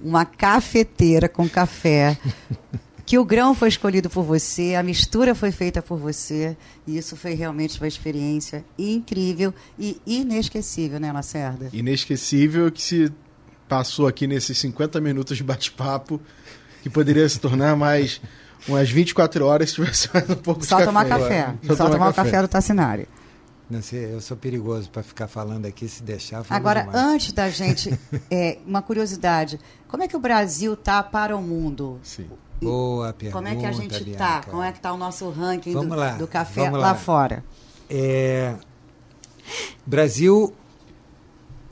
uma 0.02 0.24
cafeteira 0.24 1.28
com 1.28 1.48
café, 1.48 2.16
que 3.04 3.18
o 3.18 3.24
grão 3.24 3.54
foi 3.54 3.68
escolhido 3.68 4.08
por 4.08 4.22
você, 4.22 4.74
a 4.74 4.82
mistura 4.82 5.34
foi 5.34 5.50
feita 5.50 5.82
por 5.82 5.98
você, 5.98 6.56
e 6.86 6.96
isso 6.96 7.16
foi 7.16 7.34
realmente 7.34 7.80
uma 7.80 7.88
experiência 7.88 8.64
incrível 8.78 9.52
e 9.78 10.00
inesquecível, 10.06 11.00
né, 11.00 11.10
Lacerda? 11.12 11.68
Inesquecível 11.72 12.70
que 12.70 12.80
se 12.80 13.12
passou 13.68 14.06
aqui 14.06 14.26
nesses 14.26 14.56
50 14.58 15.00
minutos 15.00 15.36
de 15.36 15.42
bate-papo, 15.42 16.20
que 16.82 16.90
poderia 16.90 17.28
se 17.28 17.40
tornar 17.40 17.76
mais 17.76 18.20
umas 18.68 18.88
24 18.90 19.44
horas 19.44 19.70
se 19.70 19.76
tivesse 19.76 20.08
mais 20.12 20.28
um 20.30 20.34
pouco 20.36 20.64
Só 20.64 20.78
de 20.78 20.84
tomar 20.84 21.06
café. 21.06 21.42
café. 21.42 21.54
Só, 21.62 21.74
Só 21.74 21.84
tomar, 21.84 21.90
tomar 21.90 22.12
café. 22.14 22.30
café 22.30 22.42
do 22.42 22.48
Tassinari. 22.48 23.08
Eu 23.92 24.20
sou 24.20 24.36
perigoso 24.36 24.90
para 24.90 25.02
ficar 25.02 25.28
falando 25.28 25.64
aqui, 25.64 25.88
se 25.88 26.02
deixar. 26.02 26.44
Agora, 26.50 26.82
demais. 26.82 26.98
antes 26.98 27.32
da 27.32 27.48
gente, 27.48 27.98
é, 28.30 28.58
uma 28.66 28.82
curiosidade: 28.82 29.58
como 29.88 30.02
é 30.02 30.08
que 30.08 30.16
o 30.16 30.20
Brasil 30.20 30.76
tá 30.76 31.02
para 31.02 31.36
o 31.36 31.42
mundo? 31.42 31.98
Sim. 32.02 32.28
Boa 32.60 33.12
pergunta. 33.12 33.38
Como 33.38 33.48
é 33.48 33.56
que 33.56 33.66
a 33.66 33.72
gente 33.72 34.10
está? 34.10 34.42
Como 34.42 34.62
é 34.62 34.70
que 34.70 34.78
está 34.78 34.92
o 34.92 34.96
nosso 34.96 35.28
ranking 35.30 35.72
do, 35.72 35.88
lá, 35.88 36.12
do, 36.12 36.28
café 36.28 36.70
lá. 36.70 36.78
lá, 36.78 36.94
fora? 36.94 37.44
É, 37.90 38.54
Brasil 39.84 40.54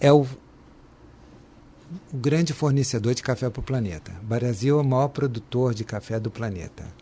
é 0.00 0.12
o, 0.12 0.22
o 0.22 2.16
grande 2.16 2.52
fornecedor 2.52 3.14
de 3.14 3.22
café 3.22 3.48
para 3.48 3.60
o 3.60 3.62
planeta. 3.62 4.12
Brasil 4.22 4.78
é 4.78 4.82
o 4.82 4.84
maior 4.84 5.08
produtor 5.08 5.74
de 5.74 5.84
café 5.84 6.18
do 6.18 6.30
planeta 6.30 6.99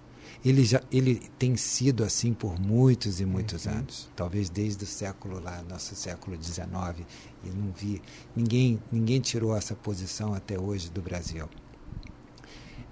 ele 0.48 0.64
já 0.64 0.80
ele 0.90 1.20
tem 1.38 1.56
sido 1.56 2.02
assim 2.02 2.32
por 2.32 2.58
muitos 2.58 3.20
e 3.20 3.26
muitos 3.26 3.66
uhum. 3.66 3.72
anos 3.72 4.08
talvez 4.16 4.48
desde 4.48 4.84
o 4.84 4.86
século 4.86 5.40
lá 5.40 5.62
nosso 5.68 5.94
século 5.94 6.42
XIX 6.42 7.06
e 7.44 7.48
não 7.50 7.72
vi 7.72 8.00
ninguém 8.34 8.82
ninguém 8.90 9.20
tirou 9.20 9.54
essa 9.56 9.74
posição 9.74 10.32
até 10.32 10.58
hoje 10.58 10.90
do 10.90 11.02
Brasil 11.02 11.48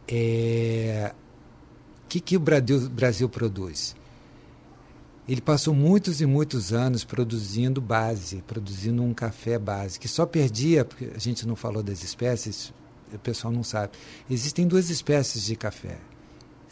é 0.06 1.14
que 2.08 2.20
que 2.20 2.36
o 2.36 2.40
Brasil, 2.40 2.88
Brasil 2.90 3.28
produz 3.28 3.96
ele 5.28 5.40
passou 5.40 5.74
muitos 5.74 6.20
e 6.20 6.26
muitos 6.26 6.72
anos 6.72 7.02
produzindo 7.02 7.80
base, 7.80 8.42
produzindo 8.46 9.02
um 9.02 9.12
café 9.12 9.58
base, 9.58 9.98
que 9.98 10.06
só 10.06 10.24
perdia, 10.24 10.84
porque 10.84 11.10
a 11.12 11.18
gente 11.18 11.44
não 11.48 11.56
falou 11.56 11.82
das 11.82 12.04
espécies, 12.04 12.72
o 13.12 13.18
pessoal 13.18 13.52
não 13.52 13.64
sabe. 13.64 13.94
Existem 14.30 14.68
duas 14.68 14.88
espécies 14.88 15.42
de 15.42 15.56
café. 15.56 15.98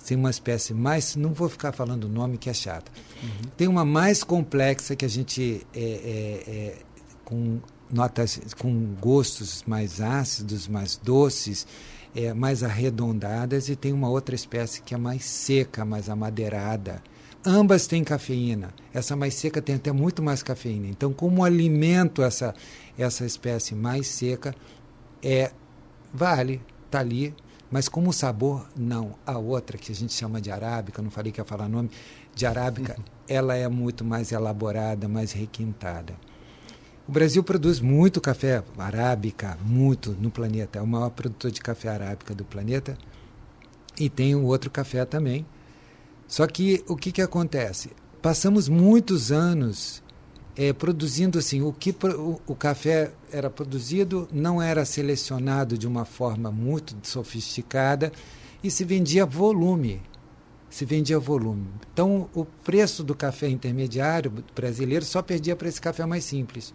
Tem 0.07 0.17
uma 0.17 0.31
espécie 0.31 0.75
mais, 0.75 1.17
não 1.17 1.33
vou 1.33 1.49
ficar 1.49 1.73
falando 1.73 2.05
o 2.05 2.09
nome 2.09 2.39
que 2.39 2.51
é 2.51 2.55
chata. 2.55 2.91
Uhum. 3.23 3.51
Tem 3.57 3.69
uma 3.69 3.85
mais 3.85 4.23
complexa 4.23 4.95
que 4.95 5.05
a 5.05 5.09
gente 5.09 5.67
é, 5.75 5.81
é, 5.81 6.51
é, 6.51 6.79
com 7.25 7.59
notas, 7.91 8.41
com 8.59 8.95
gostos 9.01 9.63
mais 9.67 10.01
ácidos, 10.01 10.69
mais 10.69 10.97
doces, 10.97 11.67
é, 12.15 12.33
mais 12.33 12.63
arredondadas, 12.63 13.69
e 13.69 13.77
tem 13.77 13.93
uma 13.93 14.09
outra 14.09 14.35
espécie 14.35 14.83
que 14.83 14.95
é 14.95 14.99
mais 14.99 15.25
seca, 15.25 15.85
mais 15.85 16.09
amadeirada 16.09 17.03
Ambas 17.47 17.87
têm 17.87 18.03
cafeína. 18.03 18.73
Essa 18.93 19.15
mais 19.15 19.35
seca 19.35 19.61
tem 19.61 19.75
até 19.75 19.93
muito 19.93 20.23
mais 20.23 20.43
cafeína. 20.43 20.87
Então, 20.87 21.13
como 21.13 21.45
alimento 21.45 22.23
essa 22.23 22.55
essa 22.97 23.27
espécie 23.27 23.75
mais 23.75 24.07
seca 24.07 24.55
é 25.23 25.51
vale, 26.13 26.63
tá 26.91 27.01
ali, 27.01 27.35
mas 27.71 27.89
como 27.89 28.13
sabor 28.13 28.69
não. 28.77 29.15
A 29.27 29.39
outra 29.39 29.77
que 29.79 29.93
a 29.93 29.95
gente 29.95 30.13
chama 30.13 30.41
de 30.41 30.51
arábica, 30.51 31.03
não 31.03 31.11
falei 31.11 31.33
que 31.33 31.41
ia 31.41 31.45
falar 31.45 31.69
nome, 31.69 31.91
de 32.35 32.47
arábica, 32.47 32.97
ela 33.29 33.55
é 33.55 33.69
muito 33.69 34.05
mais 34.05 34.33
elaborada, 34.33 35.09
mais 35.09 35.33
requintada. 35.33 36.15
O 37.07 37.13
Brasil 37.13 37.43
produz 37.45 37.81
muito 37.81 38.21
café 38.21 38.63
arábica, 38.79 39.59
muito 39.65 40.13
no 40.13 40.31
planeta. 40.31 40.79
É 40.79 40.83
o 40.83 40.87
maior 40.87 41.11
produtor 41.11 41.51
de 41.51 41.61
café 41.61 41.89
arábica 41.89 42.35
do 42.35 42.45
planeta. 42.45 42.97
E 43.99 44.09
tem 44.09 44.35
um 44.35 44.45
outro 44.45 44.71
café 44.71 45.05
também, 45.05 45.47
só 46.27 46.47
que 46.47 46.83
o 46.89 46.97
que, 46.97 47.13
que 47.13 47.23
acontece? 47.23 47.91
Passamos 48.21 48.69
muitos 48.69 49.31
anos 49.31 50.03
é, 50.57 50.73
produzindo 50.73 51.39
assim, 51.39 51.63
o 51.63 51.73
que 51.73 51.91
o, 51.91 52.41
o, 52.47 52.55
café 52.55 53.13
era 53.33 53.51
produzido 53.51 54.29
não 54.33 54.63
era 54.63 54.85
selecionado 54.85 55.77
de 55.77 55.87
uma 55.87 56.05
forma 56.05 56.51
muito 56.51 56.97
sofisticada 57.03 58.13
e 58.63 58.71
se 58.71 58.85
vendia 58.85 59.27
volume. 59.27 60.01
Se 60.71 60.85
vendia 60.85 61.19
volume. 61.19 61.69
Então, 61.93 62.29
o 62.35 62.45
preço 62.45 63.05
do 63.05 63.15
café 63.15 63.49
intermediário 63.49 64.33
brasileiro 64.55 65.05
só 65.05 65.23
perdia 65.23 65.55
para 65.55 65.69
esse 65.69 65.81
café 65.81 66.05
mais 66.05 66.25
simples, 66.25 66.75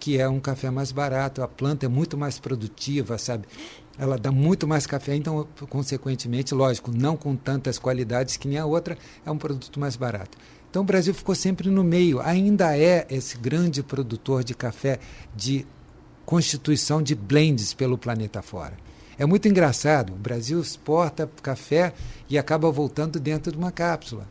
que 0.00 0.18
é 0.18 0.28
um 0.28 0.40
café 0.40 0.68
mais 0.68 0.90
barato, 0.90 1.42
a 1.42 1.48
planta 1.48 1.86
é 1.86 1.88
muito 1.88 2.16
mais 2.18 2.40
produtiva, 2.40 3.18
sabe? 3.18 3.46
ela 3.98 4.18
dá 4.18 4.30
muito 4.30 4.66
mais 4.66 4.86
café, 4.86 5.14
então, 5.14 5.46
consequentemente, 5.68 6.54
lógico, 6.54 6.90
não 6.92 7.16
com 7.16 7.34
tantas 7.34 7.78
qualidades 7.78 8.36
que 8.36 8.46
nem 8.46 8.58
a 8.58 8.66
outra, 8.66 8.96
é 9.24 9.30
um 9.30 9.38
produto 9.38 9.80
mais 9.80 9.96
barato. 9.96 10.36
Então, 10.76 10.84
o 10.84 10.86
Brasil 10.86 11.14
ficou 11.14 11.34
sempre 11.34 11.70
no 11.70 11.82
meio, 11.82 12.20
ainda 12.20 12.76
é 12.76 13.06
esse 13.08 13.38
grande 13.38 13.82
produtor 13.82 14.44
de 14.44 14.54
café 14.54 14.98
de 15.34 15.64
constituição 16.26 17.00
de 17.00 17.14
blends 17.14 17.72
pelo 17.72 17.96
planeta 17.96 18.42
fora. 18.42 18.74
É 19.18 19.24
muito 19.24 19.48
engraçado, 19.48 20.12
o 20.12 20.16
Brasil 20.16 20.60
exporta 20.60 21.30
café 21.42 21.94
e 22.28 22.36
acaba 22.36 22.70
voltando 22.70 23.18
dentro 23.18 23.50
de 23.50 23.56
uma 23.56 23.72
cápsula. 23.72 24.28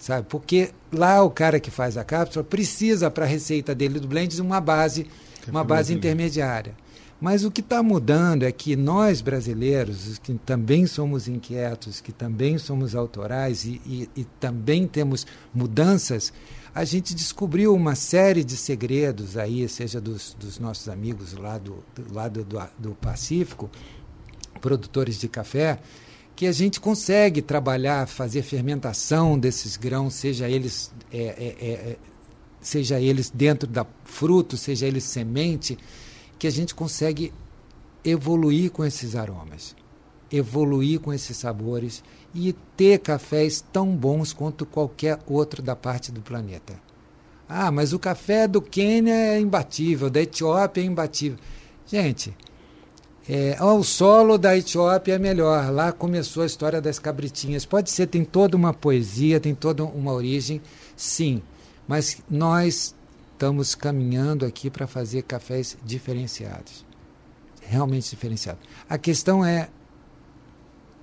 Sabe? 0.00 0.26
Porque 0.28 0.70
lá 0.92 1.22
o 1.22 1.30
cara 1.30 1.60
que 1.60 1.70
faz 1.70 1.96
a 1.96 2.02
cápsula 2.02 2.44
precisa 2.44 3.08
para 3.08 3.24
a 3.24 3.28
receita 3.28 3.72
dele 3.72 4.00
do 4.00 4.08
blend 4.08 4.40
uma 4.40 4.60
base, 4.60 5.06
uma 5.46 5.62
base 5.62 5.94
intermediária. 5.94 6.74
Mas 7.20 7.44
o 7.44 7.50
que 7.50 7.60
está 7.60 7.82
mudando 7.82 8.44
é 8.44 8.52
que 8.52 8.76
nós 8.76 9.20
brasileiros, 9.20 10.18
que 10.18 10.34
também 10.34 10.86
somos 10.86 11.26
inquietos, 11.26 12.00
que 12.00 12.12
também 12.12 12.58
somos 12.58 12.94
autorais 12.94 13.64
e, 13.64 13.80
e, 13.84 14.08
e 14.14 14.24
também 14.24 14.86
temos 14.86 15.26
mudanças, 15.52 16.32
a 16.72 16.84
gente 16.84 17.14
descobriu 17.16 17.74
uma 17.74 17.96
série 17.96 18.44
de 18.44 18.56
segredos 18.56 19.36
aí, 19.36 19.68
seja 19.68 20.00
dos, 20.00 20.36
dos 20.38 20.60
nossos 20.60 20.88
amigos 20.88 21.32
lá 21.32 21.58
do, 21.58 21.82
do 21.92 22.14
lado 22.14 22.44
do, 22.44 22.62
do 22.78 22.94
Pacífico, 22.94 23.68
produtores 24.60 25.18
de 25.18 25.26
café, 25.26 25.80
que 26.36 26.46
a 26.46 26.52
gente 26.52 26.78
consegue 26.78 27.42
trabalhar, 27.42 28.06
fazer 28.06 28.42
fermentação 28.42 29.36
desses 29.36 29.76
grãos, 29.76 30.14
seja 30.14 30.48
eles, 30.48 30.92
é, 31.12 31.18
é, 31.18 31.68
é, 31.68 31.96
seja 32.60 33.00
eles 33.00 33.28
dentro 33.28 33.68
da 33.68 33.84
fruto, 34.04 34.56
seja 34.56 34.86
eles 34.86 35.02
semente 35.02 35.76
que 36.38 36.46
a 36.46 36.50
gente 36.50 36.74
consegue 36.74 37.32
evoluir 38.04 38.70
com 38.70 38.84
esses 38.84 39.16
aromas, 39.16 39.74
evoluir 40.30 41.00
com 41.00 41.12
esses 41.12 41.36
sabores 41.36 42.02
e 42.34 42.52
ter 42.76 42.98
cafés 42.98 43.64
tão 43.72 43.94
bons 43.94 44.32
quanto 44.32 44.64
qualquer 44.64 45.18
outro 45.26 45.62
da 45.62 45.74
parte 45.74 46.12
do 46.12 46.20
planeta. 46.20 46.74
Ah, 47.48 47.70
mas 47.70 47.92
o 47.92 47.98
café 47.98 48.46
do 48.46 48.60
Quênia 48.60 49.14
é 49.14 49.40
imbatível, 49.40 50.10
da 50.10 50.20
Etiópia 50.20 50.82
é 50.82 50.84
imbatível. 50.84 51.38
Gente, 51.86 52.36
é, 53.26 53.56
o 53.62 53.82
solo 53.82 54.36
da 54.36 54.56
Etiópia 54.56 55.14
é 55.14 55.18
melhor. 55.18 55.70
Lá 55.70 55.90
começou 55.90 56.42
a 56.42 56.46
história 56.46 56.80
das 56.80 56.98
cabritinhas. 56.98 57.64
Pode 57.64 57.90
ser, 57.90 58.06
tem 58.06 58.24
toda 58.24 58.56
uma 58.56 58.74
poesia, 58.74 59.40
tem 59.40 59.54
toda 59.54 59.84
uma 59.84 60.12
origem, 60.12 60.60
sim. 60.94 61.42
Mas 61.86 62.22
nós 62.28 62.94
estamos 63.38 63.76
caminhando 63.76 64.44
aqui 64.44 64.68
para 64.68 64.88
fazer 64.88 65.22
cafés 65.22 65.78
diferenciados. 65.84 66.84
Realmente 67.62 68.10
diferenciados. 68.10 68.60
A 68.90 68.98
questão 68.98 69.44
é 69.44 69.68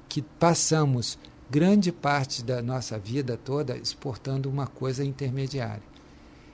que 0.09 0.21
passamos 0.21 1.17
grande 1.49 1.93
parte 1.93 2.43
da 2.43 2.61
nossa 2.61 2.99
vida 2.99 3.39
toda 3.41 3.77
exportando 3.77 4.49
uma 4.49 4.67
coisa 4.67 5.05
intermediária. 5.05 5.95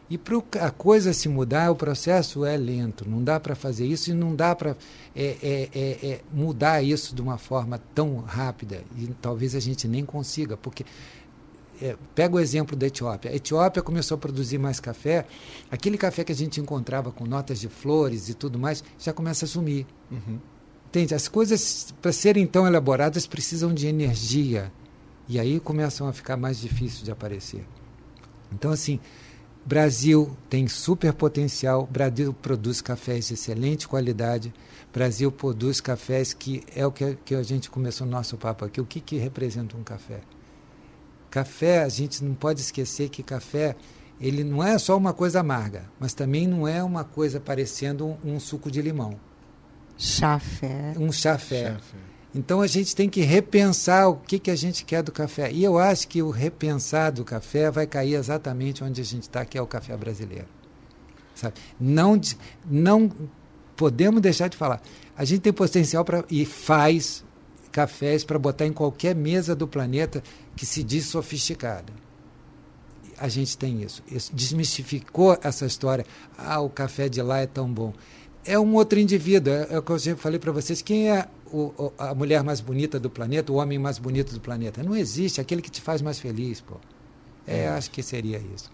E 0.07 0.17
para 0.19 0.67
a 0.67 0.69
coisa 0.69 1.13
se 1.13 1.27
mudar, 1.27 1.71
o 1.71 1.75
processo 1.75 2.45
é 2.45 2.57
lento. 2.57 3.09
Não 3.09 3.23
dá 3.23 3.39
para 3.39 3.55
fazer 3.55 3.87
isso 3.87 4.11
e 4.11 4.13
não 4.13 4.35
dá 4.35 4.53
para 4.53 4.75
é, 5.15 5.37
é, 5.41 5.69
é, 5.73 6.11
é, 6.11 6.21
mudar 6.31 6.83
isso 6.83 7.15
de 7.15 7.21
uma 7.21 7.37
forma 7.37 7.81
tão 7.95 8.17
rápida. 8.17 8.83
E 8.97 9.07
talvez 9.21 9.55
a 9.55 9.59
gente 9.59 9.87
nem 9.87 10.05
consiga, 10.05 10.57
porque 10.57 10.85
é, 11.81 11.97
pega 12.13 12.35
o 12.35 12.39
exemplo 12.39 12.75
da 12.75 12.87
Etiópia. 12.87 13.31
A 13.31 13.35
Etiópia 13.35 13.81
começou 13.81 14.15
a 14.15 14.17
produzir 14.17 14.57
mais 14.57 14.79
café. 14.79 15.25
Aquele 15.69 15.97
café 15.97 16.23
que 16.23 16.31
a 16.31 16.35
gente 16.35 16.61
encontrava 16.61 17.11
com 17.11 17.25
notas 17.25 17.59
de 17.59 17.67
flores 17.67 18.29
e 18.29 18.33
tudo 18.33 18.59
mais 18.59 18.83
já 18.99 19.11
começa 19.11 19.45
a 19.45 19.47
sumir. 19.47 19.87
Uhum. 20.11 20.39
Entende? 20.87 21.15
As 21.15 21.27
coisas, 21.27 21.93
para 22.01 22.11
serem 22.11 22.45
tão 22.45 22.67
elaboradas, 22.67 23.25
precisam 23.25 23.73
de 23.73 23.87
energia. 23.87 24.71
E 25.27 25.39
aí 25.39 25.59
começam 25.59 26.07
a 26.07 26.13
ficar 26.13 26.37
mais 26.37 26.59
difíceis 26.59 27.03
de 27.03 27.11
aparecer. 27.11 27.65
Então, 28.51 28.71
assim, 28.71 28.99
Brasil 29.65 30.35
tem 30.49 30.67
super 30.67 31.13
potencial. 31.13 31.87
Brasil 31.89 32.33
produz 32.33 32.81
cafés 32.81 33.27
de 33.27 33.35
excelente 33.35 33.87
qualidade. 33.87 34.53
Brasil 34.93 35.31
produz 35.31 35.79
cafés 35.79 36.33
que 36.33 36.63
é 36.75 36.85
o 36.85 36.91
que, 36.91 37.17
que 37.23 37.35
a 37.35 37.43
gente 37.43 37.69
começou 37.69 38.05
o 38.05 38.09
nosso 38.09 38.37
papo 38.37 38.65
aqui. 38.65 38.81
O 38.81 38.85
que, 38.85 38.99
que 38.99 39.17
representa 39.17 39.77
um 39.77 39.83
café? 39.83 40.21
Café, 41.31 41.81
a 41.81 41.89
gente 41.89 42.23
não 42.23 42.35
pode 42.35 42.61
esquecer 42.61 43.09
que 43.09 43.23
café 43.23 43.75
ele 44.19 44.43
não 44.43 44.63
é 44.63 44.77
só 44.77 44.95
uma 44.95 45.13
coisa 45.13 45.39
amarga, 45.39 45.89
mas 45.99 46.13
também 46.13 46.45
não 46.45 46.67
é 46.67 46.83
uma 46.83 47.03
coisa 47.03 47.39
parecendo 47.39 48.05
um, 48.05 48.35
um 48.35 48.39
suco 48.39 48.69
de 48.69 48.81
limão. 48.81 49.19
Chafé. 49.97 50.93
Um 50.97 51.11
chafé. 51.11 51.71
chafé. 51.71 51.97
Então 52.35 52.61
a 52.61 52.67
gente 52.67 52.95
tem 52.95 53.09
que 53.09 53.21
repensar 53.21 54.07
o 54.09 54.15
que, 54.15 54.39
que 54.39 54.51
a 54.51 54.55
gente 54.55 54.85
quer 54.85 55.01
do 55.01 55.11
café. 55.11 55.51
E 55.51 55.63
eu 55.63 55.79
acho 55.79 56.07
que 56.07 56.21
o 56.21 56.29
repensar 56.29 57.11
do 57.11 57.25
café 57.25 57.71
vai 57.71 57.87
cair 57.87 58.13
exatamente 58.13 58.83
onde 58.83 59.01
a 59.01 59.03
gente 59.03 59.23
está, 59.23 59.43
que 59.43 59.57
é 59.57 59.61
o 59.61 59.67
café 59.67 59.97
brasileiro. 59.97 60.47
Sabe? 61.33 61.55
Não, 61.79 62.19
não 62.69 63.09
podemos 63.75 64.21
deixar 64.21 64.47
de 64.47 64.55
falar. 64.55 64.81
A 65.17 65.25
gente 65.25 65.41
tem 65.41 65.51
potencial 65.51 66.05
para 66.05 66.23
e 66.29 66.45
faz 66.45 67.23
cafés 67.71 68.23
para 68.23 68.37
botar 68.37 68.65
em 68.65 68.73
qualquer 68.73 69.15
mesa 69.15 69.55
do 69.55 69.67
planeta 69.67 70.21
que 70.55 70.65
se 70.65 70.83
diz 70.83 71.05
sofisticada. 71.05 71.93
A 73.17 73.27
gente 73.27 73.57
tem 73.57 73.81
isso. 73.83 74.03
isso. 74.11 74.35
Desmistificou 74.35 75.37
essa 75.43 75.65
história. 75.65 76.05
Ah, 76.37 76.59
o 76.59 76.69
café 76.69 77.07
de 77.07 77.21
lá 77.21 77.39
é 77.39 77.45
tão 77.45 77.71
bom. 77.71 77.93
É 78.43 78.57
um 78.57 78.73
outro 78.73 78.99
indivíduo. 78.99 79.53
É, 79.53 79.67
é 79.71 79.79
o 79.79 79.83
que 79.83 79.91
eu 79.91 79.99
sempre 79.99 80.21
falei 80.21 80.39
para 80.39 80.51
vocês. 80.51 80.81
Quem 80.81 81.11
é 81.11 81.27
o, 81.51 81.91
a 81.97 82.15
mulher 82.15 82.43
mais 82.43 82.59
bonita 82.59 82.99
do 82.99 83.09
planeta, 83.09 83.51
o 83.51 83.57
homem 83.57 83.77
mais 83.77 83.99
bonito 83.99 84.33
do 84.33 84.41
planeta? 84.41 84.81
Não 84.81 84.95
existe. 84.95 85.39
Aquele 85.39 85.61
que 85.61 85.69
te 85.69 85.81
faz 85.81 86.01
mais 86.01 86.19
feliz, 86.19 86.61
pô. 86.61 86.77
É, 87.45 87.65
é. 87.65 87.67
acho 87.69 87.91
que 87.91 88.01
seria 88.01 88.39
isso. 88.39 88.71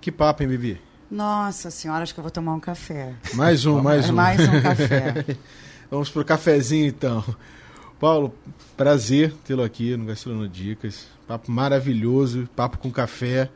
Que 0.00 0.10
papo, 0.10 0.42
hein, 0.42 0.48
Bibi? 0.48 0.80
Nossa 1.10 1.70
senhora, 1.70 2.02
acho 2.02 2.14
que 2.14 2.20
eu 2.20 2.24
vou 2.24 2.30
tomar 2.30 2.54
um 2.54 2.60
café. 2.60 3.14
Mais 3.34 3.66
um, 3.66 3.80
mais 3.82 4.08
um. 4.08 4.14
Mais 4.14 4.40
um 4.40 4.62
café. 4.62 5.36
Vamos 5.90 6.10
pro 6.10 6.24
cafezinho, 6.24 6.86
então. 6.86 7.24
Paulo, 7.98 8.32
prazer 8.76 9.34
tê-lo 9.44 9.64
aqui 9.64 9.96
no 9.96 10.04
Gastronomia 10.04 10.48
Dicas. 10.48 11.08
Papo 11.26 11.50
maravilhoso, 11.50 12.48
papo 12.54 12.78
com 12.78 12.92
café. 12.92 13.50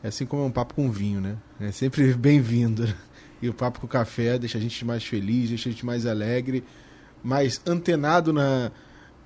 É 0.00 0.08
assim 0.08 0.24
como 0.24 0.44
é 0.44 0.46
um 0.46 0.50
papo 0.50 0.74
com 0.74 0.88
vinho, 0.92 1.20
né? 1.20 1.36
É 1.60 1.72
sempre 1.72 2.14
bem-vindo. 2.14 2.86
E 3.42 3.48
o 3.48 3.54
papo 3.54 3.80
com 3.80 3.88
café 3.88 4.38
deixa 4.38 4.58
a 4.58 4.60
gente 4.60 4.84
mais 4.84 5.02
feliz, 5.02 5.48
deixa 5.48 5.68
a 5.68 5.72
gente 5.72 5.84
mais 5.84 6.06
alegre, 6.06 6.62
mais 7.20 7.60
antenado 7.66 8.32
na, 8.32 8.70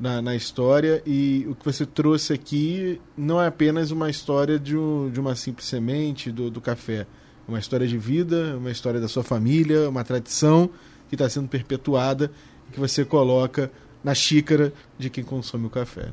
na, 0.01 0.23
na 0.23 0.35
história 0.35 1.03
e 1.05 1.45
o 1.47 1.55
que 1.55 1.65
você 1.65 1.85
trouxe 1.85 2.33
aqui 2.33 2.99
não 3.17 3.43
é 3.43 3.49
apenas 3.49 3.91
uma 3.91 4.09
história 4.09 4.59
de, 4.59 4.79
um, 4.79 5.11
de 5.11 5.21
uma 5.21 5.37
simples 5.37 5.67
semente 5.67 6.33
do, 6.33 6.51
do 6.51 6.63
café. 6.63 7.07
É 7.47 7.51
uma 7.51 7.59
história 7.59 7.87
de 7.87 7.99
vida, 7.99 8.57
uma 8.57 8.71
história 8.71 8.99
da 8.99 9.09
sua 9.09 9.23
família, 9.23 9.91
uma 9.91 10.05
tradição 10.05 10.71
que 11.11 11.17
está 11.17 11.29
sendo 11.29 11.49
perpetuada 11.49 12.31
e 12.71 12.73
que 12.73 12.81
você 12.81 13.05
coloca 13.05 13.71
na 14.05 14.15
xícara 14.15 14.73
de 14.99 15.09
quem 15.09 15.25
consome 15.25 15.67
o 15.67 15.71
café. 15.71 16.11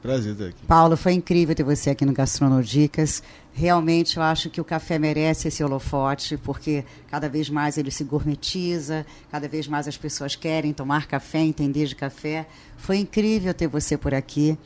Prazer 0.00 0.32
estar 0.32 0.46
aqui. 0.46 0.66
Paulo, 0.66 0.96
foi 0.96 1.12
incrível 1.12 1.54
ter 1.54 1.64
você 1.64 1.90
aqui 1.90 2.04
no 2.06 2.12
Gastronodicas. 2.12 3.22
Realmente 3.52 4.16
eu 4.16 4.22
acho 4.22 4.48
que 4.48 4.60
o 4.60 4.64
café 4.64 4.98
merece 4.98 5.48
esse 5.48 5.62
holofote, 5.62 6.36
porque 6.36 6.84
cada 7.10 7.28
vez 7.28 7.50
mais 7.50 7.76
ele 7.76 7.90
se 7.90 8.04
gourmetiza, 8.04 9.04
cada 9.30 9.48
vez 9.48 9.66
mais 9.66 9.88
as 9.88 9.96
pessoas 9.96 10.36
querem 10.36 10.72
tomar 10.72 11.06
café, 11.06 11.40
entender 11.40 11.86
de 11.86 11.96
café. 11.96 12.46
Foi 12.76 12.98
incrível 12.98 13.52
ter 13.52 13.66
você 13.66 13.98
por 13.98 14.14
aqui. 14.14 14.56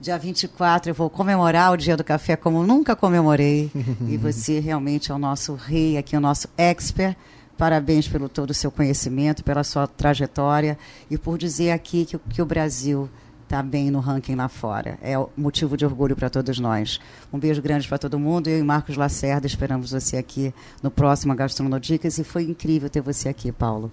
Dia 0.00 0.16
24 0.16 0.90
eu 0.90 0.94
vou 0.94 1.10
comemorar 1.10 1.72
o 1.72 1.76
Dia 1.76 1.96
do 1.96 2.04
Café 2.04 2.36
como 2.36 2.62
nunca 2.62 2.96
comemorei. 2.96 3.70
e 4.08 4.16
você 4.16 4.58
realmente 4.58 5.10
é 5.10 5.14
o 5.14 5.18
nosso 5.18 5.54
rei 5.54 5.98
aqui, 5.98 6.16
o 6.16 6.20
nosso 6.20 6.48
expert. 6.56 7.16
Parabéns 7.58 8.06
pelo 8.06 8.28
todo 8.28 8.50
o 8.50 8.54
seu 8.54 8.70
conhecimento, 8.70 9.42
pela 9.42 9.64
sua 9.64 9.88
trajetória 9.88 10.78
e 11.10 11.18
por 11.18 11.36
dizer 11.36 11.72
aqui 11.72 12.06
que, 12.06 12.16
que 12.16 12.40
o 12.40 12.46
Brasil 12.46 13.10
está 13.42 13.60
bem 13.60 13.90
no 13.90 13.98
ranking 13.98 14.36
lá 14.36 14.48
fora. 14.48 14.96
É 15.02 15.14
motivo 15.36 15.76
de 15.76 15.84
orgulho 15.84 16.14
para 16.14 16.30
todos 16.30 16.60
nós. 16.60 17.00
Um 17.32 17.38
beijo 17.38 17.60
grande 17.60 17.88
para 17.88 17.98
todo 17.98 18.16
mundo. 18.16 18.46
Eu 18.46 18.60
e 18.60 18.62
Marcos 18.62 18.96
Lacerda 18.96 19.44
esperamos 19.44 19.90
você 19.90 20.16
aqui 20.16 20.54
no 20.80 20.88
próximo 20.88 21.34
Gastronodicas 21.34 22.16
e 22.18 22.22
foi 22.22 22.44
incrível 22.44 22.88
ter 22.88 23.00
você 23.00 23.28
aqui, 23.28 23.50
Paulo. 23.50 23.90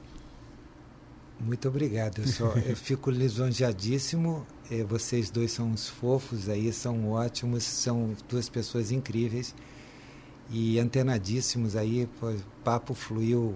Muito 1.39 1.68
obrigado. 1.68 2.20
Eu, 2.20 2.28
só, 2.28 2.53
eu 2.68 2.76
fico 2.76 3.09
lisonjeadíssimo. 3.09 4.45
É, 4.70 4.84
vocês 4.84 5.32
dois 5.32 5.51
são 5.51 5.70
uns 5.70 5.89
fofos 5.89 6.49
aí, 6.49 6.72
são 6.72 7.09
ótimos, 7.09 7.63
são 7.63 8.11
duas 8.30 8.47
pessoas 8.47 8.91
incríveis 8.91 9.55
e 10.49 10.79
antenadíssimos 10.79 11.75
aí. 11.75 12.09
Papo 12.63 12.93
fluiu 12.93 13.55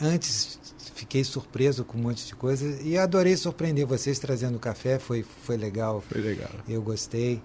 antes 0.00 0.58
fiquei 0.94 1.24
surpreso 1.24 1.84
com 1.84 1.98
um 1.98 2.02
monte 2.02 2.26
de 2.26 2.34
coisa 2.34 2.80
e 2.82 2.96
adorei 2.98 3.36
surpreender 3.36 3.86
vocês 3.86 4.18
trazendo 4.18 4.58
café, 4.58 4.98
foi, 4.98 5.22
foi 5.22 5.56
legal. 5.56 6.00
Foi 6.00 6.20
legal. 6.20 6.50
Eu 6.68 6.82
gostei. 6.82 7.42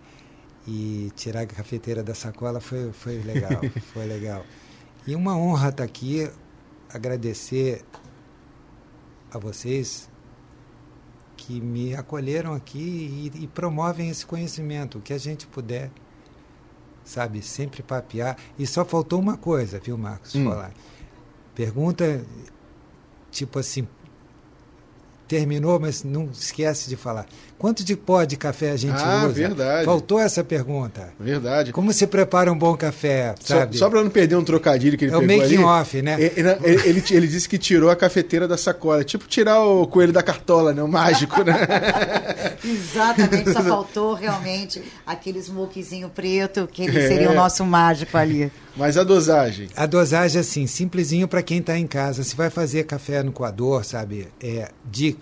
E 0.67 1.11
tirar 1.15 1.41
a 1.41 1.45
cafeteira 1.45 2.03
da 2.03 2.15
sacola 2.15 2.59
foi, 2.59 2.91
foi 2.91 3.19
legal, 3.19 3.61
foi 3.93 4.05
legal. 4.05 4.43
E 5.05 5.15
uma 5.15 5.37
honra 5.37 5.69
estar 5.69 5.83
aqui, 5.83 6.27
agradecer 6.89 7.83
a 9.31 9.37
vocês 9.37 10.09
que 11.37 11.61
me 11.61 11.93
acolheram 11.93 12.53
aqui 12.53 13.31
e, 13.35 13.43
e 13.43 13.47
promovem 13.47 14.09
esse 14.09 14.25
conhecimento, 14.25 14.97
o 14.97 15.01
que 15.01 15.13
a 15.13 15.19
gente 15.19 15.45
puder, 15.45 15.91
sabe, 17.05 17.41
sempre 17.41 17.81
papear. 17.81 18.35
E 18.59 18.67
só 18.67 18.83
faltou 18.83 19.19
uma 19.19 19.37
coisa, 19.37 19.79
viu, 19.79 19.97
Marcos, 19.97 20.35
hum. 20.35 20.45
falar 20.45 20.73
Pergunta, 21.55 22.25
tipo 23.31 23.59
assim, 23.59 23.87
terminou, 25.27 25.79
mas 25.79 26.03
não 26.03 26.29
esquece 26.31 26.89
de 26.89 26.95
falar. 26.95 27.25
Quanto 27.57 27.85
de 27.85 27.95
pó 27.95 28.23
de 28.25 28.35
café 28.35 28.71
a 28.71 28.75
gente 28.75 29.01
ah, 29.01 29.23
usa? 29.23 29.29
verdade. 29.29 29.85
Faltou 29.85 30.19
essa 30.19 30.43
pergunta. 30.43 31.13
Verdade. 31.19 31.71
Como 31.71 31.91
se 31.93 32.05
prepara 32.05 32.51
um 32.51 32.57
bom 32.57 32.75
café, 32.75 33.33
sabe? 33.39 33.77
Só, 33.77 33.85
só 33.85 33.89
para 33.89 34.03
não 34.03 34.09
perder 34.09 34.35
um 34.35 34.43
trocadilho 34.43 34.97
que 34.97 35.05
ele 35.05 35.15
é 35.15 35.19
pegou 35.19 35.35
o 35.35 35.39
making 35.39 35.55
ali, 35.55 35.63
off, 35.63 36.01
né? 36.01 36.15
Ele, 36.19 36.33
ele, 36.35 36.49
ele, 36.83 37.03
ele, 37.09 37.27
disse 37.27 37.47
que 37.47 37.57
tirou 37.57 37.89
a 37.89 37.95
cafeteira 37.95 38.45
da 38.45 38.57
sacola. 38.57 39.03
Tipo 39.05 39.25
tirar 39.25 39.63
o 39.63 39.87
coelho 39.87 40.11
da 40.11 40.21
cartola, 40.21 40.73
né? 40.73 40.83
O 40.83 40.87
mágico, 40.87 41.43
né? 41.43 41.55
Exatamente. 42.63 43.53
Só 43.53 43.63
faltou 43.63 44.13
realmente 44.13 44.83
aquele 45.05 45.39
smokezinho 45.39 46.09
preto, 46.09 46.67
que 46.67 46.83
ele 46.83 47.07
seria 47.07 47.29
o 47.29 47.33
é. 47.33 47.35
nosso 47.35 47.65
mágico 47.65 48.17
ali. 48.17 48.51
Mas 48.75 48.97
a 48.97 49.03
dosagem? 49.05 49.69
A 49.77 49.85
dosagem, 49.85 50.41
assim, 50.41 50.67
simplesinho 50.67 51.29
para 51.29 51.41
quem 51.41 51.59
está 51.59 51.77
em 51.79 51.87
casa. 51.87 52.23
Se 52.23 52.35
vai 52.35 52.49
fazer 52.49 52.83
café 52.83 53.23
no 53.23 53.31
coador, 53.31 53.85
sabe? 53.85 54.27
É, 54.43 54.69
dica 54.83 55.14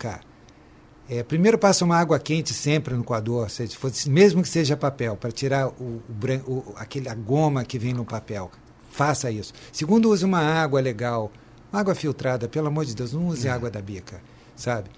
é, 1.08 1.22
primeiro 1.22 1.58
passa 1.58 1.84
uma 1.84 1.98
água 1.98 2.18
quente 2.18 2.54
sempre 2.54 2.94
no 2.94 3.04
coador, 3.04 3.50
se 3.50 3.68
fosse, 3.68 4.08
mesmo 4.08 4.42
que 4.42 4.48
seja 4.48 4.76
papel, 4.76 5.16
para 5.16 5.30
tirar 5.30 5.68
o, 5.68 6.02
o, 6.08 6.50
o, 6.50 6.74
aquele, 6.76 7.08
a 7.08 7.14
goma 7.14 7.64
que 7.64 7.78
vem 7.78 7.92
no 7.92 8.04
papel. 8.04 8.50
Faça 8.90 9.30
isso. 9.30 9.52
Segundo, 9.70 10.10
use 10.10 10.24
uma 10.24 10.40
água 10.40 10.80
legal, 10.80 11.30
uma 11.70 11.80
água 11.80 11.94
filtrada, 11.94 12.48
pelo 12.48 12.68
amor 12.68 12.86
de 12.86 12.94
Deus, 12.94 13.12
não 13.12 13.26
use 13.26 13.46
é. 13.46 13.50
água 13.50 13.70
da 13.70 13.82
bica, 13.82 14.22
sabe? 14.56 14.88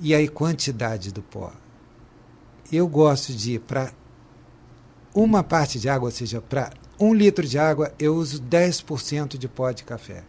E 0.00 0.14
aí, 0.14 0.26
quantidade 0.26 1.12
do 1.12 1.20
pó. 1.22 1.52
Eu 2.72 2.88
gosto 2.88 3.34
de, 3.34 3.58
para 3.58 3.92
uma 5.14 5.42
parte 5.42 5.78
de 5.78 5.88
água, 5.88 6.08
ou 6.08 6.12
seja, 6.12 6.40
para 6.40 6.70
um 6.98 7.12
litro 7.12 7.46
de 7.46 7.58
água, 7.58 7.92
eu 7.98 8.14
uso 8.14 8.40
10% 8.40 9.36
de 9.36 9.48
pó 9.48 9.70
de 9.70 9.84
café. 9.84 10.24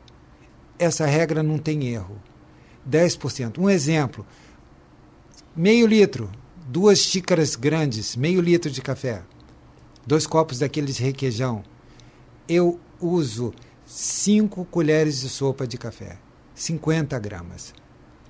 Essa 0.77 1.05
regra 1.05 1.41
não 1.41 1.57
tem 1.57 1.87
erro. 1.87 2.17
10%. 2.89 3.57
Um 3.57 3.69
exemplo 3.69 4.25
meio 5.55 5.85
litro, 5.85 6.29
duas 6.67 6.99
xícaras 6.99 7.55
grandes, 7.55 8.15
meio 8.15 8.41
litro 8.41 8.71
de 8.71 8.81
café, 8.81 9.21
dois 10.05 10.25
copos 10.25 10.59
daqueles 10.59 10.97
requeijão. 10.97 11.63
Eu 12.47 12.79
uso 12.99 13.53
cinco 13.85 14.65
colheres 14.65 15.21
de 15.21 15.29
sopa 15.29 15.67
de 15.67 15.77
café, 15.77 16.17
50 16.55 17.17
gramas. 17.19 17.73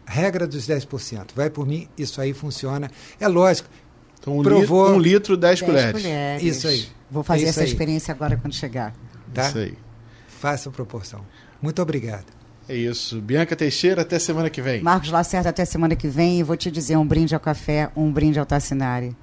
Regra 0.05 0.45
dos 0.45 0.67
10%. 0.67 1.29
Vai 1.33 1.49
por 1.49 1.65
mim, 1.65 1.87
isso 1.97 2.19
aí 2.19 2.33
funciona. 2.33 2.91
É 3.19 3.27
lógico. 3.27 3.69
Então, 4.19 4.37
um, 4.37 4.43
provou... 4.43 4.85
litro, 4.85 4.95
um 4.95 4.99
litro, 4.99 5.37
10, 5.37 5.59
10 5.59 5.71
colheres. 5.71 5.91
colheres. 6.01 6.43
Isso 6.43 6.67
aí. 6.67 6.87
Vou 7.09 7.23
fazer 7.23 7.45
é 7.45 7.49
essa 7.49 7.61
aí. 7.61 7.67
experiência 7.67 8.13
agora 8.13 8.35
quando 8.37 8.53
chegar. 8.53 8.93
Tá? 9.33 9.47
Isso 9.47 9.57
aí. 9.57 9.77
Faça 10.27 10.69
a 10.69 10.71
proporção. 10.71 11.25
Muito 11.61 11.81
obrigado. 11.81 12.25
É 12.67 12.75
isso. 12.75 13.21
Bianca 13.21 13.55
Teixeira, 13.55 14.01
até 14.01 14.17
semana 14.17 14.49
que 14.49 14.61
vem. 14.61 14.81
Marcos 14.81 15.11
Lacerda, 15.11 15.49
até 15.49 15.65
semana 15.65 15.95
que 15.95 16.07
vem. 16.07 16.39
E 16.39 16.43
vou 16.43 16.55
te 16.55 16.71
dizer 16.71 16.97
um 16.97 17.05
brinde 17.05 17.33
ao 17.33 17.39
café, 17.39 17.89
um 17.95 18.11
brinde 18.11 18.39
ao 18.39 18.45
Tassinari. 18.45 19.15